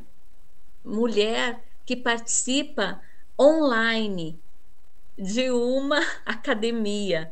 [0.84, 3.00] mulher que participa
[3.38, 4.40] online
[5.18, 7.30] de uma academia.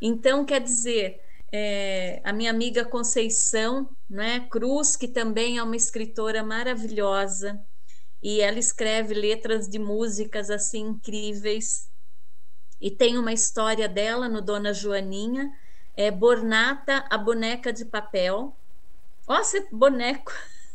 [0.00, 1.20] Então, quer dizer,
[1.50, 7.60] é, a minha amiga Conceição né, Cruz, que também é uma escritora maravilhosa,
[8.22, 11.88] e ela escreve letras de músicas assim incríveis.
[12.80, 15.50] E tem uma história dela no Dona Joaninha,
[15.96, 18.54] é Bornata, a boneca de papel.
[19.26, 20.32] Nossa, boneco!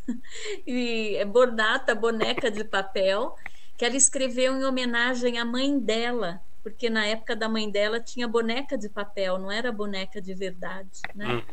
[0.66, 3.36] e é Bornata, boneca de papel,
[3.82, 8.28] que ela escreveu em homenagem à mãe dela, porque na época da mãe dela tinha
[8.28, 11.34] boneca de papel, não era boneca de verdade, né?
[11.34, 11.44] Uhum.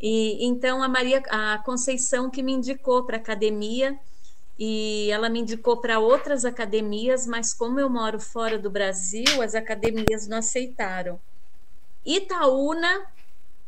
[0.00, 4.00] E então a Maria, a Conceição que me indicou para a academia
[4.58, 9.54] e ela me indicou para outras academias, mas como eu moro fora do Brasil, as
[9.54, 11.20] academias não aceitaram.
[12.06, 13.06] Itaúna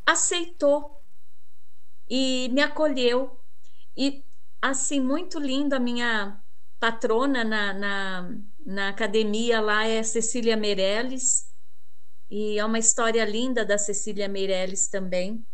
[0.07, 0.99] aceitou
[2.09, 3.37] e me acolheu.
[3.95, 4.25] E
[4.63, 6.42] assim, muito lindo a minha
[6.83, 8.37] patrona na, na,
[8.67, 11.47] na academia lá é Cecília Meirelles,
[12.29, 15.47] e é uma história linda da Cecília Meirelles também.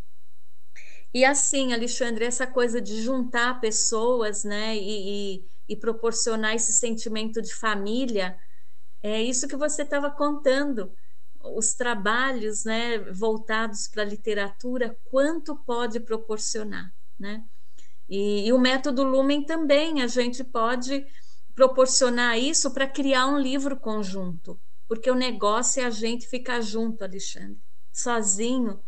[1.13, 7.43] E assim, Alexandre, essa coisa de juntar pessoas, né, e, e, e proporcionar esse sentimento
[7.43, 8.35] de família,
[8.99, 10.91] é isso que você estava contando.
[11.41, 17.45] Os trabalhos, né, voltados para a literatura, quanto pode proporcionar, né?
[18.09, 21.05] E, e o método Lumen também, a gente pode
[21.53, 27.03] proporcionar isso para criar um livro conjunto, porque o negócio é a gente ficar junto,
[27.03, 27.59] Alexandre.
[27.91, 28.81] Sozinho,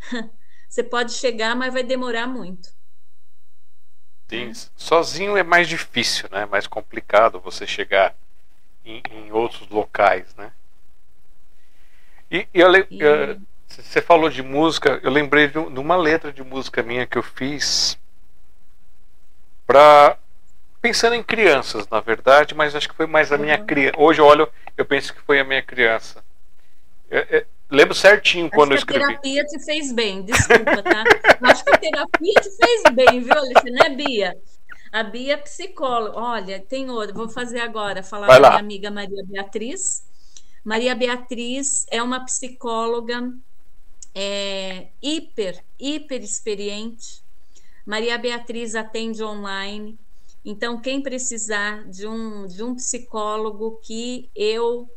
[0.68, 2.68] Você pode chegar, mas vai demorar muito.
[4.28, 6.42] Sim, sozinho é mais difícil, né?
[6.42, 8.14] É mais complicado você chegar
[8.84, 10.52] em, em outros locais, né?
[12.30, 13.02] E, e, eu, e...
[13.02, 17.22] Eh, você falou de música, eu lembrei de, uma letra de música minha que eu
[17.22, 17.98] fiz
[19.66, 20.18] para
[20.80, 23.66] pensando em crianças, na verdade, mas acho que foi mais a minha uhum.
[23.66, 23.98] criança.
[23.98, 26.22] Hoje eu olho, eu penso que foi a minha criança.
[27.10, 29.02] Eu, eu, Lembro certinho acho quando eu escrevi.
[29.02, 31.04] A terapia te fez bem, desculpa, tá?
[31.42, 33.70] acho que a terapia te fez bem, viu, Alice?
[33.70, 34.36] Né, Bia?
[34.92, 36.16] A Bia é psicóloga.
[36.16, 40.06] Olha, tem outra, vou fazer agora, falar Vai com a minha amiga Maria Beatriz.
[40.64, 43.32] Maria Beatriz é uma psicóloga
[44.14, 47.25] é, hiper, hiper experiente.
[47.86, 49.96] Maria Beatriz atende online.
[50.44, 54.90] Então, quem precisar de um, de um psicólogo que eu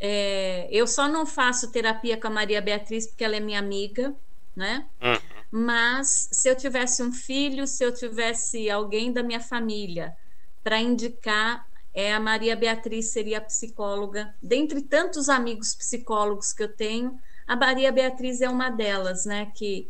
[0.00, 4.14] é, eu só não faço terapia com a Maria Beatriz porque ela é minha amiga,
[4.54, 4.86] né?
[5.00, 5.18] Uhum.
[5.50, 10.14] Mas se eu tivesse um filho, se eu tivesse alguém da minha família
[10.62, 14.34] para indicar, é a Maria Beatriz seria a psicóloga.
[14.42, 19.50] Dentre tantos amigos psicólogos que eu tenho, a Maria Beatriz é uma delas, né?
[19.54, 19.88] Que,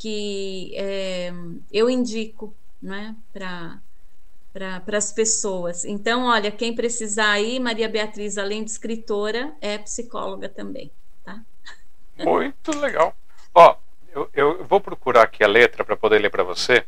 [0.00, 1.30] que é,
[1.70, 3.14] eu indico, né?
[3.32, 3.78] Para
[4.52, 5.84] para as pessoas.
[5.84, 10.90] Então, olha, quem precisar aí, Maria Beatriz, além de escritora, é psicóloga também,
[11.24, 11.40] tá?
[12.18, 13.14] Muito legal.
[13.54, 13.76] Ó,
[14.12, 16.84] eu, eu vou procurar aqui a letra para poder ler para você.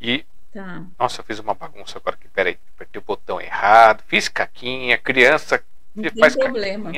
[0.00, 0.84] E Tá.
[0.98, 2.26] Nossa, eu fiz uma bagunça agora aqui.
[2.28, 5.62] Peraí, apertei o botão errado, fiz caquinha, criança
[5.94, 6.90] Não faz problema.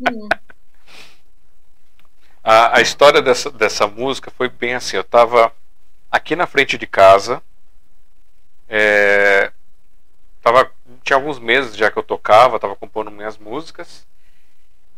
[0.00, 0.28] hum.
[2.42, 4.96] A, a história dessa, dessa música foi bem assim.
[4.96, 5.52] Eu estava
[6.10, 7.42] aqui na frente de casa.
[8.68, 9.52] É,
[10.42, 10.70] tava,
[11.02, 14.06] tinha alguns meses já que eu tocava, estava compondo minhas músicas.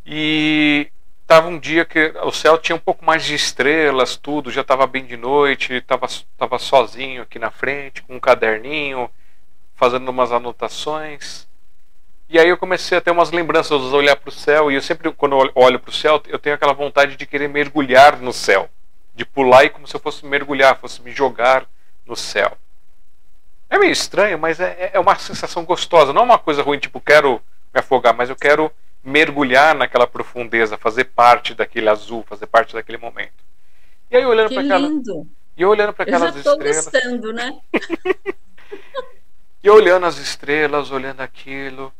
[0.06, 0.90] E
[1.26, 4.86] Tava um dia que o céu tinha um pouco mais de estrelas, tudo, já estava
[4.86, 6.06] bem de noite, estava
[6.36, 9.10] tava sozinho aqui na frente, com um caderninho,
[9.74, 11.48] fazendo umas anotações.
[12.28, 14.82] E aí eu comecei a ter umas lembranças, de olhar para o céu, e eu
[14.82, 18.32] sempre, quando eu olho para o céu, eu tenho aquela vontade de querer mergulhar no
[18.32, 18.68] céu.
[19.14, 21.66] De pular e como se eu fosse mergulhar, fosse me jogar
[22.04, 22.56] no céu.
[23.70, 26.12] É meio estranho, mas é, é uma sensação gostosa.
[26.12, 27.40] Não é uma coisa ruim, tipo, quero
[27.72, 28.70] me afogar, mas eu quero
[29.02, 33.44] mergulhar naquela profundeza, fazer parte daquele azul, fazer parte daquele momento.
[34.10, 34.88] E aí olhando para aquela
[35.56, 37.60] e eu olhando para aquelas eu já tô estrelas, gostando, né?
[39.62, 41.92] e olhando as estrelas, olhando aquilo,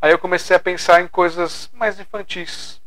[0.00, 2.80] aí eu comecei a pensar em coisas mais infantis.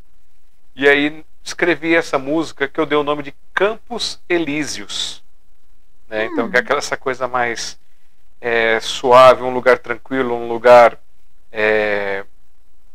[0.76, 5.24] E aí escrevi essa música que eu dei o nome de Campos Elíseos.
[6.08, 6.26] Né?
[6.26, 6.30] Hum.
[6.32, 7.78] Então, que é aquela essa coisa mais
[8.42, 10.98] é, suave, um lugar tranquilo, um lugar
[11.52, 12.26] é,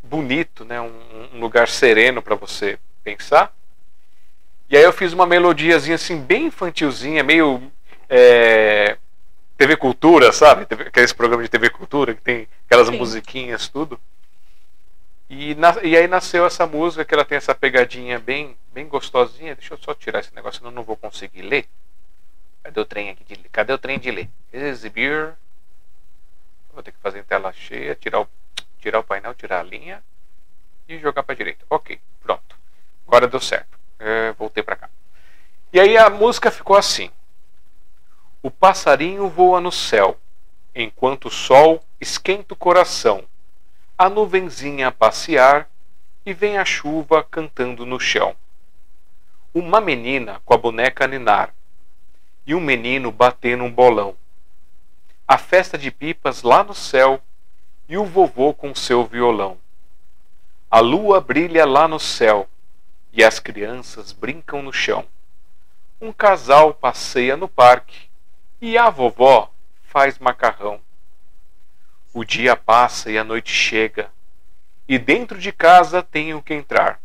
[0.02, 0.80] bonito, né?
[0.80, 0.92] um,
[1.34, 3.54] um lugar sereno para você pensar.
[4.68, 7.72] E aí eu fiz uma melodiazinha assim, bem infantilzinha, meio
[8.08, 8.98] é,
[9.58, 10.66] TV Cultura, sabe?
[10.86, 12.96] Aqueles programas de TV Cultura que tem aquelas Sim.
[12.96, 14.00] musiquinhas, tudo.
[15.28, 19.56] E, na, e aí nasceu essa música que ela tem essa pegadinha bem, bem gostosinha.
[19.56, 21.68] Deixa eu só tirar esse negócio, senão eu não vou conseguir ler.
[22.62, 23.24] Cadê o trem aqui?
[23.24, 24.30] De, cadê o trem de ler?
[24.52, 25.34] Exibir.
[26.72, 28.28] Vou ter que fazer em tela cheia, tirar o
[28.78, 30.02] tirar o painel, tirar a linha
[30.88, 31.64] e jogar para direita.
[31.68, 32.56] Ok, pronto.
[33.06, 33.76] Agora deu certo.
[33.98, 34.88] É, voltei para cá.
[35.72, 37.10] E aí a música ficou assim:
[38.48, 40.16] O passarinho voa no céu,
[40.74, 43.24] enquanto o sol esquenta o coração.
[43.98, 45.68] A nuvenzinha a passear
[46.24, 48.34] e vem a chuva cantando no chão.
[49.52, 51.54] Uma menina com a boneca a ninar
[52.46, 54.16] e um menino batendo um bolão.
[55.26, 57.20] A festa de pipas lá no céu
[57.86, 59.58] e o vovô com seu violão.
[60.70, 62.48] A lua brilha lá no céu
[63.12, 65.04] e as crianças brincam no chão.
[66.00, 68.07] Um casal passeia no parque
[68.60, 69.50] e a vovó
[69.82, 70.80] faz macarrão.
[72.12, 74.10] O dia passa e a noite chega,
[74.88, 77.00] e dentro de casa tenho que entrar,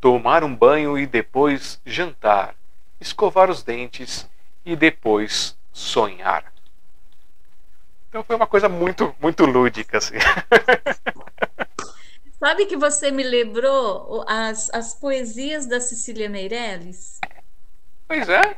[0.00, 2.54] tomar um banho e depois jantar,
[3.00, 4.28] escovar os dentes
[4.64, 6.52] e depois sonhar.
[8.08, 10.16] Então foi uma coisa muito, muito lúdica, assim.
[12.38, 17.18] Sabe que você me lembrou as, as poesias da Cecília Meirelles?
[18.06, 18.56] Pois é.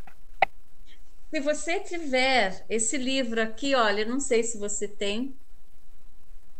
[1.30, 5.36] Se você tiver esse livro aqui, olha, não sei se você tem,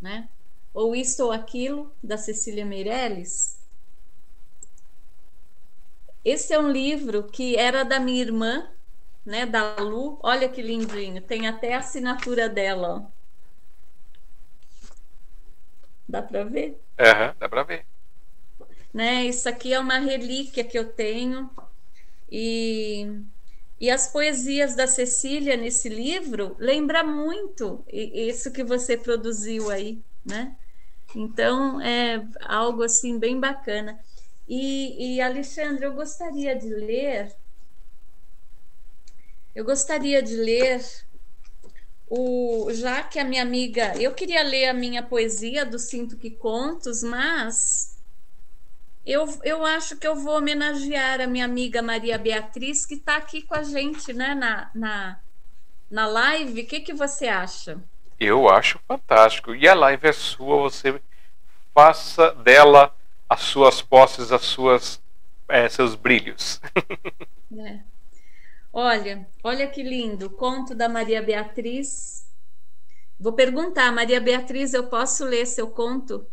[0.00, 0.28] né?
[0.72, 3.58] Ou Isto ou Aquilo, da Cecília Meirelles.
[6.24, 8.70] Esse é um livro que era da minha irmã,
[9.26, 10.20] né, da Lu.
[10.22, 12.98] Olha que lindinho, tem até a assinatura dela.
[12.98, 13.20] Ó.
[16.08, 16.80] Dá para ver?
[16.98, 17.86] Uhum, dá para ver.
[18.94, 21.50] Né, isso aqui é uma relíquia que eu tenho
[22.30, 23.24] e
[23.80, 30.54] e as poesias da Cecília nesse livro lembra muito isso que você produziu aí, né?
[31.16, 33.98] Então é algo assim bem bacana.
[34.46, 37.34] E, e Alexandre, eu gostaria de ler
[39.54, 40.80] eu gostaria de ler
[42.08, 46.30] o já que a minha amiga, eu queria ler a minha poesia do Sinto que
[46.30, 47.99] Contos, mas
[49.04, 53.42] eu, eu acho que eu vou homenagear a minha amiga Maria Beatriz, que está aqui
[53.42, 55.20] com a gente né, na, na,
[55.90, 56.62] na live.
[56.62, 57.82] O que, que você acha?
[58.18, 59.54] Eu acho fantástico.
[59.54, 61.00] E a live é sua, você
[61.74, 62.94] faça dela
[63.28, 65.00] as suas posses, as suas,
[65.48, 66.60] é, seus brilhos.
[67.52, 67.80] É.
[68.72, 72.24] Olha, olha que lindo, conto da Maria Beatriz.
[73.18, 76.24] Vou perguntar, Maria Beatriz, eu posso ler seu conto?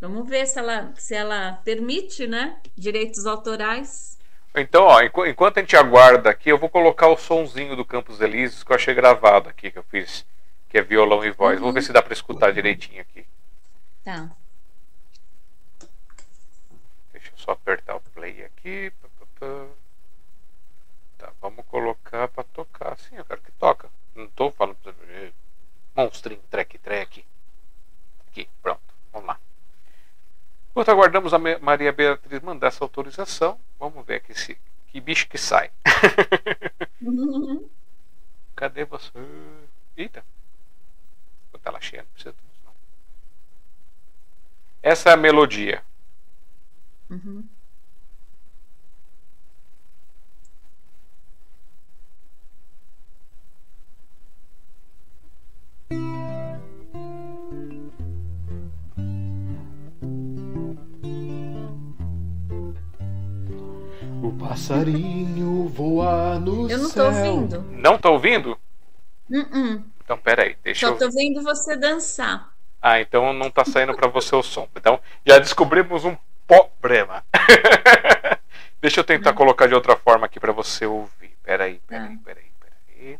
[0.00, 2.60] Vamos ver se ela, se ela permite, né?
[2.76, 4.16] Direitos autorais.
[4.54, 8.62] Então, ó, enquanto a gente aguarda aqui, eu vou colocar o sonzinho do Campos Elíseos
[8.62, 10.24] que eu achei gravado aqui, que eu fiz
[10.68, 11.54] que é violão e voz.
[11.56, 11.60] Uhum.
[11.60, 13.26] Vamos ver se dá para escutar direitinho aqui.
[14.04, 14.30] Tá.
[17.12, 18.92] Deixa eu só apertar o play aqui.
[21.18, 22.96] Tá, vamos colocar para tocar.
[22.98, 23.88] Sim, eu quero que toca.
[24.14, 24.76] Não estou falando
[25.96, 27.24] monstrinho, trek, trek.
[28.28, 28.87] Aqui, pronto.
[30.78, 34.56] Enquanto aguardamos a Maria Beatriz mandar essa autorização, vamos ver aqui se,
[34.86, 35.72] que bicho que sai.
[38.54, 39.10] Cadê você?
[39.96, 40.24] Eita.
[41.50, 42.72] Vou tela cheia, não precisa tudo não.
[44.80, 45.82] Essa é a melodia.
[47.10, 47.44] Uhum.
[64.22, 67.04] O passarinho voa no Eu não céu.
[67.04, 67.62] tô ouvindo.
[67.70, 68.58] Não tô ouvindo?
[69.30, 69.84] Uh -uh.
[70.02, 70.98] Então, peraí, deixa Só eu...
[70.98, 72.50] tô vendo você dançar.
[72.82, 74.68] Ah, então não tá saindo para você o som.
[74.74, 76.16] Então, já descobrimos um
[76.46, 77.24] problema.
[78.80, 81.36] deixa eu tentar colocar de outra forma aqui para você ouvir.
[81.42, 82.22] Peraí, peraí, tá.
[82.24, 83.18] peraí, peraí.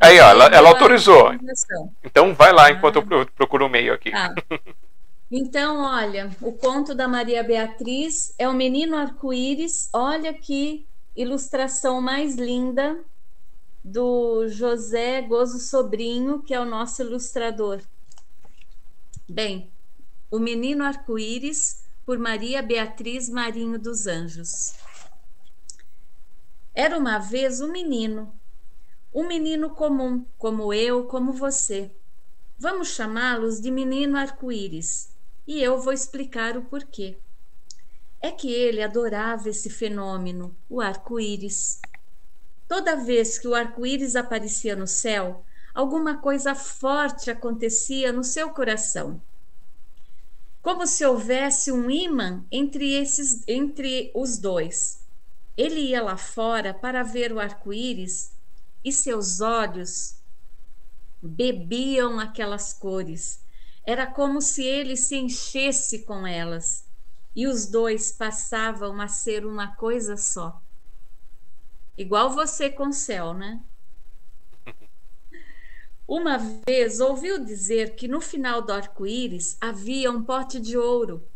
[0.00, 1.32] Aí, ó, ela, ela autorizou.
[2.04, 4.10] Então vai lá enquanto eu procuro o meio aqui.
[4.10, 4.34] Tá.
[5.30, 9.90] Então, olha, o conto da Maria Beatriz é o Menino Arco-Íris.
[9.92, 13.04] Olha que ilustração mais linda
[13.84, 17.82] do José Gozo Sobrinho, que é o nosso ilustrador.
[19.28, 19.70] Bem,
[20.30, 24.74] O Menino Arco-Íris, por Maria Beatriz Marinho dos Anjos.
[26.74, 28.32] Era uma vez um menino,
[29.12, 31.90] um menino comum, como eu, como você.
[32.58, 35.17] Vamos chamá-los de Menino Arco-Íris
[35.48, 37.16] e eu vou explicar o porquê.
[38.20, 41.80] É que ele adorava esse fenômeno, o arco-íris.
[42.68, 45.42] Toda vez que o arco-íris aparecia no céu,
[45.74, 49.22] alguma coisa forte acontecia no seu coração.
[50.60, 55.02] Como se houvesse um imã entre esses entre os dois.
[55.56, 58.32] Ele ia lá fora para ver o arco-íris
[58.84, 60.16] e seus olhos
[61.22, 63.40] bebiam aquelas cores
[63.88, 66.86] era como se ele se enchesse com elas
[67.34, 70.60] e os dois passavam a ser uma coisa só.
[71.96, 73.62] Igual você com o céu, né?
[76.06, 81.26] Uma vez ouviu dizer que no final do arco-íris havia um pote de ouro.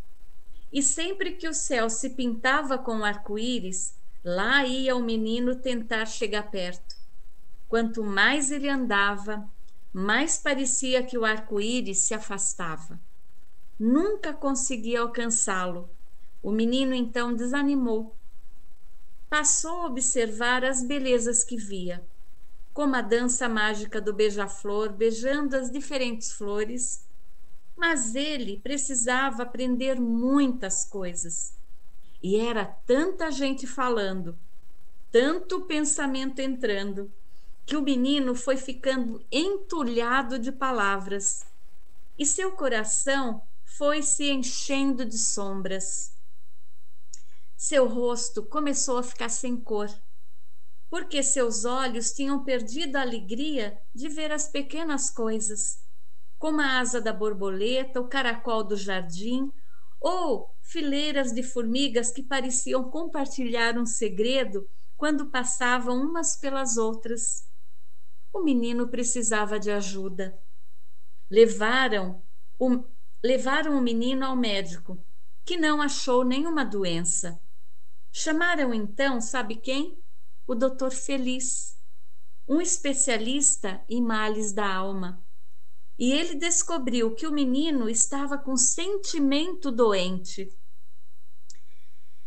[0.71, 6.05] E sempre que o céu se pintava com o arco-íris, lá ia o menino tentar
[6.05, 6.97] chegar perto.
[7.67, 9.51] Quanto mais ele andava,
[9.93, 12.99] mais parecia que o arco-íris se afastava.
[13.79, 15.91] Nunca conseguia alcançá-lo.
[16.43, 18.17] O menino então desanimou.
[19.29, 22.05] Passou a observar as belezas que via,
[22.73, 27.07] como a dança mágica do beija-flor beijando as diferentes flores.
[27.77, 31.55] Mas ele precisava aprender muitas coisas.
[32.23, 34.39] E era tanta gente falando,
[35.11, 37.13] tanto pensamento entrando,
[37.65, 41.47] que o menino foi ficando entulhado de palavras
[42.19, 46.13] e seu coração foi se enchendo de sombras.
[47.57, 49.89] Seu rosto começou a ficar sem cor,
[50.91, 55.81] porque seus olhos tinham perdido a alegria de ver as pequenas coisas,
[56.39, 59.51] como a asa da borboleta, o caracol do jardim,
[60.01, 67.47] ou fileiras de formigas que pareciam compartilhar um segredo quando passavam umas pelas outras
[68.33, 70.39] o menino precisava de ajuda.
[71.31, 72.23] Levaram
[72.59, 72.85] o,
[73.23, 75.05] levaram o menino ao médico,
[75.45, 77.41] que não achou nenhuma doença.
[78.11, 79.99] Chamaram então, sabe quem?
[80.47, 81.79] O doutor Feliz,
[82.49, 85.25] um especialista em males da alma.
[85.99, 90.53] E ele descobriu que o menino estava com sentimento doente.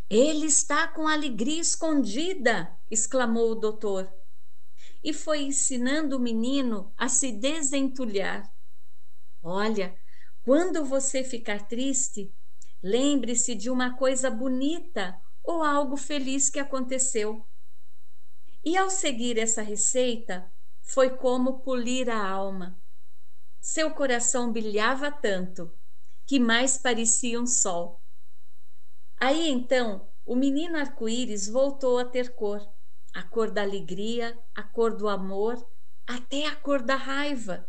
[0.10, 4.12] Ele está com alegria escondida, exclamou o doutor
[5.06, 8.52] e foi ensinando o menino a se desentulhar.
[9.44, 9.96] Olha,
[10.42, 12.34] quando você ficar triste,
[12.82, 17.48] lembre-se de uma coisa bonita ou algo feliz que aconteceu.
[18.64, 20.52] E ao seguir essa receita,
[20.82, 22.76] foi como polir a alma.
[23.62, 25.72] Seu coração brilhava tanto
[26.26, 28.02] que mais parecia um sol.
[29.18, 32.75] Aí então, o menino arco-íris voltou a ter cor
[33.16, 35.66] a cor da alegria, a cor do amor,
[36.06, 37.66] até a cor da raiva.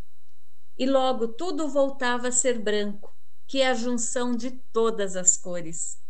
[0.76, 3.16] E logo tudo voltava a ser branco,
[3.46, 6.02] que é a junção de todas as cores.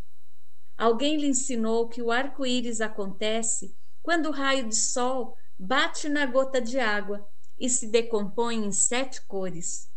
[0.74, 6.58] Alguém lhe ensinou que o arco-íris acontece quando o raio de sol bate na gota
[6.58, 9.90] de água e se decompõe em sete cores.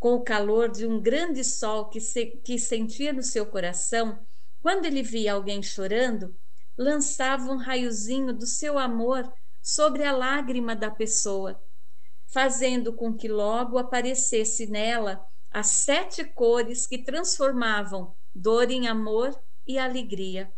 [0.00, 4.18] Com o calor de um grande sol que, se, que sentia no seu coração,
[4.60, 6.34] quando ele via alguém chorando,
[6.78, 9.30] lançava um raiozinho do seu amor
[9.60, 11.60] sobre a lágrima da pessoa,
[12.28, 19.36] fazendo com que logo aparecesse nela as sete cores que transformavam dor em amor
[19.66, 20.52] e alegria.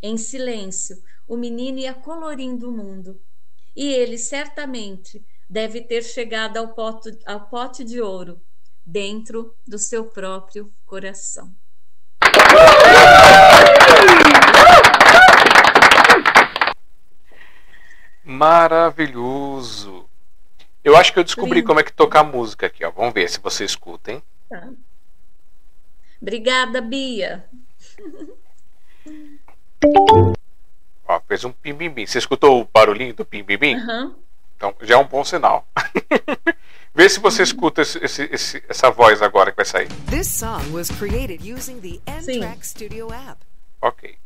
[0.00, 3.20] Em silêncio, o menino ia colorindo o mundo.
[3.74, 8.40] E ele certamente deve ter chegado ao pote, ao pote de ouro
[8.84, 11.54] dentro do seu próprio coração.
[18.26, 20.04] Maravilhoso.
[20.82, 21.68] Eu acho que eu descobri Lindo.
[21.68, 22.90] como é que tocar música aqui, ó.
[22.90, 24.22] Vamos ver se você escuta, hein?
[24.50, 24.68] Tá.
[26.20, 27.44] Obrigada, Bia.
[31.06, 32.04] Ó, fez um pim-bim-bim.
[32.04, 33.76] Você escutou o barulhinho do pim-bim-bim?
[33.76, 34.14] Uhum.
[34.56, 35.66] Então já é um bom sinal.
[36.92, 39.88] Vê se você escuta esse, esse, esse, essa voz agora que vai sair.
[40.10, 43.38] This song was created using the N-Track Studio app.
[43.82, 44.18] Ok.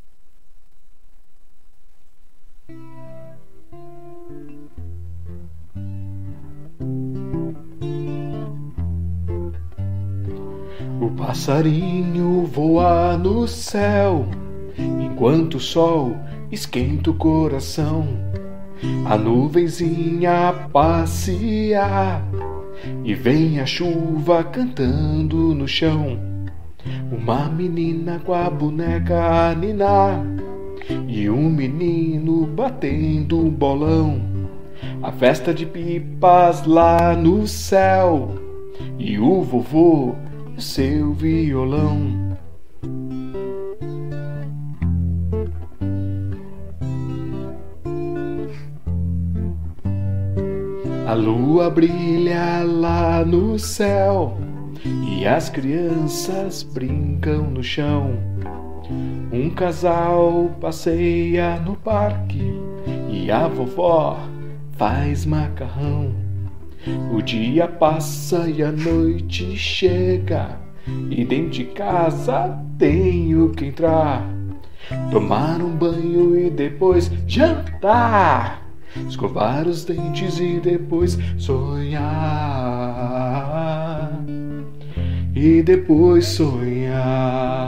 [11.00, 14.26] O passarinho voa no céu,
[14.78, 16.14] enquanto o sol
[16.52, 18.06] esquenta o coração.
[19.06, 22.22] A nuvenzinha passear
[23.02, 26.18] e vem a chuva cantando no chão.
[27.10, 30.22] Uma menina com a boneca Nina
[31.08, 34.20] e um menino batendo um bolão.
[35.02, 38.34] A festa de pipas lá no céu
[38.98, 40.14] e o vovô
[40.60, 42.36] seu violão.
[51.06, 54.36] A lua brilha lá no céu
[54.84, 58.12] e as crianças brincam no chão.
[59.32, 62.52] Um casal passeia no parque
[63.10, 64.18] e a vovó
[64.72, 66.19] faz macarrão.
[67.12, 70.58] O dia passa e a noite chega,
[71.10, 74.26] e dentro de casa tenho que entrar,
[75.10, 78.60] tomar um banho e depois jantar
[79.08, 82.10] escovar os dentes e depois sonhar.
[85.34, 87.59] E depois sonhar.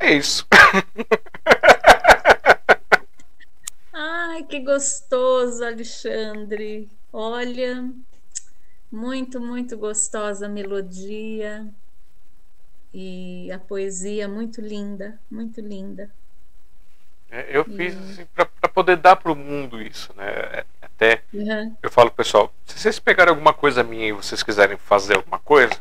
[0.00, 0.46] É isso.
[3.92, 6.88] Ai, que gostoso, Alexandre.
[7.12, 7.88] Olha,
[8.90, 11.66] muito, muito gostosa a melodia.
[12.92, 16.10] E a poesia muito linda, muito linda.
[17.30, 20.26] É, eu fiz assim, para poder dar para o mundo isso, né?
[20.28, 21.76] É, até uhum.
[21.82, 25.74] eu falo pessoal, se vocês pegarem alguma coisa minha e vocês quiserem fazer alguma coisa,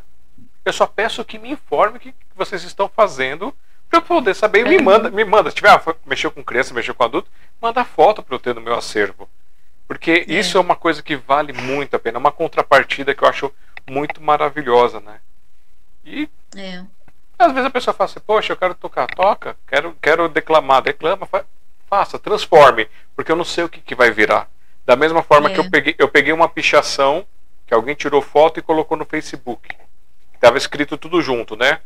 [0.65, 3.55] eu só peço que me informe o que vocês estão fazendo
[3.89, 4.63] para eu poder saber.
[4.63, 4.69] Uhum.
[4.69, 5.49] Me manda, me manda.
[5.49, 7.29] Se tiver ah, mexeu com criança, mexeu com adulto,
[7.61, 9.29] manda foto para eu ter no meu acervo,
[9.87, 10.33] porque é.
[10.33, 13.51] isso é uma coisa que vale muito a pena, uma contrapartida que eu acho
[13.87, 15.19] muito maravilhosa, né?
[16.03, 16.83] E é.
[17.37, 21.25] Às vezes a pessoa fala assim, poxa, eu quero tocar, toca, quero, quero declamar, declama,
[21.25, 21.45] fa
[21.87, 24.49] faça, transforme, porque eu não sei o que, que vai virar.
[24.85, 25.53] Da mesma forma é.
[25.53, 27.25] que eu peguei, eu peguei uma pichação
[27.67, 29.69] que alguém tirou foto e colocou no Facebook.
[30.33, 31.79] Estava escrito tudo junto, né?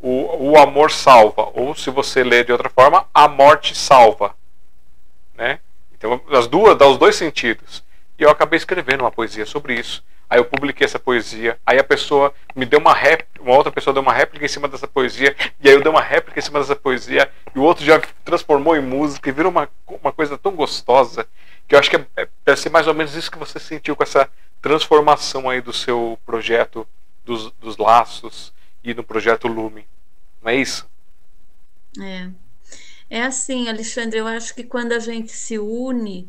[0.00, 4.34] O, o amor salva, ou se você ler de outra forma, a morte salva,
[5.34, 5.58] né?
[5.96, 7.82] Então, as duas, dá os dois sentidos.
[8.18, 10.02] E eu acabei escrevendo uma poesia sobre isso.
[10.28, 11.58] Aí eu publiquei essa poesia.
[11.64, 14.66] Aí a pessoa me deu uma réplica, uma outra pessoa deu uma réplica em cima
[14.66, 15.34] dessa poesia.
[15.60, 17.30] E aí eu dei uma réplica em cima dessa poesia.
[17.54, 19.68] E o outro já transformou em música e virou uma,
[20.02, 21.26] uma coisa tão gostosa.
[21.68, 23.94] Que eu acho que é, é, deve ser mais ou menos isso que você sentiu
[23.94, 24.28] com essa
[24.60, 26.86] transformação aí do seu projeto
[27.24, 28.52] dos, dos laços
[28.86, 29.86] e no projeto Lume.
[30.40, 30.88] Não é isso?
[32.00, 32.30] É.
[33.10, 36.28] É assim, Alexandre, eu acho que quando a gente se une,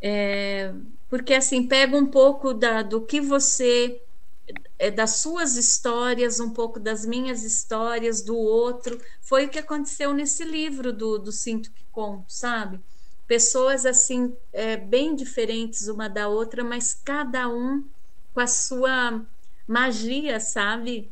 [0.00, 0.72] é,
[1.08, 4.00] porque assim pega um pouco da, do que você
[4.78, 9.00] é, das suas histórias, um pouco das minhas histórias, do outro.
[9.20, 12.80] Foi o que aconteceu nesse livro do, do Sinto que Conto, sabe?
[13.26, 17.84] Pessoas assim, é, bem diferentes uma da outra, mas cada um
[18.32, 19.26] com a sua
[19.66, 21.10] magia, sabe?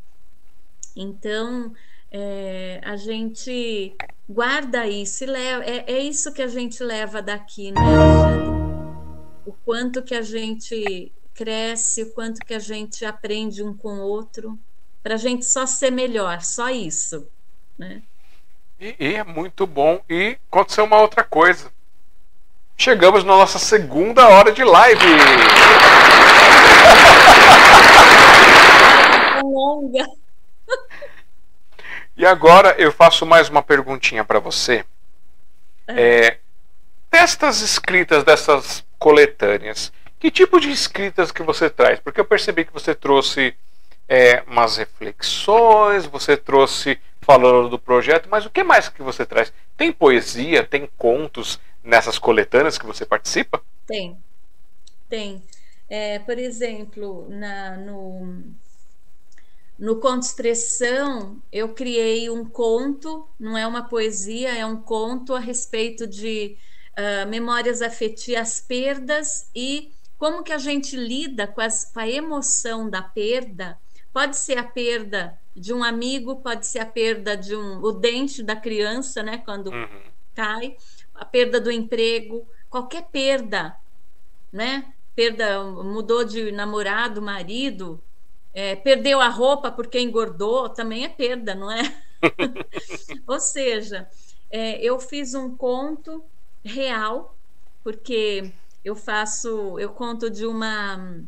[0.97, 1.73] Então,
[2.11, 3.95] é, a gente
[4.29, 8.57] guarda isso e leva, é, é isso que a gente leva daqui, né, Alexandre?
[9.47, 14.03] o quanto que a gente cresce, o quanto que a gente aprende um com o
[14.03, 14.59] outro,
[15.03, 17.29] para a gente só ser melhor, só isso.
[17.79, 18.03] né?
[18.81, 20.01] E, e é muito bom.
[20.11, 21.71] E aconteceu uma outra coisa.
[22.77, 25.01] Chegamos na nossa segunda hora de live.
[29.43, 30.07] Longa.
[32.17, 34.85] E agora eu faço mais uma perguntinha para você.
[35.87, 36.39] É,
[37.11, 42.01] destas escritas dessas coletâneas, que tipo de escritas que você traz?
[42.01, 43.55] Porque eu percebi que você trouxe
[44.09, 49.53] é, umas reflexões, você trouxe falando do projeto, mas o que mais que você traz?
[49.77, 53.63] Tem poesia, tem contos nessas coletâneas que você participa?
[53.87, 54.17] Tem,
[55.09, 55.43] tem.
[55.89, 58.43] É, por exemplo, na, no,
[59.79, 65.39] no Conto Expressão, eu criei um conto, não é uma poesia, é um conto a
[65.39, 66.57] respeito de
[66.93, 72.89] uh, memórias afetivas, perdas e como que a gente lida com, as, com a emoção
[72.89, 73.79] da perda.
[74.13, 78.43] Pode ser a perda de um amigo, pode ser a perda de um o dente
[78.43, 80.03] da criança, né, quando uhum.
[80.35, 80.77] cai,
[81.15, 83.77] a perda do emprego, qualquer perda,
[84.53, 84.93] né?
[85.15, 88.03] Perda, mudou de namorado, marido,
[88.57, 91.83] é, perdeu a roupa porque engordou, também é perda, não é?
[93.29, 94.09] Ou seja,
[94.51, 96.25] é, eu fiz um conto
[96.65, 97.37] real,
[97.85, 98.51] porque
[98.83, 101.23] eu faço, eu conto de uma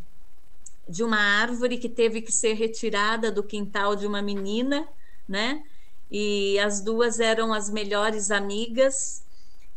[0.89, 4.89] de uma árvore que teve que ser retirada do quintal de uma menina,
[5.29, 5.63] né?
[6.11, 9.23] E as duas eram as melhores amigas,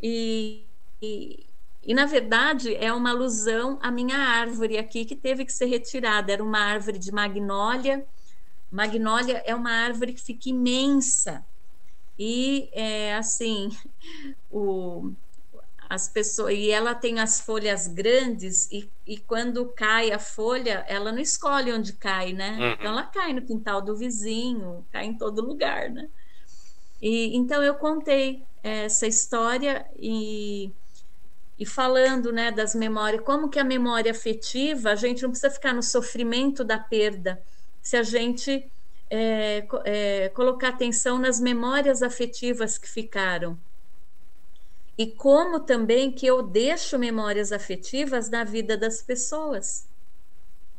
[0.01, 0.65] e,
[1.01, 1.45] e,
[1.83, 6.31] e, na verdade é uma alusão à minha árvore aqui que teve que ser retirada.
[6.31, 8.05] Era uma árvore de magnólia.
[8.69, 11.43] Magnólia é uma árvore que fica imensa.
[12.19, 13.69] E é assim,
[14.51, 15.11] o,
[15.89, 21.11] as pessoas e ela tem as folhas grandes e, e quando cai a folha ela
[21.11, 22.71] não escolhe onde cai né uhum.
[22.71, 26.07] então ela cai no quintal do vizinho cai em todo lugar né
[27.01, 30.71] e então eu contei essa história e
[31.61, 35.73] e falando né das memórias como que a memória afetiva a gente não precisa ficar
[35.73, 37.41] no sofrimento da perda
[37.81, 38.69] se a gente
[39.09, 43.59] é, é, colocar atenção nas memórias afetivas que ficaram
[44.97, 49.87] e como também que eu deixo memórias afetivas na vida das pessoas.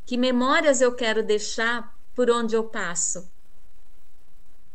[0.07, 3.29] Que memórias eu quero deixar por onde eu passo?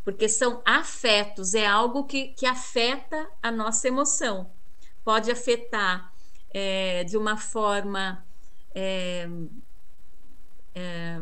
[0.03, 4.51] Porque são afetos, é algo que, que afeta a nossa emoção.
[5.07, 6.11] Pode afetar
[6.53, 8.25] é, de uma forma.
[8.75, 9.25] É,
[10.75, 11.17] é,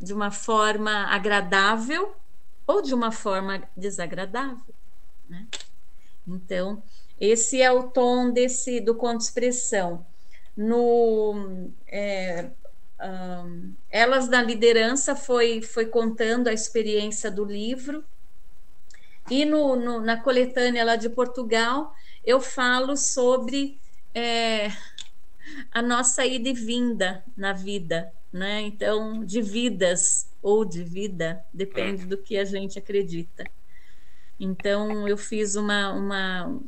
[0.00, 2.12] de uma forma agradável
[2.66, 4.74] ou de uma forma desagradável.
[5.28, 5.46] Né?
[6.26, 6.82] Então,
[7.20, 10.04] esse é o tom desse do conto expressão.
[10.56, 12.50] No é,
[13.00, 18.04] um, Elas da Liderança foi, foi contando a experiência do livro.
[19.30, 21.94] E no, no, na coletânea lá de Portugal,
[22.24, 23.78] eu falo sobre
[24.14, 24.68] é,
[25.72, 28.60] a nossa ida e vinda na vida, né?
[28.60, 33.44] Então, de vidas ou de vida, depende do que a gente acredita.
[34.38, 36.60] Então, eu fiz uma, uma,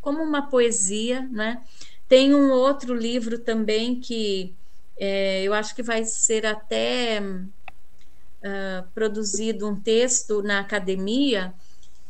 [0.00, 1.62] como uma poesia, né?
[2.08, 4.54] Tem um outro livro também que
[4.96, 11.54] é, eu acho que vai ser até uh, produzido um texto na academia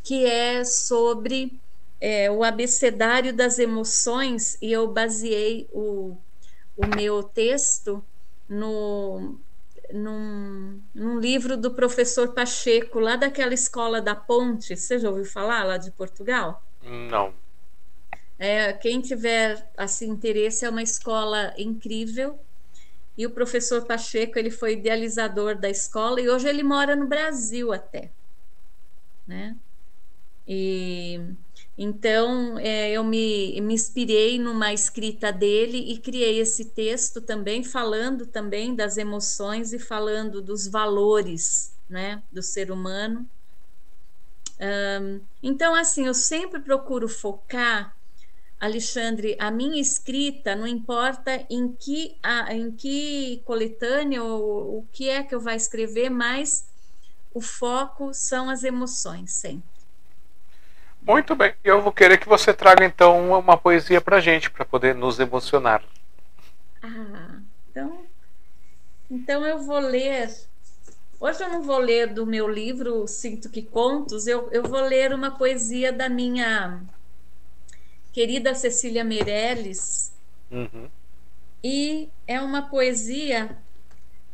[0.03, 1.61] que é sobre
[2.01, 6.17] é, o abecedário das emoções e eu baseei o,
[6.77, 8.03] o meu texto
[8.49, 9.39] no,
[9.93, 14.77] num, num, livro do professor Pacheco, lá daquela escola da Ponte.
[14.77, 16.65] Você já ouviu falar lá de Portugal?
[16.83, 17.35] Não.
[18.39, 22.39] É, quem tiver assim interesse é uma escola incrível
[23.17, 27.71] e o professor Pacheco ele foi idealizador da escola e hoje ele mora no Brasil
[27.71, 28.11] até,
[29.27, 29.55] né?
[30.49, 31.21] E
[31.83, 38.27] então é, eu me, me inspirei numa escrita dele e criei esse texto também falando
[38.27, 43.27] também das emoções e falando dos valores, né, do ser humano.
[44.61, 47.97] Um, então assim eu sempre procuro focar
[48.61, 52.15] Alexandre, a minha escrita, não importa em que,
[52.51, 56.69] em que coletânea ou o que é que eu vá escrever, mas
[57.33, 59.70] o foco são as emoções, sempre.
[61.11, 61.53] Muito bem.
[61.65, 65.83] Eu vou querer que você traga então uma poesia para gente, para poder nos emocionar.
[66.81, 68.07] Ah, então,
[69.11, 70.31] então eu vou ler.
[71.19, 75.13] Hoje eu não vou ler do meu livro Sinto que Contos, eu, eu vou ler
[75.13, 76.81] uma poesia da minha
[78.13, 80.13] querida Cecília Meirelles.
[80.49, 80.89] Uhum.
[81.63, 83.59] E é uma poesia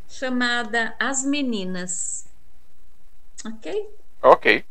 [0.07, 2.29] chamada As Meninas.
[3.47, 3.91] Ok?
[4.21, 4.65] Ok.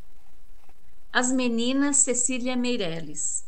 [1.15, 3.47] As meninas Cecília Meireles.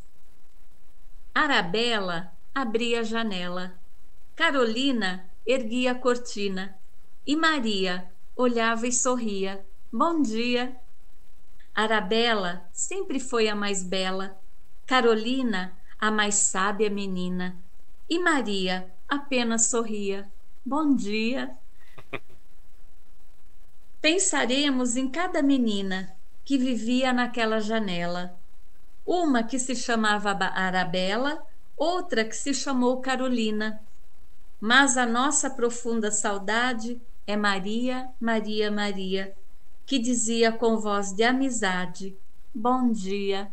[1.36, 3.78] Arabella abria a janela.
[4.38, 6.80] Carolina erguia a cortina.
[7.26, 9.68] E Maria olhava e sorria.
[9.92, 10.80] Bom dia.
[11.76, 14.40] Arabella sempre foi a mais bela.
[14.86, 17.54] Carolina, a mais sábia menina.
[18.10, 20.32] E Maria apenas sorria.
[20.66, 21.54] Bom dia.
[24.00, 26.17] Pensaremos em cada menina
[26.48, 28.34] que vivia naquela janela.
[29.06, 31.46] Uma que se chamava Arabella,
[31.76, 33.82] outra que se chamou Carolina.
[34.58, 39.36] Mas a nossa profunda saudade é Maria, Maria, Maria,
[39.86, 42.16] que dizia com voz de amizade:
[42.56, 43.52] Bom dia.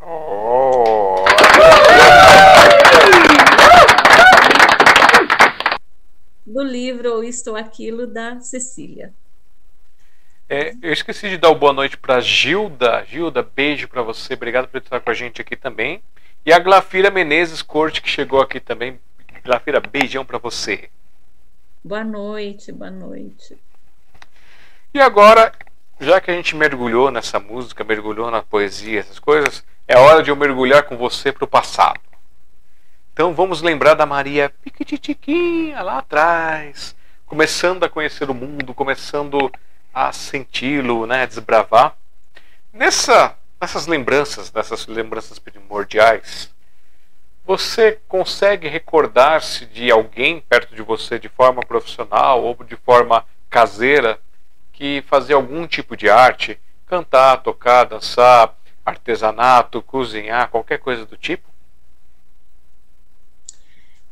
[0.00, 1.26] Oh.
[6.46, 9.12] Do livro Ou Estou Aquilo, da Cecília.
[10.50, 13.04] É, eu esqueci de dar boa noite para Gilda.
[13.04, 14.32] Gilda, beijo para você.
[14.32, 16.02] Obrigado por estar com a gente aqui também.
[16.46, 18.98] E a Glafira Menezes Corte, que chegou aqui também.
[19.44, 20.88] Glafira, beijão para você.
[21.84, 23.58] Boa noite, boa noite.
[24.94, 25.52] E agora,
[26.00, 30.30] já que a gente mergulhou nessa música, mergulhou na poesia, essas coisas, é hora de
[30.30, 32.00] eu mergulhar com você para o passado.
[33.12, 36.96] Então vamos lembrar da Maria Piquititiquinha lá atrás,
[37.26, 39.52] começando a conhecer o mundo, começando
[39.98, 41.96] a senti-lo, né, desbravar.
[42.72, 46.54] Nessa, nessas lembranças, nessas lembranças primordiais,
[47.44, 54.20] você consegue recordar-se de alguém perto de você de forma profissional ou de forma caseira
[54.72, 58.56] que fazia algum tipo de arte, cantar, tocar, dançar,
[58.86, 61.48] artesanato, cozinhar, qualquer coisa do tipo?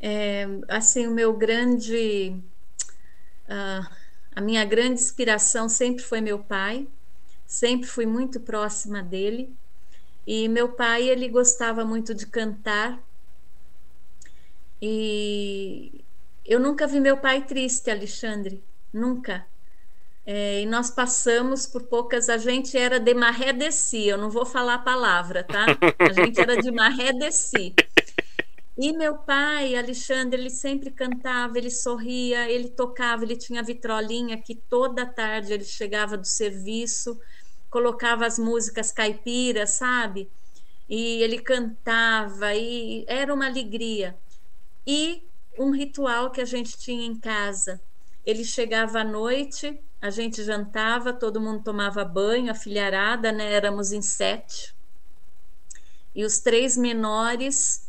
[0.01, 2.35] É, assim, o meu grande
[3.49, 4.06] uh,
[4.37, 6.87] a minha grande inspiração sempre foi meu pai,
[7.47, 9.51] sempre fui muito próxima dele.
[10.27, 13.03] E meu pai, ele gostava muito de cantar.
[14.83, 16.05] E
[16.45, 19.47] eu nunca vi meu pai triste, Alexandre, nunca.
[20.27, 22.29] É, e nós passamos por poucas.
[22.29, 25.65] A gente era de maré de si, eu não vou falar a palavra, tá?
[25.99, 27.75] A gente era de maré de si.
[28.79, 34.55] E meu pai, Alexandre, ele sempre cantava, ele sorria, ele tocava, ele tinha vitrolinha que
[34.55, 37.19] toda tarde ele chegava do serviço,
[37.71, 40.31] colocava as músicas caipiras, sabe?
[40.89, 44.15] E ele cantava e era uma alegria.
[44.87, 45.23] E
[45.59, 47.81] um ritual que a gente tinha em casa.
[48.27, 53.53] Ele chegava à noite, a gente jantava, todo mundo tomava banho, a filharada, né?
[53.55, 54.75] Éramos em sete.
[56.15, 57.86] E os três menores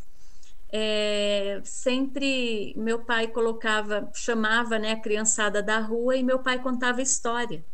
[0.70, 7.00] é, sempre meu pai colocava, chamava né, a criançada da rua e meu pai contava
[7.00, 7.64] história.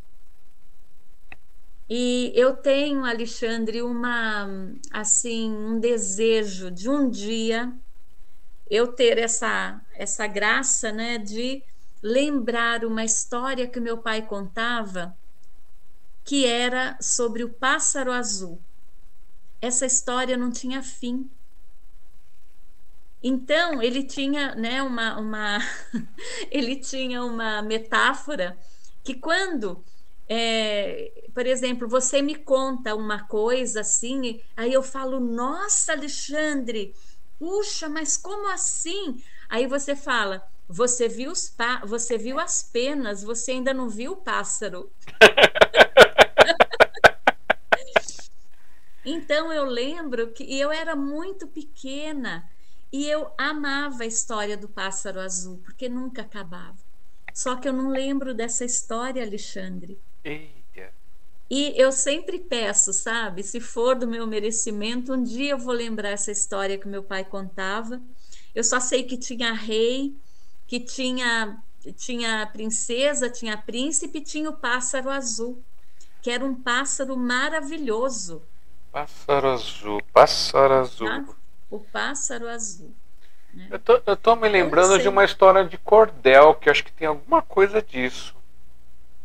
[1.88, 4.48] E eu tenho, Alexandre, uma
[4.90, 7.72] assim um desejo de um dia
[8.70, 11.62] eu ter essa essa graça, né, de
[12.02, 15.16] lembrar uma história que meu pai contava,
[16.24, 18.60] que era sobre o pássaro azul.
[19.60, 21.30] Essa história não tinha fim.
[23.26, 25.58] Então, ele tinha né, uma, uma
[26.52, 28.54] ele tinha uma metáfora
[29.02, 29.82] que quando,
[30.28, 36.94] é, por exemplo, você me conta uma coisa assim, aí eu falo, nossa, Alexandre,
[37.38, 39.22] puxa, mas como assim?
[39.48, 44.12] Aí você fala, você viu, os pa você viu as penas, você ainda não viu
[44.12, 44.92] o pássaro.
[49.02, 52.46] então eu lembro que eu era muito pequena
[52.94, 56.78] e eu amava a história do pássaro azul, porque nunca acabava.
[57.34, 59.98] Só que eu não lembro dessa história, Alexandre.
[60.22, 60.92] Eita.
[61.50, 63.42] E eu sempre peço, sabe?
[63.42, 67.24] Se for do meu merecimento, um dia eu vou lembrar essa história que meu pai
[67.24, 68.00] contava.
[68.54, 70.14] Eu só sei que tinha rei,
[70.68, 71.60] que tinha
[71.96, 75.60] tinha princesa, tinha príncipe, tinha o pássaro azul,
[76.22, 78.40] que era um pássaro maravilhoso.
[78.92, 81.08] Pássaro azul, pássaro azul.
[81.08, 81.24] Ah,
[81.70, 82.94] o Pássaro Azul.
[83.52, 83.68] Né?
[83.70, 87.06] Eu, tô, eu tô me lembrando de uma história de cordel, que acho que tem
[87.06, 88.34] alguma coisa disso.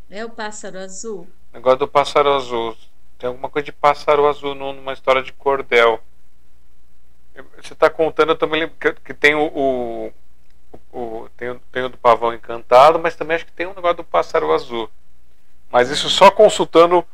[0.10, 1.28] É o Pássaro Azul?
[1.52, 2.76] O negócio do Pássaro Azul.
[3.18, 6.00] Tem alguma coisa de Pássaro Azul numa história de cordel.
[7.62, 10.14] Você está contando, eu também lembro que, que tem o, o,
[10.92, 14.04] o, tem, tem o do Pavão Encantado, mas também acho que tem um negócio do
[14.04, 14.90] Pássaro Azul.
[15.72, 17.06] Mas isso só consultando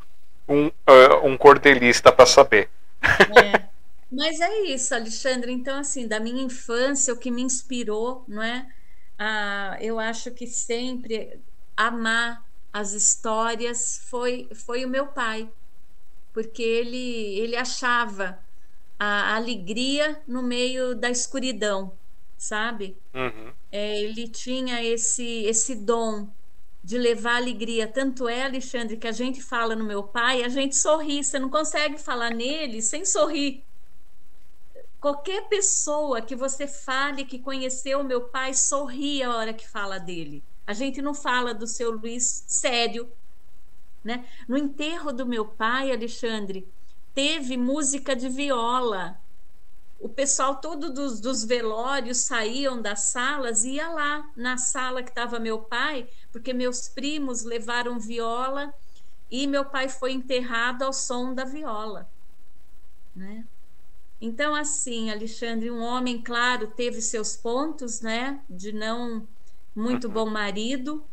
[0.48, 2.70] um, uh, um cordelista para saber.
[3.02, 3.65] É.
[4.10, 5.52] Mas é isso, Alexandre.
[5.52, 8.72] Então, assim, da minha infância, o que me inspirou, não é?
[9.18, 11.42] Ah, eu acho que sempre
[11.76, 15.52] amar as histórias foi, foi o meu pai.
[16.32, 18.44] porque ele, ele achava
[18.98, 21.98] a alegria no meio da escuridão,
[22.38, 23.02] sabe?
[23.14, 23.54] Uhum.
[23.72, 26.34] É, ele tinha esse, esse dom
[26.84, 27.88] de levar alegria.
[27.88, 31.24] Tanto é, Alexandre, que a gente fala no meu pai, a gente sorri.
[31.24, 33.65] Você não consegue falar nele sem sorrir.
[35.06, 40.42] Qualquer pessoa que você fale que conheceu meu pai sorri a hora que fala dele.
[40.66, 43.08] A gente não fala do seu Luiz sério.
[44.02, 44.26] Né?
[44.48, 46.68] No enterro do meu pai, Alexandre,
[47.14, 49.16] teve música de viola.
[50.00, 55.10] O pessoal todo dos, dos velórios saíam das salas e ia lá na sala que
[55.10, 58.74] estava meu pai, porque meus primos levaram viola
[59.30, 62.10] e meu pai foi enterrado ao som da viola.
[63.14, 63.44] Né?
[64.20, 69.26] Então, assim, Alexandre, um homem, claro, teve seus pontos, né, de não
[69.74, 71.04] muito bom marido,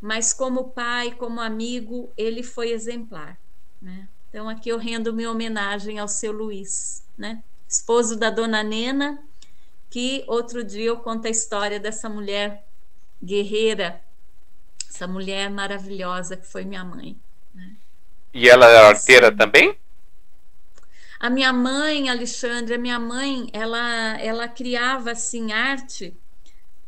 [0.00, 3.38] mas como pai, como amigo, ele foi exemplar,
[3.80, 4.06] né?
[4.28, 7.42] Então, aqui eu rendo minha homenagem ao seu Luiz, né?
[7.68, 9.22] Esposo da dona Nena,
[9.88, 12.64] que outro dia eu conto a história dessa mulher
[13.22, 14.00] guerreira,
[14.88, 17.16] essa mulher maravilhosa que foi minha mãe.
[17.54, 17.76] Né?
[18.32, 19.76] E ela era arteira também?
[21.20, 26.18] A minha mãe, Alexandre, a minha mãe, ela, ela criava assim arte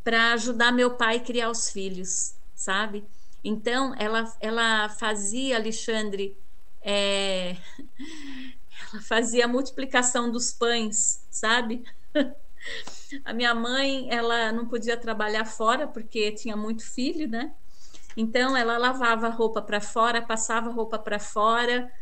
[0.03, 3.05] para ajudar meu pai a criar os filhos, sabe?
[3.45, 6.35] Então, ela, ela fazia, Alexandre,
[6.81, 7.57] é,
[8.93, 11.85] ela fazia a multiplicação dos pães, sabe?
[13.27, 17.53] A minha mãe, ela não podia trabalhar fora porque tinha muito filho, né?
[18.17, 21.93] Então ela lavava roupa para fora, passava roupa para fora.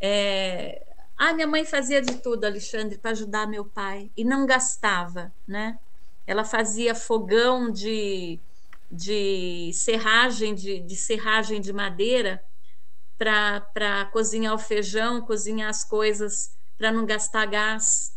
[0.00, 0.86] É...
[1.22, 5.78] Ah, minha mãe fazia de tudo, Alexandre, para ajudar meu pai e não gastava, né?
[6.26, 8.40] Ela fazia fogão de,
[8.90, 12.42] de serragem de, de serragem de madeira
[13.18, 18.16] para cozinhar o feijão, cozinhar as coisas para não gastar gás.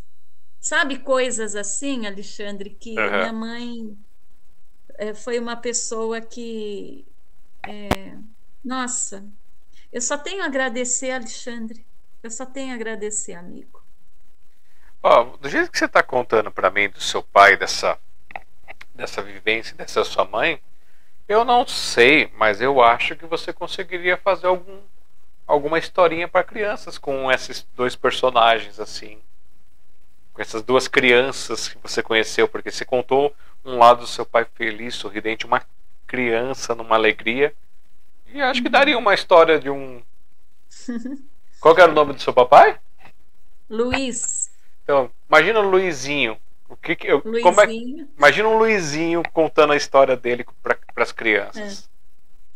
[0.57, 3.11] Sabe coisas assim, Alexandre, que uhum.
[3.11, 3.97] minha mãe
[4.93, 7.05] é, foi uma pessoa que.
[7.67, 8.17] É,
[8.63, 9.29] nossa,
[9.91, 11.85] eu só tenho a agradecer, Alexandre.
[12.23, 13.83] Eu só tenho a agradecer, amigo.
[15.03, 17.99] Oh, do jeito que você está contando para mim do seu pai, dessa,
[18.95, 20.61] dessa vivência, dessa sua mãe,
[21.27, 24.79] eu não sei, mas eu acho que você conseguiria fazer algum
[25.45, 29.19] alguma historinha para crianças com esses dois personagens assim.
[30.33, 33.35] Com essas duas crianças que você conheceu, porque você contou
[33.65, 35.61] um lado do seu pai feliz, sorridente, uma
[36.07, 37.53] criança numa alegria.
[38.27, 40.01] E acho que daria uma história de um.
[41.63, 42.77] Qual era o nome do seu papai?
[43.69, 44.51] Luiz.
[44.83, 46.37] Então, imagina o Luizinho.
[46.67, 47.67] O que, que eu, como é,
[48.17, 51.89] imagina um Luizinho contando a história dele para as crianças.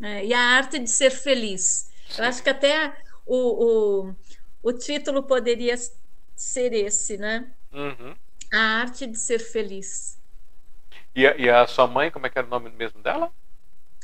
[0.01, 0.17] É.
[0.17, 1.89] É, e a arte de ser feliz.
[2.17, 4.15] Eu acho que até o, o,
[4.61, 5.75] o título poderia
[6.35, 7.49] ser esse, né?
[7.71, 8.13] Uhum.
[8.51, 10.19] A arte de ser feliz.
[11.15, 13.31] E a, e a, sua mãe, como é que era o nome mesmo dela?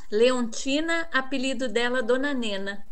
[0.09, 2.88] Leontina, apelido dela Dona Nena.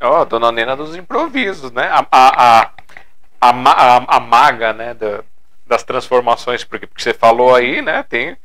[0.00, 1.88] Ó, oh, Dona Nena dos improvisos, né?
[1.88, 4.94] A, a, a, a, a maga, né?
[4.94, 5.22] Da,
[5.66, 8.02] das transformações, porque, porque você falou aí, né?
[8.02, 8.36] Tem,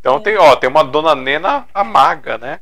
[0.00, 0.20] então é.
[0.20, 2.60] tem, ó, tem uma Dona Nena a maga, né?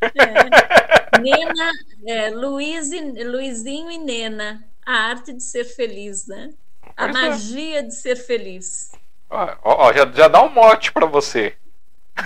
[0.00, 1.20] É.
[1.20, 1.70] Nena,
[2.06, 4.64] é, Luiz e, Luizinho e Nena.
[4.84, 6.50] A arte de ser feliz, né?
[6.96, 7.28] A pois é.
[7.28, 7.82] magia é.
[7.82, 8.90] de ser feliz.
[9.30, 11.54] Ó, ó, já, já dá um mote para você.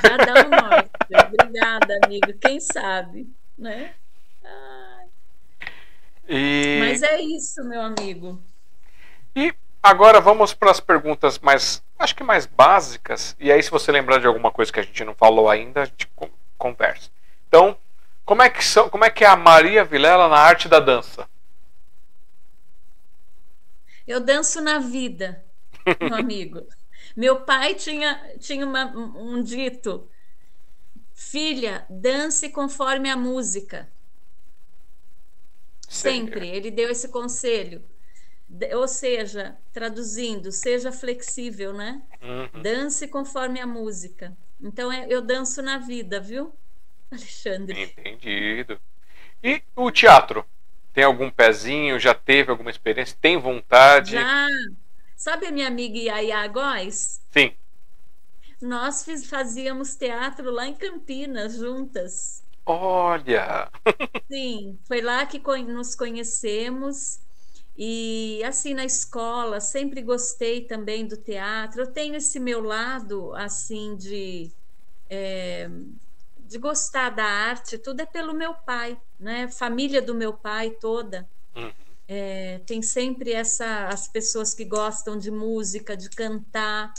[0.02, 0.90] Já dá um mote.
[1.26, 2.32] Obrigada, amigo.
[2.40, 3.28] Quem sabe,
[3.58, 3.92] né?
[6.28, 6.78] E...
[6.80, 8.42] Mas é isso, meu amigo.
[9.34, 13.36] E agora vamos para as perguntas mais, acho que mais básicas.
[13.38, 15.84] E aí, se você lembrar de alguma coisa que a gente não falou ainda, a
[15.84, 16.08] gente
[16.58, 17.10] conversa.
[17.48, 17.76] Então,
[18.24, 21.28] como é que, são, como é, que é a Maria Vilela na arte da dança?
[24.06, 25.44] Eu danço na vida,
[26.00, 26.66] meu amigo.
[27.16, 30.06] Meu pai tinha, tinha uma, um dito:
[31.14, 33.88] filha, dance conforme a música.
[35.88, 36.48] Sempre.
[36.48, 37.82] Ele deu esse conselho.
[38.74, 42.02] Ou seja, traduzindo, seja flexível, né?
[42.22, 42.62] Uhum.
[42.62, 44.36] Dance conforme a música.
[44.60, 46.54] Então, é, eu danço na vida, viu?
[47.10, 47.82] Alexandre.
[47.82, 48.80] Entendido.
[49.42, 50.44] E o teatro?
[50.92, 51.98] Tem algum pezinho?
[51.98, 53.16] Já teve alguma experiência?
[53.20, 54.12] Tem vontade?
[54.12, 54.46] Já.
[55.14, 57.20] Sabe a minha amiga Yaya Góes?
[57.30, 57.52] Sim.
[58.60, 62.42] Nós fiz, fazíamos teatro lá em Campinas juntas.
[62.66, 63.70] Olha!
[64.30, 67.20] Sim, foi lá que nos conhecemos.
[67.76, 71.82] E assim na escola, sempre gostei também do teatro.
[71.82, 74.52] Eu tenho esse meu lado assim de
[75.10, 75.68] é,
[76.38, 79.48] de gostar da arte, tudo é pelo meu pai, né?
[79.48, 81.28] Família do meu pai toda.
[81.56, 81.72] Uhum.
[82.08, 86.92] É, tem sempre essa as pessoas que gostam de música, de cantar,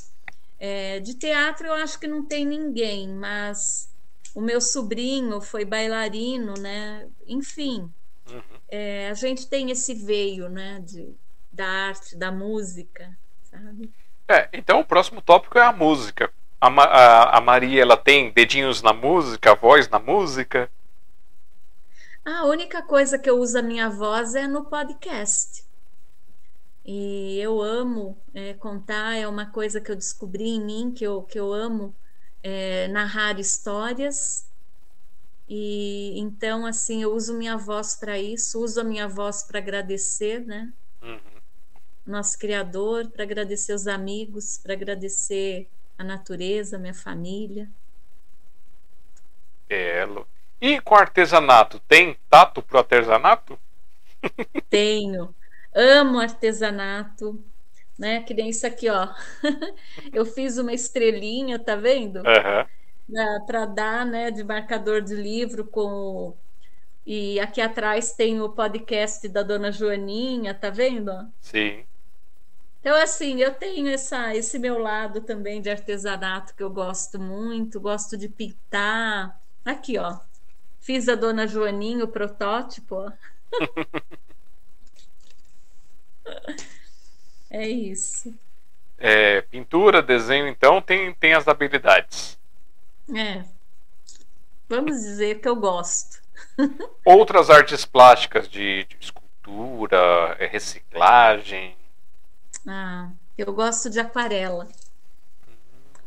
[0.60, 3.90] é, de teatro eu acho que não tem ninguém, mas
[4.38, 7.08] o meu sobrinho foi bailarino, né?
[7.26, 7.92] Enfim,
[8.30, 8.42] uhum.
[8.70, 10.80] é, a gente tem esse veio, né?
[10.86, 11.12] De,
[11.52, 13.92] da arte, da música, sabe?
[14.28, 16.32] É, então o próximo tópico é a música.
[16.62, 20.70] A, a, a Maria, ela tem dedinhos na música, voz na música?
[22.24, 25.66] A única coisa que eu uso a minha voz é no podcast.
[26.86, 31.24] E eu amo é, contar, é uma coisa que eu descobri em mim, que eu,
[31.24, 31.96] que eu amo
[32.48, 34.48] é, narrar histórias.
[35.50, 40.40] E então, assim, eu uso minha voz para isso, uso a minha voz para agradecer,
[40.46, 40.72] né?
[41.02, 41.20] Uhum.
[42.06, 47.70] Nosso Criador, para agradecer os amigos, para agradecer a natureza, minha família.
[49.70, 50.08] É,
[50.62, 53.60] e com artesanato, tem tato pro artesanato?
[54.70, 55.36] Tenho.
[55.76, 57.44] Amo artesanato,
[57.98, 58.22] né?
[58.22, 59.10] Que nem isso aqui, ó.
[60.14, 62.18] Eu fiz uma estrelinha, tá vendo?
[62.18, 63.46] Uhum.
[63.46, 66.36] Para dar, né, de marcador de livro com
[67.10, 71.14] e aqui atrás tem o podcast da Dona Joaninha, tá vendo?
[71.40, 71.86] Sim.
[72.82, 77.80] Então, assim, eu tenho essa, esse meu lado também de artesanato que eu gosto muito,
[77.80, 79.40] gosto de pintar.
[79.64, 80.20] Aqui, ó.
[80.82, 83.10] Fiz a Dona Joaninha, o protótipo.
[87.50, 88.34] é isso.
[88.98, 92.38] É, pintura, desenho, então, tem, tem as habilidades.
[93.16, 93.44] É.
[94.68, 96.22] Vamos dizer que eu gosto.
[97.06, 101.76] Outras artes plásticas de, de escultura, é, reciclagem.
[102.66, 104.68] Ah, eu gosto de aquarela.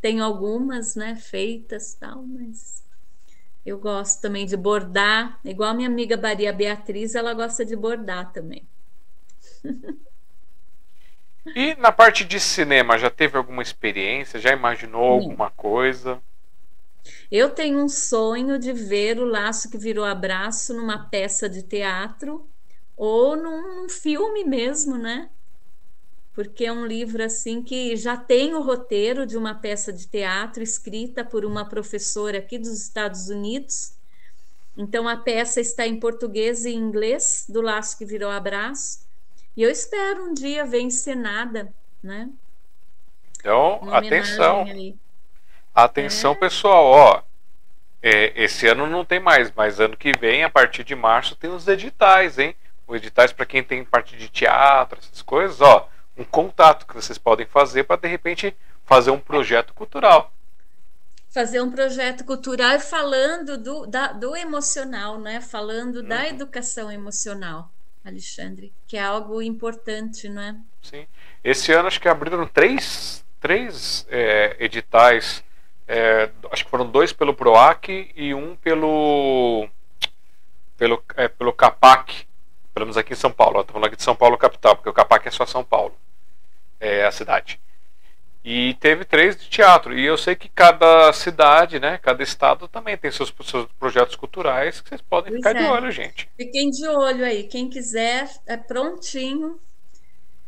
[0.00, 2.82] Tenho algumas, né, feitas tal, mas
[3.64, 8.32] eu gosto também de bordar, igual a minha amiga Maria Beatriz, ela gosta de bordar
[8.32, 8.66] também.
[11.46, 14.38] E na parte de cinema, já teve alguma experiência?
[14.38, 15.26] Já imaginou Sim.
[15.26, 16.22] alguma coisa?
[17.30, 22.48] Eu tenho um sonho de ver o Laço que Virou Abraço numa peça de teatro
[22.96, 25.30] ou num filme mesmo, né?
[26.40, 30.62] porque é um livro assim que já tem o roteiro de uma peça de teatro
[30.62, 33.92] escrita por uma professora aqui dos Estados Unidos.
[34.74, 39.00] Então a peça está em português e inglês, do laço que virou abraço.
[39.56, 41.72] E eu espero um dia ver encenada,
[42.02, 42.28] né?
[43.38, 44.62] Então, atenção.
[44.62, 44.96] Aí.
[45.74, 46.34] Atenção, é.
[46.36, 47.22] pessoal, ó.
[48.02, 51.50] É, esse ano não tem mais, mas ano que vem, a partir de março, tem
[51.50, 52.56] os editais, hein?
[52.86, 55.88] Os editais para quem tem parte de teatro, essas coisas, ó
[56.20, 58.54] um contato que vocês podem fazer para de repente
[58.84, 60.32] fazer um projeto cultural.
[61.30, 65.40] Fazer um projeto cultural falando do, da, do emocional, né?
[65.40, 66.08] Falando uhum.
[66.08, 67.70] da educação emocional,
[68.04, 70.56] Alexandre, que é algo importante, não é?
[70.82, 71.06] Sim.
[71.44, 75.44] Esse ano acho que abriram três, três é, editais.
[75.86, 79.68] É, acho que foram dois pelo PROAC e um pelo
[80.76, 82.26] pelo, é, pelo CAPAC,
[82.72, 83.60] pelo menos aqui em São Paulo.
[83.60, 85.94] Estou falando aqui de São Paulo capital, porque o CAPAC é só São Paulo
[86.80, 87.60] é, a cidade.
[88.44, 89.96] E teve três de teatro.
[89.96, 94.80] E eu sei que cada cidade, né, cada estado também tem seus, seus projetos culturais
[94.80, 95.62] que vocês podem pois ficar é.
[95.62, 96.28] de olho, gente.
[96.36, 97.44] Fiquem de olho aí.
[97.44, 99.60] Quem quiser, é prontinho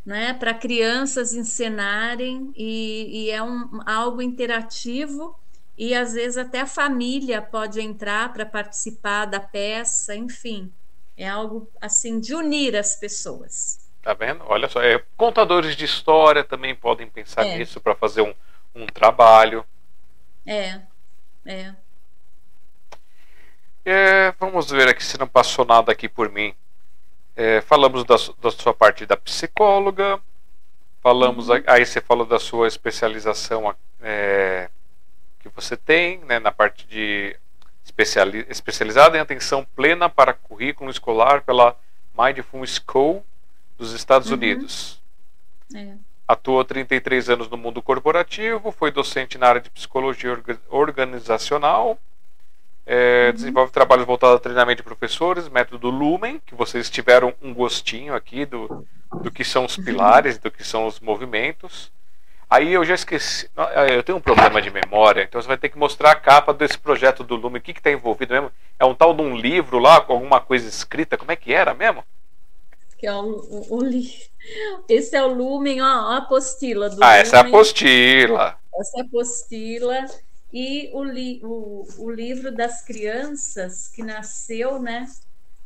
[0.05, 2.51] né, para crianças encenarem.
[2.57, 5.39] E, e é um, algo interativo.
[5.77, 10.73] E às vezes até a família pode entrar para participar da peça, enfim.
[11.15, 13.82] É algo assim de unir as pessoas.
[14.03, 14.43] Tá vendo?
[14.49, 17.57] Olha só, é, contadores de história também podem pensar é.
[17.57, 18.35] nisso para fazer um,
[18.75, 19.65] um trabalho.
[20.45, 20.81] É,
[21.47, 21.73] é.
[23.85, 24.33] é.
[24.41, 26.53] Vamos ver aqui se não passou nada aqui por mim.
[27.37, 30.19] É, falamos da, da, sua parte da psicóloga.
[31.01, 31.63] Falamos uhum.
[31.67, 34.69] aí você falou da sua especialização é,
[35.39, 37.37] que você tem, né, na parte de
[37.85, 41.77] especiali, especializada em atenção plena para currículo escolar pela
[42.17, 43.25] Mindful School
[43.79, 44.37] dos Estados uhum.
[44.37, 45.01] Unidos.
[45.75, 45.95] É.
[46.27, 51.99] Atuou 33 anos no mundo corporativo, foi docente na área de psicologia organizacional,
[52.87, 53.33] é, uhum.
[53.35, 58.45] desenvolve trabalhos voltados a treinamento de professores, método Lumen, que vocês tiveram um gostinho aqui
[58.45, 58.87] do,
[59.21, 61.93] do que são os pilares, do que são os movimentos.
[62.53, 65.71] Aí eu já esqueci, é, eu tenho um problema de memória, então você vai ter
[65.71, 68.53] que mostrar a capa desse projeto do Lumen, o que está envolvido mesmo?
[68.79, 71.73] É um tal de um livro lá, com alguma coisa escrita, como é que era
[71.73, 72.05] mesmo?
[73.03, 73.83] Que é o, o, o
[74.89, 77.21] esse é o lumen, ó, a apostila do Ah, lumen.
[77.21, 78.57] essa é a apostila.
[78.79, 80.07] Essa é a apostila
[80.53, 85.09] e o, li, o, o livro das crianças que nasceu, né,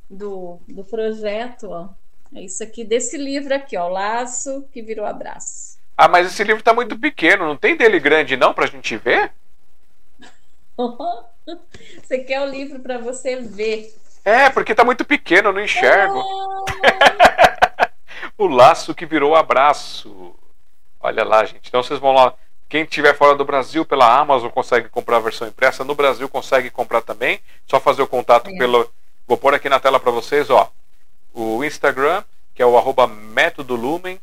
[0.08, 1.90] do, do projeto, ó.
[2.34, 5.76] É isso aqui desse livro aqui, ó, Laço que virou abraço.
[5.94, 9.30] Ah, mas esse livro tá muito pequeno, não tem dele grande não pra gente ver?
[12.02, 13.94] Você quer o livro para você ver?
[14.26, 16.20] É, porque tá muito pequeno, eu não enxergo.
[18.36, 20.34] o laço que virou abraço.
[20.98, 21.68] Olha lá, gente.
[21.68, 22.34] Então vocês vão lá.
[22.68, 25.84] Quem estiver fora do Brasil pela Amazon consegue comprar a versão impressa.
[25.84, 27.38] No Brasil consegue comprar também.
[27.68, 28.58] Só fazer o contato é.
[28.58, 28.90] pelo.
[29.28, 30.72] Vou pôr aqui na tela para vocês, ó.
[31.32, 34.20] O Instagram, que é o arroba Método Lumen.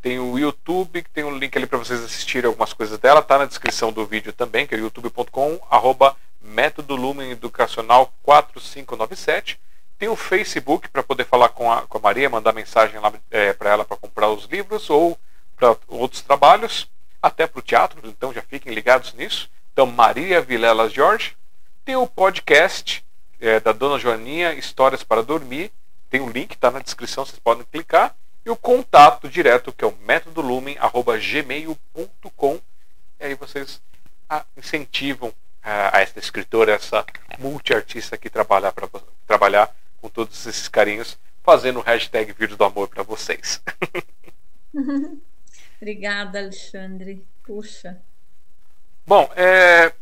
[0.00, 3.20] Tem o YouTube, que tem um link ali para vocês assistirem algumas coisas dela.
[3.20, 9.60] Tá na descrição do vídeo também, que é youtube.com, arroba Método Lumen Educacional 4597.
[9.98, 13.52] Tem o Facebook para poder falar com a, com a Maria, mandar mensagem lá é,
[13.52, 15.16] para ela para comprar os livros ou
[15.56, 16.90] para outros trabalhos,
[17.22, 19.48] até para o teatro, então já fiquem ligados nisso.
[19.72, 21.36] Então, Maria Vilela Jorge.
[21.84, 23.04] Tem o podcast
[23.40, 25.72] é, da Dona Joaninha, Histórias para Dormir.
[26.10, 28.14] Tem o link, está na descrição, vocês podem clicar.
[28.44, 32.60] E o contato direto, que é o métodolumen.gmail.com.
[33.20, 33.80] E aí vocês
[34.56, 35.32] incentivam
[35.62, 37.04] a, a essa escritora, essa
[37.38, 38.88] multiartista que trabalha para
[39.26, 43.62] trabalhar com todos esses carinhos, fazendo o hashtag Vírus do Amor para vocês.
[45.80, 47.26] Obrigada, Alexandre.
[47.44, 48.00] Puxa.
[49.06, 49.92] Bom, é,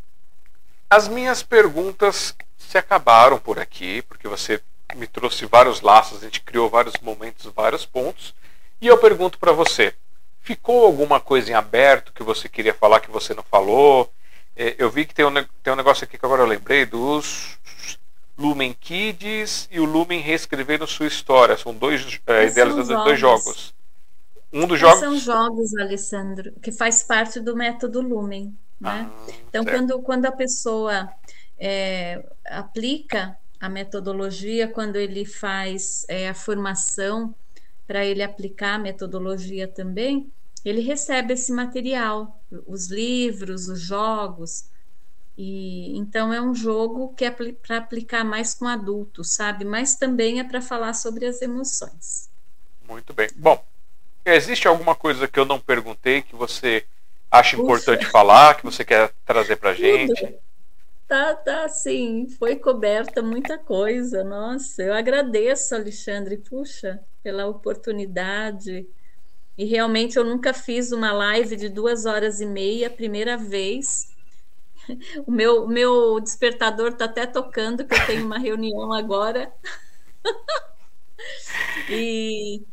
[0.88, 4.62] as minhas perguntas se acabaram por aqui, porque você
[4.94, 8.34] me trouxe vários laços, a gente criou vários momentos, vários pontos.
[8.80, 9.94] E eu pergunto para você:
[10.40, 14.12] ficou alguma coisa em aberto que você queria falar que você não falou?
[14.60, 15.32] É, eu vi que tem um,
[15.62, 17.58] tem um negócio aqui que agora eu lembrei dos
[18.36, 21.56] Lumen Kids e o Lumen reescrevendo sua história.
[21.56, 23.74] São dois é, idealizadores de dois jogos.
[24.52, 25.00] Um dos jogos.
[25.00, 28.54] São jogos, Alessandro, que faz parte do método Lumen.
[28.78, 29.10] Né?
[29.10, 31.08] Ah, então, quando, quando a pessoa
[31.58, 37.34] é, aplica a metodologia, quando ele faz é, a formação
[37.86, 40.30] para ele aplicar a metodologia também,
[40.64, 44.64] ele recebe esse material, os livros, os jogos.
[45.36, 49.64] E então é um jogo que é para aplicar mais com adultos, sabe?
[49.64, 52.28] Mas também é para falar sobre as emoções.
[52.86, 53.28] Muito bem.
[53.36, 53.62] Bom,
[54.24, 56.84] existe alguma coisa que eu não perguntei que você
[57.30, 57.62] acha Puxa.
[57.62, 60.36] importante falar, que você quer trazer para gente?
[61.08, 62.28] Tá, tá, sim.
[62.38, 64.22] Foi coberta muita coisa.
[64.22, 68.86] Nossa, eu agradeço, Alexandre, puxa, pela oportunidade
[69.60, 74.08] e realmente eu nunca fiz uma live de duas horas e meia, primeira vez.
[75.26, 79.52] O meu, meu despertador está até tocando, que eu tenho uma reunião agora.
[81.88, 82.64] e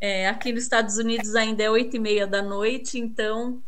[0.00, 3.60] é, aqui nos Estados Unidos ainda é oito e meia da noite, então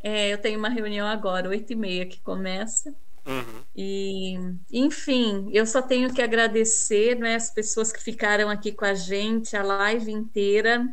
[0.00, 2.94] é, eu tenho uma reunião agora, oito e meia que começa.
[3.26, 3.62] Uhum.
[3.74, 4.38] E,
[4.70, 9.56] enfim, eu só tenho que agradecer né, as pessoas que ficaram aqui com a gente
[9.56, 10.86] a live inteira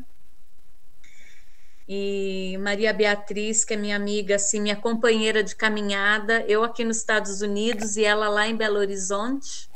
[1.91, 6.97] e Maria Beatriz, que é minha amiga, assim, minha companheira de caminhada, eu aqui nos
[6.97, 9.67] Estados Unidos e ela lá em Belo Horizonte.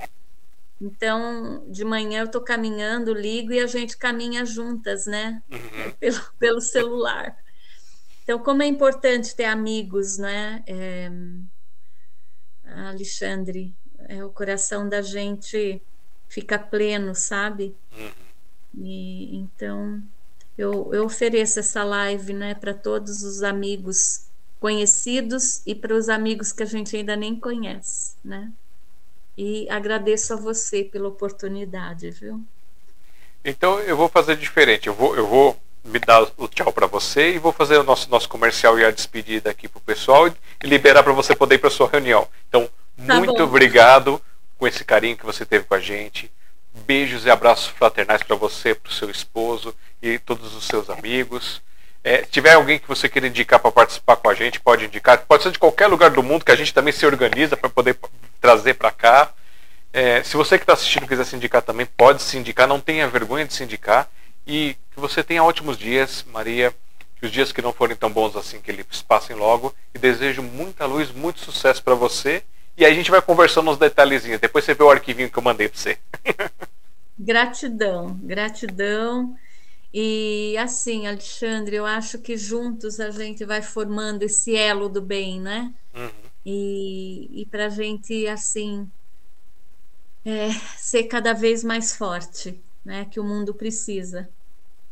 [0.79, 5.41] Então, de manhã eu estou caminhando, ligo e a gente caminha juntas, né?
[5.51, 5.91] Uhum.
[5.99, 7.35] Pelo, pelo celular.
[8.21, 10.63] Então, como é importante ter amigos, né?
[10.67, 11.09] É,
[12.89, 13.73] Alexandre,
[14.07, 15.81] é, o coração da gente
[16.29, 17.75] fica pleno, sabe?
[17.91, 18.11] Uhum.
[18.75, 20.03] E então
[20.57, 24.27] eu, eu ofereço essa live né, para todos os amigos
[24.59, 28.49] conhecidos e para os amigos que a gente ainda nem conhece, né?
[29.37, 32.41] E agradeço a você pela oportunidade, viu?
[33.43, 34.87] Então eu vou fazer diferente.
[34.87, 38.09] Eu vou, eu vou me dar o tchau para você e vou fazer o nosso,
[38.09, 40.33] nosso comercial e a despedida aqui para o pessoal e
[40.63, 42.27] liberar para você poder ir para sua reunião.
[42.47, 42.69] Então,
[43.05, 43.43] tá muito bom.
[43.43, 44.21] obrigado
[44.57, 46.31] com esse carinho que você teve com a gente.
[46.85, 51.61] Beijos e abraços fraternais para você, para o seu esposo e todos os seus amigos.
[52.03, 55.17] É, tiver alguém que você queira indicar para participar com a gente, pode indicar.
[55.25, 57.97] Pode ser de qualquer lugar do mundo que a gente também se organiza para poder
[58.39, 59.31] trazer para cá.
[59.93, 62.67] É, se você que está assistindo quiser se indicar também, pode se indicar.
[62.67, 64.09] Não tenha vergonha de se indicar.
[64.45, 66.73] E que você tenha ótimos dias, Maria.
[67.17, 69.73] Que os dias que não forem tão bons assim, que eles passem logo.
[69.95, 72.43] E desejo muita luz, muito sucesso para você
[72.75, 74.39] e aí a gente vai conversando uns detalhezinhos.
[74.39, 75.97] Depois você vê o arquivinho que eu mandei para você.
[77.17, 79.35] gratidão, gratidão.
[79.93, 85.39] E assim, Alexandre, eu acho que juntos a gente vai formando esse elo do bem,
[85.39, 85.71] né?
[85.93, 86.09] Uhum.
[86.43, 88.89] E, e para a gente, assim,
[90.25, 93.05] é, ser cada vez mais forte, né?
[93.05, 94.27] Que o mundo precisa.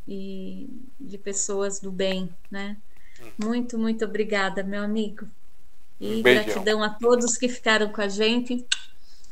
[0.08, 2.78] E de pessoas do bem, né?
[3.20, 3.32] Uhum.
[3.48, 5.28] Muito, muito obrigada, meu amigo.
[6.00, 6.44] E Beijão.
[6.44, 8.66] gratidão a todos que ficaram com a gente.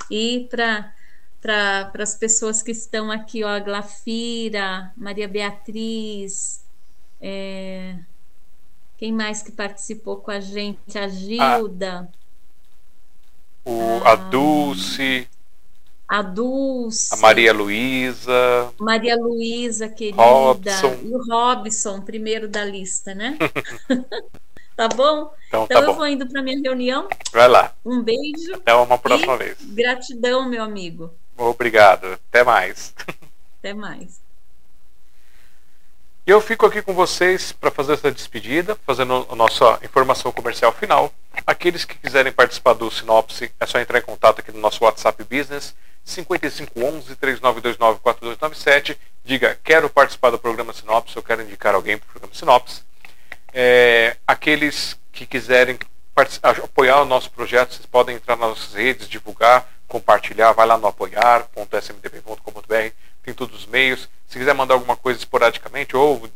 [0.09, 0.93] E para
[1.41, 6.63] para as pessoas que estão aqui, ó, a Glafira, Maria Beatriz,
[7.21, 7.95] é,
[8.97, 10.97] quem mais que participou com a gente?
[10.97, 12.09] A Gilda.
[13.65, 15.27] Ah, o, a Dulce.
[16.07, 17.13] A Dulce.
[17.13, 18.73] A Maria Luísa.
[18.79, 20.21] Maria Luísa, querida.
[20.21, 20.97] Robson.
[21.03, 23.37] E o Robson, primeiro da lista, né?
[24.75, 25.31] tá bom?
[25.47, 25.93] Então, então tá eu bom.
[25.95, 27.07] vou indo para minha reunião.
[27.31, 27.73] Vai lá.
[27.85, 28.55] Um beijo.
[28.55, 29.57] Até uma próxima vez.
[29.61, 31.13] Gratidão, meu amigo.
[31.39, 32.19] Obrigado.
[32.29, 32.93] Até mais.
[33.59, 34.19] Até mais.
[36.27, 40.71] E eu fico aqui com vocês para fazer essa despedida, fazendo a nossa informação comercial
[40.71, 41.11] final.
[41.47, 45.23] Aqueles que quiserem participar do Sinopse, é só entrar em contato aqui no nosso WhatsApp
[45.23, 45.73] Business
[46.05, 48.99] 5511 3929 4297.
[49.23, 52.83] Diga, quero participar do programa Sinopse, eu quero indicar alguém para o programa Sinopse.
[53.53, 55.79] É, aqueles que quiserem
[56.63, 60.87] apoiar o nosso projeto, vocês podem entrar nas nossas redes, divulgar, compartilhar, vai lá no
[60.87, 62.93] apoiar.smdp.com.br,
[63.23, 64.07] tem todos os meios.
[64.27, 66.29] Se quiser mandar alguma coisa esporadicamente ou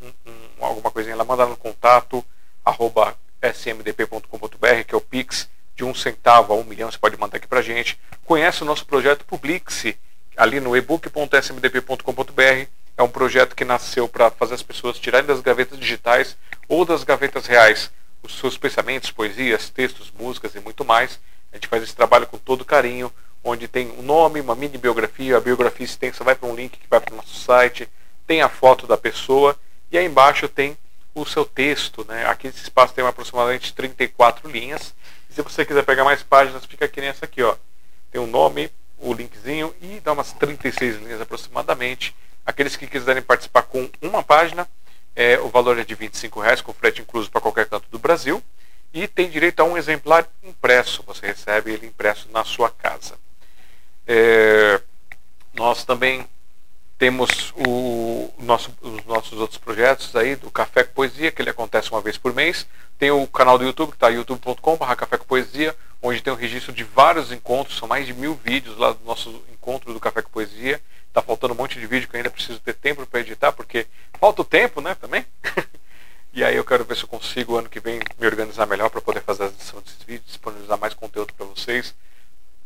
[0.00, 2.24] um, um, alguma coisinha lá, manda no contato
[2.64, 7.38] arroba smdp.com.br, que é o Pix, de um centavo a um milhão, você pode mandar
[7.38, 7.98] aqui pra gente.
[8.24, 9.98] Conhece o nosso projeto Publixe,
[10.36, 12.68] ali no ebook.smdp.com.br.
[12.96, 16.36] É um projeto que nasceu para fazer as pessoas tirarem das gavetas digitais
[16.68, 17.90] ou das gavetas reais
[18.22, 21.18] os seus pensamentos, poesias, textos, músicas e muito mais.
[21.52, 23.12] A gente faz esse trabalho com todo carinho,
[23.42, 26.88] onde tem um nome, uma mini biografia, a biografia extensa vai para um link que
[26.88, 27.88] vai para o nosso site,
[28.26, 29.56] tem a foto da pessoa
[29.90, 30.76] e aí embaixo tem
[31.14, 32.04] o seu texto.
[32.08, 32.26] Né?
[32.26, 34.94] Aqui esse espaço tem aproximadamente 34 linhas.
[35.28, 37.42] E se você quiser pegar mais páginas, fica aqui nessa aqui.
[37.42, 37.56] Ó.
[38.10, 42.14] Tem o um nome, o linkzinho e dá umas 36 linhas aproximadamente.
[42.44, 44.68] Aqueles que quiserem participar com uma página,
[45.14, 48.42] é, o valor é de R$ reais com frete incluso para qualquer canto do Brasil.
[48.92, 51.02] E tem direito a um exemplar impresso.
[51.06, 53.14] Você recebe ele impresso na sua casa.
[54.06, 54.80] É,
[55.54, 56.26] nós também
[56.98, 61.90] temos o nosso, os nossos outros projetos aí do Café com Poesia, que ele acontece
[61.90, 62.66] uma vez por mês.
[62.98, 66.74] Tem o canal do YouTube, que está youtube.com.br Café com Poesia, onde tem um registro
[66.74, 70.30] de vários encontros, são mais de mil vídeos lá do nosso encontro do Café com
[70.30, 70.78] Poesia.
[71.08, 73.86] Está faltando um monte de vídeo que ainda preciso ter tempo para editar, porque
[74.20, 75.24] falta o tempo, né, também.
[76.32, 79.00] e aí eu quero ver se eu consigo ano que vem me organizar melhor para
[79.00, 81.94] poder fazer a edição desses vídeos, disponibilizar mais conteúdo para vocês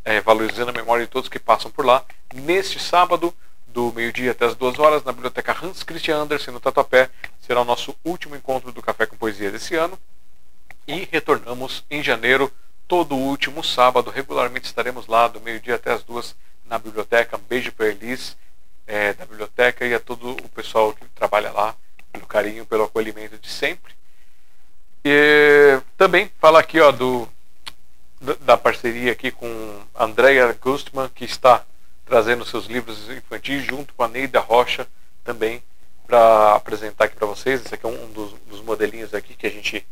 [0.04, 2.04] é, valorizando a memória de todos que passam por lá.
[2.34, 3.34] Neste sábado,
[3.66, 7.10] do meio-dia até as duas horas, na Biblioteca Hans Christian Andersen, no Tatuapé,
[7.40, 9.98] será o nosso último encontro do Café com Poesia desse ano.
[10.86, 12.52] E retornamos em janeiro,
[12.86, 14.10] todo último sábado.
[14.10, 16.36] Regularmente estaremos lá, do meio-dia até as duas,
[16.66, 17.38] na biblioteca.
[17.38, 18.36] Um beijo para a Elis,
[18.86, 21.74] é, da biblioteca, e a todo o pessoal que trabalha lá,
[22.14, 23.92] pelo carinho, pelo acolhimento de sempre.
[25.04, 27.28] E também fala aqui ó, do
[28.40, 31.62] da parceria aqui com Andrea Gustman, que está
[32.06, 34.88] trazendo seus livros infantis junto com a Neida Rocha
[35.22, 35.62] também
[36.06, 37.62] para apresentar aqui para vocês.
[37.62, 39.86] Esse aqui é um dos, dos, modelinhos aqui que a gente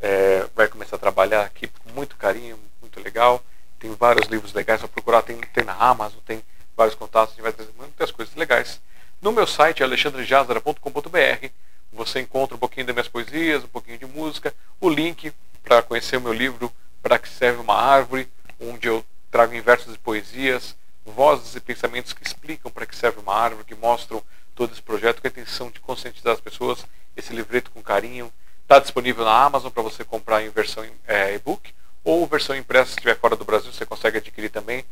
[0.00, 3.40] é, vai começar a trabalhar aqui com muito carinho, muito legal.
[3.78, 6.42] Tem vários livros legais para procurar, tem, tem na Amazon, tem
[6.76, 8.80] vários contatos, a gente vai trazer muitas coisas legais.
[9.20, 11.48] No meu site, alexandrejazara.com.br,
[11.92, 15.32] você encontra um pouquinho das minhas poesias, um pouquinho de música, o link
[15.64, 16.72] para conhecer o meu livro
[17.02, 18.28] para que serve uma árvore,
[18.60, 23.18] onde eu trago em versos e poesias, vozes e pensamentos que explicam para que serve
[23.18, 24.22] uma árvore, que mostram
[24.54, 26.86] todo esse projeto com a intenção de conscientizar as pessoas.
[27.16, 28.32] Esse livreto com carinho
[28.62, 31.74] está disponível na Amazon para você comprar em versão é, e-book
[32.04, 34.84] ou versão impressa, se estiver fora do Brasil, você consegue adquirir também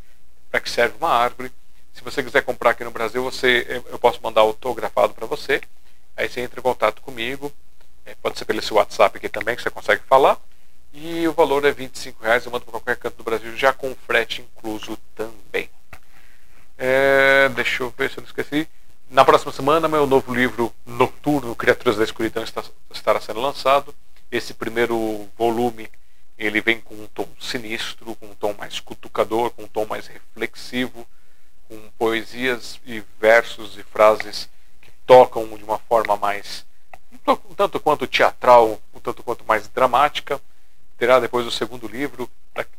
[0.51, 1.53] para que serve uma árvore.
[1.97, 5.63] Se você quiser comprar aqui no Brasil, você, eu posso mandar autografado para você.
[6.15, 7.51] Aí você entra em contato comigo.
[8.05, 10.39] É, pode ser pelo seu WhatsApp aqui também, que você consegue falar.
[10.93, 13.95] E o valor é 25 reais, eu mando para qualquer canto do Brasil, já com
[13.95, 15.71] frete incluso também.
[16.77, 18.69] É, deixa eu ver se eu não esqueci.
[19.09, 23.95] Na próxima semana, meu novo livro Noturno, Criaturas da Escuridão, está, estará sendo lançado.
[24.31, 25.89] Esse primeiro volume
[26.37, 30.07] ele vem com um tom sinistro, com um tom mais cutucador, com um tom mais
[30.07, 31.07] reflexivo,
[31.69, 34.49] com poesias e versos e frases
[34.81, 36.65] que tocam de uma forma mais
[37.29, 40.41] um tanto quanto teatral, um tanto quanto mais dramática
[40.99, 42.31] terá depois o segundo livro,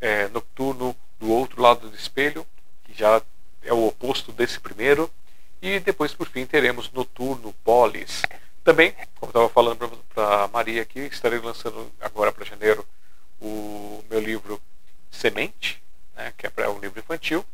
[0.01, 2.45] é, Nocturno do Outro Lado do Espelho,
[2.83, 3.21] que já
[3.63, 5.09] é o oposto desse primeiro.
[5.61, 8.21] E depois, por fim, teremos Noturno Polis.
[8.63, 12.85] Também, como estava falando para Maria aqui, estarei lançando agora para janeiro
[13.41, 14.61] o meu livro
[15.11, 15.81] Semente,
[16.15, 17.45] né, que é para um livro infantil.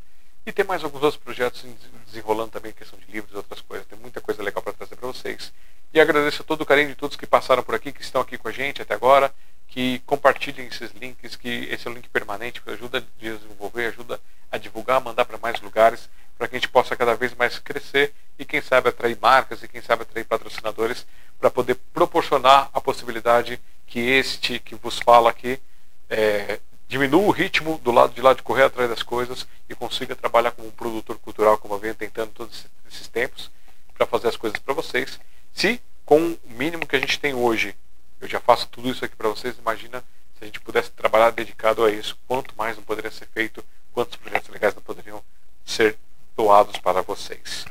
[0.46, 1.66] E tem mais alguns outros projetos
[2.06, 3.88] desenrolando também, questão de livros outras coisas.
[3.88, 5.54] Tem muita coisa legal para trazer para vocês.
[5.94, 8.48] E agradeço todo o carinho de todos que passaram por aqui, que estão aqui com
[8.48, 9.34] a gente até agora
[9.74, 14.22] que compartilhem esses links, que esse é um link permanente que ajuda a desenvolver, ajuda
[14.52, 16.08] a divulgar, mandar para mais lugares,
[16.38, 19.68] para que a gente possa cada vez mais crescer e quem sabe atrair marcas e
[19.68, 21.08] quem sabe atrair patrocinadores
[21.40, 25.60] para poder proporcionar a possibilidade que este que vos fala aqui
[26.08, 26.60] é,
[26.94, 30.52] diminua o ritmo do lado de lá de correr atrás das coisas e consiga trabalhar
[30.52, 33.50] como um produtor cultural, como eu venho tentando todos esses tempos,
[33.96, 35.20] para fazer as coisas para vocês.
[35.52, 37.76] Se com o mínimo que a gente tem hoje,
[38.22, 40.04] eu já faço tudo isso aqui para vocês, imagina
[40.38, 44.16] se a gente pudesse trabalhar dedicado a isso, quanto mais não poderia ser feito, quantos
[44.16, 45.24] projetos legais não poderiam
[45.66, 45.98] ser
[46.38, 47.66] doados para vocês.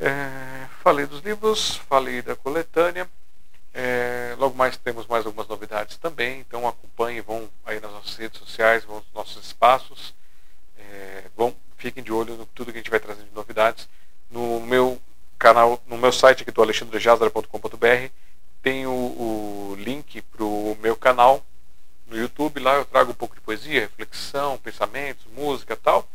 [0.00, 3.08] É, falei dos livros, falei da coletânea.
[3.76, 8.38] É, logo mais temos mais algumas novidades também, então acompanhem, vão aí nas nossas redes
[8.38, 10.14] sociais, vão nos nossos espaços,
[10.78, 13.88] é, vão, fiquem de olho no tudo que a gente vai trazendo de novidades.
[14.30, 15.00] No meu
[15.36, 18.10] canal, no meu site aqui do alexandrejazara.com.br
[18.62, 21.44] tem o, o link para o meu canal
[22.06, 26.08] no YouTube, lá eu trago um pouco de poesia, reflexão, pensamentos, música tal,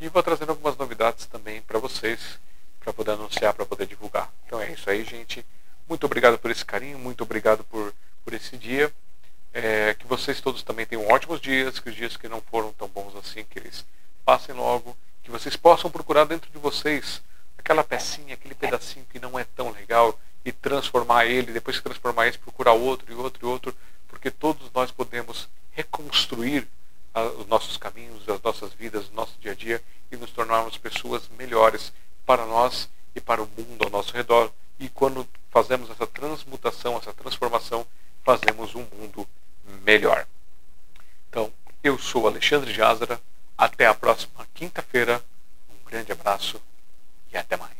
[0.00, 2.38] e vou trazendo algumas novidades também para vocês,
[2.80, 4.32] para poder anunciar, para poder divulgar.
[4.46, 5.44] Então é isso aí, gente.
[5.88, 8.92] Muito obrigado por esse carinho, muito obrigado por, por esse dia.
[9.52, 12.88] É, que vocês todos também tenham ótimos dias, que os dias que não foram tão
[12.88, 13.84] bons assim, que eles
[14.24, 17.22] passem logo, que vocês possam procurar dentro de vocês
[17.56, 22.26] aquela pecinha, aquele pedacinho que não é tão legal e transformar ele, depois que transformar
[22.26, 23.74] esse, procurar outro e outro e outro,
[24.08, 26.66] porque todos nós podemos reconstruir
[27.14, 30.76] a, os nossos caminhos, as nossas vidas, o nosso dia a dia e nos tornarmos
[30.76, 31.92] pessoas melhores
[32.26, 34.50] para nós e para o mundo ao nosso redor.
[34.78, 37.86] E quando fazemos essa transmutação, essa transformação,
[38.24, 39.26] fazemos um mundo
[39.84, 40.26] melhor.
[41.28, 43.20] Então, eu sou Alexandre Jazara.
[43.56, 45.22] Até a próxima quinta-feira.
[45.70, 46.60] Um grande abraço
[47.32, 47.74] e até mais.